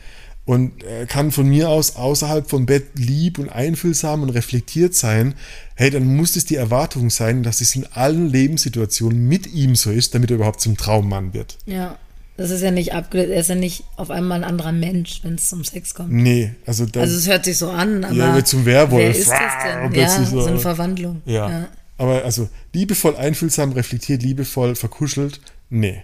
und 0.47 0.81
er 0.83 1.05
kann 1.05 1.31
von 1.31 1.47
mir 1.47 1.69
aus 1.69 1.97
außerhalb 1.97 2.49
vom 2.49 2.65
Bett 2.65 2.97
lieb 2.97 3.37
und 3.37 3.49
einfühlsam 3.49 4.23
und 4.23 4.29
reflektiert 4.29 4.95
sein. 4.95 5.35
Hey, 5.75 5.91
dann 5.91 6.15
muss 6.15 6.37
es 6.37 6.45
die 6.45 6.55
Erwartung 6.55 7.09
sein, 7.09 7.43
dass 7.43 7.59
es 7.59 7.75
in 7.75 7.85
allen 7.85 8.29
Lebenssituationen 8.29 9.27
mit 9.27 9.45
ihm 9.53 9.75
so 9.75 9.91
ist, 9.91 10.15
damit 10.15 10.31
er 10.31 10.37
überhaupt 10.37 10.61
zum 10.61 10.77
Traummann 10.77 11.33
wird. 11.33 11.57
Ja. 11.65 11.97
Das 12.37 12.51
ist 12.51 12.61
ja 12.61 12.69
nicht 12.71 12.93
abgelöst, 12.93 13.31
er 13.31 13.39
ist 13.41 13.49
ja 13.49 13.55
nicht 13.55 13.83
auf 13.95 14.11
einmal 14.11 14.37
ein 14.39 14.43
anderer 14.43 14.71
Mensch, 14.71 15.21
wenn 15.23 15.35
es 15.35 15.49
zum 15.49 15.63
Sex 15.63 15.95
kommt. 15.95 16.11
Nee, 16.11 16.51
also 16.67 16.85
da, 16.85 16.99
Also 17.01 17.17
es 17.17 17.27
hört 17.27 17.45
sich 17.45 17.57
so 17.57 17.69
an, 17.71 18.03
aber 18.05 18.13
Ja, 18.13 18.35
wird 18.35 18.47
zum 18.47 18.63
Werwolf. 18.65 19.01
wer 19.01 19.09
ist 19.09 19.27
das 19.29 19.63
denn? 19.63 19.93
Ja, 19.99 20.23
so. 20.23 20.45
eine 20.45 20.59
Verwandlung. 20.59 21.21
ja. 21.25 21.67
Aber 21.99 22.23
also 22.23 22.47
liebevoll, 22.73 23.15
einfühlsam, 23.15 23.71
reflektiert, 23.71 24.21
liebevoll, 24.21 24.75
verkuschelt, 24.75 25.41
nee. 25.71 26.03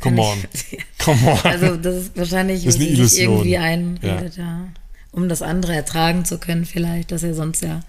Come 0.00 0.22
on. 0.22 0.38
Come 0.98 1.32
on. 1.32 1.38
Also 1.42 1.76
das 1.76 1.96
ist 1.96 2.16
wahrscheinlich, 2.16 2.64
Das 2.64 2.76
ist 2.76 2.80
eine 2.80 2.90
Illusion. 2.90 3.32
irgendwie 3.34 3.58
einredet, 3.58 4.36
ja. 4.36 4.68
Um 5.10 5.28
das 5.28 5.42
andere 5.42 5.74
ertragen 5.74 6.24
zu 6.24 6.38
können 6.38 6.64
vielleicht, 6.64 7.10
dass 7.10 7.24
er 7.24 7.34
sonst 7.34 7.62
ja 7.64 7.80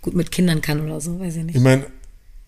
gut 0.00 0.14
mit 0.14 0.32
Kindern 0.32 0.62
kann 0.62 0.80
oder 0.80 1.02
so, 1.02 1.20
weiß 1.20 1.36
ich 1.36 1.44
nicht. 1.44 1.54
Ich 1.56 1.62
meine, 1.62 1.84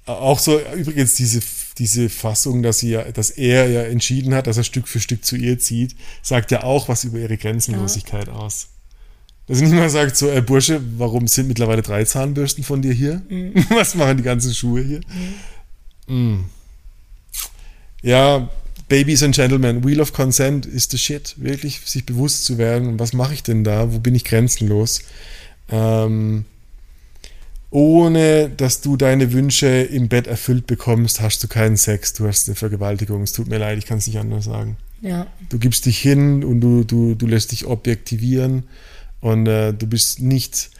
auch 0.06 0.38
so 0.38 0.60
übrigens 0.74 1.14
diese, 1.14 1.40
diese 1.78 2.08
Fassung, 2.08 2.62
dass, 2.62 2.78
sie 2.78 2.90
ja, 2.90 3.10
dass 3.10 3.30
er 3.30 3.68
ja 3.68 3.82
entschieden 3.82 4.34
hat, 4.34 4.46
dass 4.46 4.56
er 4.56 4.64
Stück 4.64 4.88
für 4.88 5.00
Stück 5.00 5.24
zu 5.24 5.36
ihr 5.36 5.58
zieht, 5.58 5.96
sagt 6.22 6.50
ja 6.50 6.62
auch 6.62 6.88
was 6.88 7.04
über 7.04 7.18
ihre 7.18 7.36
Grenzenlosigkeit 7.36 8.28
aus. 8.28 8.68
Dass 9.46 9.58
sie 9.58 9.64
nicht 9.64 9.74
mal 9.74 9.90
sagt, 9.90 10.16
so, 10.16 10.28
äh, 10.28 10.40
Bursche, 10.40 10.80
warum 10.98 11.28
sind 11.28 11.48
mittlerweile 11.48 11.82
drei 11.82 12.04
Zahnbürsten 12.04 12.64
von 12.64 12.82
dir 12.82 12.92
hier? 12.92 13.22
Was 13.68 13.94
machen 13.94 14.16
die 14.16 14.24
ganzen 14.24 14.52
Schuhe 14.52 14.82
hier? 14.82 15.00
Mm. 16.08 16.46
Ja, 18.02 18.50
Babies 18.88 19.22
and 19.22 19.34
Gentlemen, 19.34 19.84
Wheel 19.84 20.00
of 20.00 20.12
Consent 20.12 20.66
ist 20.66 20.90
the 20.90 20.98
shit. 20.98 21.34
Wirklich 21.38 21.80
sich 21.84 22.06
bewusst 22.06 22.44
zu 22.44 22.58
werden, 22.58 22.98
was 22.98 23.12
mache 23.12 23.34
ich 23.34 23.42
denn 23.42 23.64
da? 23.64 23.92
Wo 23.92 23.98
bin 23.98 24.14
ich 24.14 24.24
grenzenlos? 24.24 25.02
Ähm, 25.68 26.44
ohne 27.70 28.48
dass 28.48 28.80
du 28.80 28.96
deine 28.96 29.32
Wünsche 29.32 29.66
im 29.66 30.08
Bett 30.08 30.26
erfüllt 30.26 30.66
bekommst, 30.66 31.20
hast 31.20 31.42
du 31.42 31.48
keinen 31.48 31.76
Sex, 31.76 32.12
du 32.12 32.26
hast 32.26 32.48
eine 32.48 32.54
Vergewaltigung. 32.54 33.22
Es 33.22 33.32
tut 33.32 33.48
mir 33.48 33.58
leid, 33.58 33.78
ich 33.78 33.86
kann 33.86 33.98
es 33.98 34.06
nicht 34.06 34.18
anders 34.18 34.44
sagen. 34.44 34.76
Ja, 35.02 35.26
Du 35.50 35.58
gibst 35.58 35.84
dich 35.86 35.98
hin 35.98 36.42
und 36.42 36.60
du, 36.60 36.84
du, 36.84 37.14
du 37.14 37.26
lässt 37.26 37.52
dich 37.52 37.66
objektivieren 37.66 38.64
und 39.20 39.46
äh, 39.46 39.72
du 39.74 39.86
bist 39.86 40.20
nicht, 40.20 40.70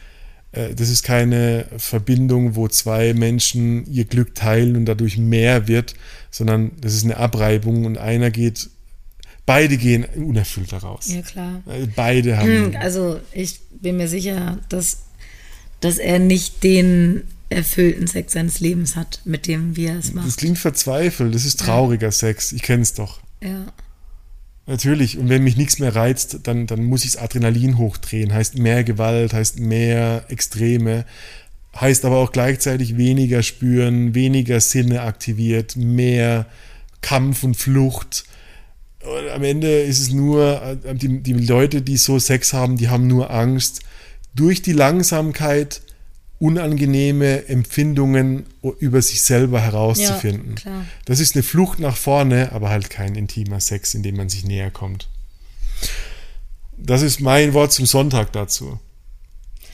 äh, 0.53 0.73
das 0.73 0.89
ist 0.89 1.03
keine 1.03 1.65
Verbindung, 1.77 2.55
wo 2.55 2.67
zwei 2.67 3.13
Menschen 3.13 3.85
ihr 3.91 4.05
Glück 4.05 4.33
teilen 4.33 4.75
und 4.75 4.85
dadurch 4.85 5.17
mehr 5.17 5.67
wird, 5.67 5.93
sondern 6.31 6.71
das 6.81 6.93
ist 6.93 7.03
eine 7.03 7.17
Abreibung 7.17 7.85
und 7.85 7.97
einer 7.97 8.31
geht, 8.31 8.69
beide 9.45 9.77
gehen 9.77 10.03
unerfüllt 10.15 10.71
daraus. 10.71 11.07
ja 11.13 11.21
klar. 11.21 11.61
Äh, 11.67 11.87
Beide 11.95 12.37
haben. 12.37 12.75
Also 12.77 13.19
ich 13.33 13.59
bin 13.81 13.97
mir 13.97 14.07
sicher, 14.07 14.57
dass, 14.69 15.03
dass 15.81 15.97
er 15.97 16.19
nicht 16.19 16.63
den 16.63 17.23
erfüllten 17.49 18.07
Sex 18.07 18.33
seines 18.33 18.59
Lebens 18.59 18.95
hat, 18.95 19.21
mit 19.25 19.47
dem 19.47 19.75
wie 19.75 19.85
er 19.85 19.97
es 19.97 20.07
Das 20.07 20.13
macht. 20.13 20.37
klingt 20.37 20.57
verzweifelt, 20.57 21.33
das 21.33 21.45
ist 21.45 21.59
trauriger 21.59 22.11
Sex, 22.11 22.51
ich 22.51 22.61
kenne 22.61 22.81
es 22.83 22.93
doch. 22.93 23.21
Ja, 23.41 23.67
Natürlich, 24.69 25.17
und 25.17 25.29
wenn 25.29 25.45
mich 25.45 25.55
nichts 25.55 25.79
mehr 25.79 25.95
reizt, 25.95 26.39
dann, 26.43 26.67
dann 26.67 26.83
muss 26.83 27.05
ich 27.05 27.13
das 27.13 27.21
Adrenalin 27.21 27.77
hochdrehen. 27.77 28.33
Heißt 28.33 28.57
mehr 28.59 28.83
Gewalt, 28.83 29.31
heißt 29.31 29.61
mehr 29.61 30.25
Extreme, 30.27 31.05
heißt 31.79 32.03
aber 32.03 32.17
auch 32.17 32.33
gleichzeitig 32.33 32.97
weniger 32.97 33.43
spüren, 33.43 34.13
weniger 34.13 34.59
Sinne 34.59 35.03
aktiviert, 35.03 35.77
mehr 35.77 36.47
Kampf 36.99 37.43
und 37.45 37.55
Flucht. 37.55 38.25
Und 39.03 39.29
am 39.29 39.43
Ende 39.43 39.83
ist 39.83 39.99
es 39.99 40.11
nur, 40.11 40.61
äh, 40.83 40.95
die, 40.95 41.23
die 41.23 41.33
Leute, 41.33 41.81
die 41.81 41.95
so 41.95 42.19
Sex 42.19 42.51
haben, 42.51 42.75
die 42.75 42.89
haben 42.89 43.07
nur 43.07 43.31
Angst, 43.31 43.79
durch 44.37 44.61
die 44.61 44.71
Langsamkeit 44.71 45.81
unangenehme 46.39 47.47
Empfindungen 47.47 48.45
über 48.79 49.01
sich 49.01 49.23
selber 49.23 49.59
herauszufinden. 49.59 50.55
Ja. 50.63 50.85
Das 51.05 51.19
ist 51.19 51.35
eine 51.35 51.43
Flucht 51.43 51.79
nach 51.79 51.97
vorne, 51.97 52.51
aber 52.51 52.69
halt 52.69 52.89
kein 52.89 53.15
intimer 53.15 53.59
Sex, 53.59 53.93
in 53.95 54.03
dem 54.03 54.15
man 54.15 54.29
sich 54.29 54.45
näher 54.45 54.69
kommt. 54.71 55.09
Das 56.77 57.01
ist 57.01 57.19
mein 57.19 57.53
Wort 57.53 57.73
zum 57.73 57.85
Sonntag 57.87 58.31
dazu. 58.33 58.79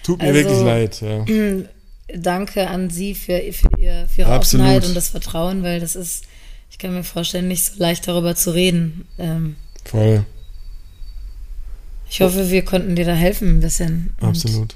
Tut 0.03 0.21
mir 0.21 0.29
Also- 0.29 0.39
wirklich 0.39 0.61
leid. 0.61 1.01
Ja. 1.01 1.25
danke 2.15 2.67
an 2.69 2.89
Sie 2.89 3.15
für, 3.15 3.41
für, 3.51 3.69
ihr, 3.77 4.07
für 4.13 4.21
Ihre 4.21 4.31
Absolut. 4.31 4.65
Offenheit 4.67 4.87
und 4.87 4.95
das 4.95 5.09
Vertrauen, 5.09 5.63
weil 5.63 5.79
das 5.79 5.95
ist, 5.95 6.23
ich 6.69 6.77
kann 6.77 6.93
mir 6.93 7.03
vorstellen, 7.03 7.47
nicht 7.47 7.65
so 7.65 7.73
leicht 7.77 8.07
darüber 8.07 8.35
zu 8.35 8.51
reden. 8.51 9.05
Ähm, 9.17 9.55
Voll, 9.85 10.25
ich 12.13 12.21
hoffe, 12.21 12.49
wir 12.49 12.63
konnten 12.63 12.95
dir 12.95 13.05
da 13.05 13.13
helfen 13.13 13.57
ein 13.57 13.59
bisschen. 13.59 14.13
absolut. 14.21 14.75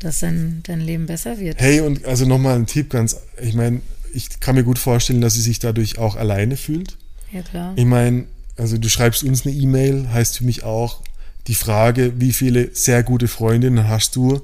Dass 0.00 0.20
dein, 0.20 0.62
dein 0.64 0.80
Leben 0.80 1.06
besser 1.06 1.38
wird. 1.38 1.60
Hey, 1.60 1.80
und 1.80 2.04
also 2.04 2.26
nochmal 2.26 2.56
ein 2.56 2.66
Tipp, 2.66 2.90
ganz, 2.90 3.16
ich 3.40 3.54
meine, 3.54 3.82
ich 4.12 4.40
kann 4.40 4.54
mir 4.54 4.64
gut 4.64 4.78
vorstellen, 4.78 5.20
dass 5.20 5.34
sie 5.34 5.42
sich 5.42 5.58
dadurch 5.58 5.98
auch 5.98 6.16
alleine 6.16 6.56
fühlt. 6.56 6.96
Ja, 7.30 7.42
klar. 7.42 7.72
Ich 7.76 7.84
meine, 7.84 8.24
also 8.56 8.78
du 8.78 8.88
schreibst 8.88 9.22
uns 9.22 9.46
eine 9.46 9.54
E-Mail, 9.54 10.08
heißt 10.12 10.38
für 10.38 10.44
mich 10.44 10.64
auch 10.64 11.02
die 11.46 11.54
Frage, 11.54 12.14
wie 12.20 12.32
viele 12.32 12.74
sehr 12.74 13.02
gute 13.02 13.28
Freundinnen 13.28 13.88
hast 13.88 14.16
du, 14.16 14.40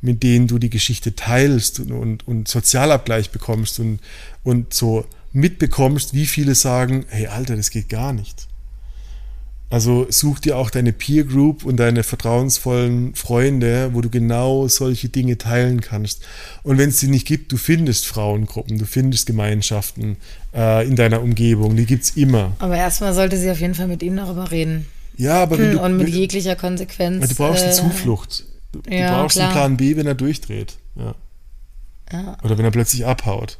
mit 0.00 0.22
denen 0.22 0.48
du 0.48 0.58
die 0.58 0.70
Geschichte 0.70 1.14
teilst 1.14 1.80
und, 1.80 1.92
und, 1.92 2.28
und 2.28 2.48
Sozialabgleich 2.48 3.30
bekommst 3.30 3.80
und, 3.80 4.00
und 4.44 4.72
so 4.72 5.06
mitbekommst, 5.32 6.14
wie 6.14 6.26
viele 6.26 6.54
sagen, 6.54 7.04
hey 7.08 7.26
Alter, 7.26 7.56
das 7.56 7.70
geht 7.70 7.88
gar 7.88 8.12
nicht. 8.12 8.48
Also 9.70 10.06
such 10.10 10.40
dir 10.40 10.56
auch 10.56 10.68
deine 10.68 10.92
Peer 10.92 11.22
Group 11.22 11.64
und 11.64 11.76
deine 11.76 12.02
vertrauensvollen 12.02 13.14
Freunde, 13.14 13.90
wo 13.92 14.00
du 14.00 14.10
genau 14.10 14.66
solche 14.66 15.08
Dinge 15.08 15.38
teilen 15.38 15.80
kannst. 15.80 16.26
Und 16.64 16.76
wenn 16.76 16.88
es 16.88 16.96
die 16.96 17.06
nicht 17.06 17.26
gibt, 17.26 17.52
du 17.52 17.56
findest 17.56 18.06
Frauengruppen, 18.06 18.78
du 18.78 18.84
findest 18.84 19.26
Gemeinschaften 19.26 20.16
äh, 20.52 20.86
in 20.86 20.96
deiner 20.96 21.22
Umgebung, 21.22 21.76
die 21.76 21.86
gibt's 21.86 22.10
immer. 22.10 22.52
Aber 22.58 22.76
erstmal 22.76 23.14
sollte 23.14 23.36
sie 23.36 23.48
auf 23.48 23.60
jeden 23.60 23.76
Fall 23.76 23.86
mit 23.86 24.02
ihm 24.02 24.16
darüber 24.16 24.50
reden. 24.50 24.86
Ja, 25.16 25.42
aber 25.42 25.56
wenn 25.58 25.72
du, 25.72 25.80
und 25.80 25.96
mit 25.96 26.08
jeglicher 26.08 26.56
Konsequenz. 26.56 27.28
du 27.28 27.34
brauchst 27.36 27.62
eine 27.62 27.72
äh, 27.72 27.76
Zuflucht. 27.76 28.44
Du, 28.72 28.80
du 28.80 28.90
ja, 28.92 29.20
brauchst 29.20 29.36
klar. 29.36 29.46
einen 29.46 29.54
Plan 29.54 29.76
B, 29.76 29.96
wenn 29.96 30.06
er 30.06 30.14
durchdreht. 30.14 30.78
Ja. 30.96 31.14
Ja. 32.12 32.38
Oder 32.42 32.58
wenn 32.58 32.64
er 32.64 32.70
plötzlich 32.72 33.06
abhaut. 33.06 33.58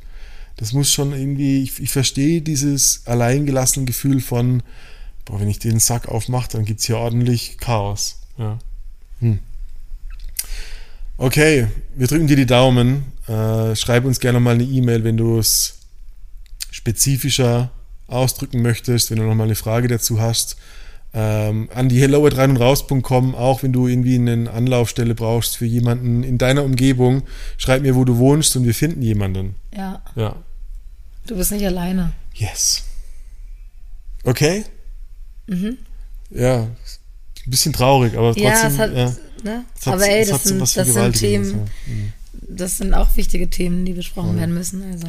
Das 0.57 0.73
muss 0.73 0.93
schon 0.93 1.13
irgendwie, 1.13 1.63
ich, 1.63 1.81
ich 1.81 1.91
verstehe 1.91 2.43
dieses 2.43 3.03
alleingelassene 3.07 3.87
Gefühl 3.87 4.21
von, 4.21 4.63
boah, 5.25 5.41
wenn 5.41 5.49
ich 5.49 5.59
den 5.59 5.79
Sack 5.81 6.09
aufmache, 6.09 6.49
dann 6.53 6.65
gibt's 6.65 6.85
hier 6.87 6.99
ordentlich 6.99 7.59
Chaos. 7.59 8.21
Ja. 8.39 8.59
Hm. 9.21 9.39
Okay, 11.17 11.67
wir 11.95 12.07
drücken 12.07 12.27
dir 12.27 12.37
die 12.37 12.47
Daumen. 12.47 13.13
Äh, 13.27 13.77
schreib 13.77 14.05
uns 14.05 14.21
gerne 14.21 14.41
mal 14.41 14.55
eine 14.55 14.65
E-Mail, 14.65 15.05
wenn 15.05 15.17
du 15.17 15.39
es 15.39 15.79
spezifischer 16.71 17.71
ausdrücken 18.07 18.63
möchtest, 18.63 19.11
wenn 19.11 19.19
du 19.19 19.25
nochmal 19.25 19.47
eine 19.47 19.55
Frage 19.55 19.89
dazu 19.89 20.21
hast. 20.21 20.57
Ähm, 21.13 21.69
an 21.75 21.89
die 21.89 22.01
hello 22.01 22.25
at 22.27 22.37
rein 22.37 22.51
und 22.51 22.57
raus.com, 22.59 23.35
auch 23.35 23.63
wenn 23.65 23.73
du 23.73 23.89
irgendwie 23.89 24.15
eine 24.15 24.51
Anlaufstelle 24.51 25.15
brauchst 25.17 25.57
für 25.57 25.67
jemanden 25.67 26.23
in 26.23 26.39
deiner 26.39 26.63
Umgebung, 26.65 27.25
schreib 27.59 27.83
mir, 27.83 27.97
wo 27.97 28.05
du 28.05 28.17
wohnst 28.19 28.55
und 28.57 28.65
wir 28.65 28.75
finden 28.75 29.03
jemanden. 29.03 29.57
ja, 29.77 30.03
Ja. 30.15 30.37
du 31.27 31.37
bist 31.37 31.51
nicht 31.51 31.67
alleine. 31.67 32.13
Yes. 32.35 32.85
Okay? 34.25 34.65
Ja, 36.31 36.59
ein 36.63 36.77
bisschen 37.47 37.73
traurig, 37.73 38.17
aber 38.17 38.35
trotzdem. 38.35 38.45
Mhm. 38.45 38.51
ja, 38.53 38.69
es 38.69 38.79
hat, 38.79 38.95
ja, 38.95 39.13
ne? 39.43 39.65
es 39.79 39.87
hat- 39.87 39.95
aber 39.95 40.09
ey, 40.09 40.25
das 40.27 40.45
sind, 40.45 40.61
das 40.61 40.73
sind 40.75 41.13
Themen, 41.17 41.51
ja. 41.51 41.57
Mhm. 41.93 42.13
das 42.49 42.77
sind 42.79 42.95
auch 42.95 43.17
wichtige 43.17 43.51
Themen, 43.51 43.85
die 43.85 43.93
besprochen 43.95 44.39
werden 44.39 44.55
müssen. 44.55 44.83
Also, 44.93 45.09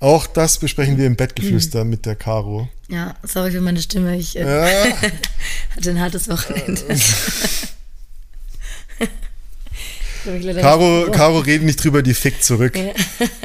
Auch 0.00 0.26
das 0.26 0.58
besprechen 0.58 0.98
wir 0.98 1.06
im 1.06 1.16
Bettgeflüster 1.16 1.84
mit 1.84 2.04
der 2.06 2.16
Caro. 2.16 2.68
ja, 2.88 3.14
sorry 3.22 3.50
für 3.50 3.60
meine 3.62 3.80
Stimme. 3.80 4.16
Ich 4.16 4.36
äh, 4.38 4.42
Ja. 4.42 4.92
hatte 5.76 5.90
ein 5.90 6.00
hartes 6.00 6.28
Wochenende. 6.28 6.82
Leider 10.24 10.60
Caro, 10.60 11.10
Caro 11.10 11.38
redet 11.38 11.64
nicht 11.64 11.82
drüber, 11.82 12.02
die 12.02 12.12
fickt 12.12 12.44
zurück. 12.44 12.76
Ja. 12.76 12.92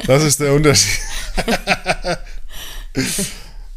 Das 0.06 0.22
ist 0.22 0.40
der 0.40 0.52
Unterschied. 0.52 1.00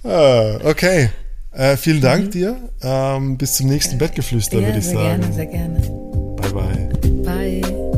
ah, 0.04 0.60
okay. 0.64 1.10
Äh, 1.58 1.76
vielen 1.76 2.02
Dank 2.02 2.32
dir. 2.32 2.56
Ähm, 2.84 3.38
bis 3.38 3.56
zum 3.56 3.68
nächsten 3.68 3.98
Bettgeflüster, 3.98 4.58
Mhm. 4.58 4.62
ja, 4.62 4.68
würde 4.70 4.80
ich 4.80 4.86
sehr 4.86 4.94
sagen. 4.94 5.22
gerne, 5.22 5.34
sehr 5.34 5.46
gerne. 5.48 5.80
Bye, 6.38 6.52
bye. 6.52 7.62
Bye. 7.62 7.97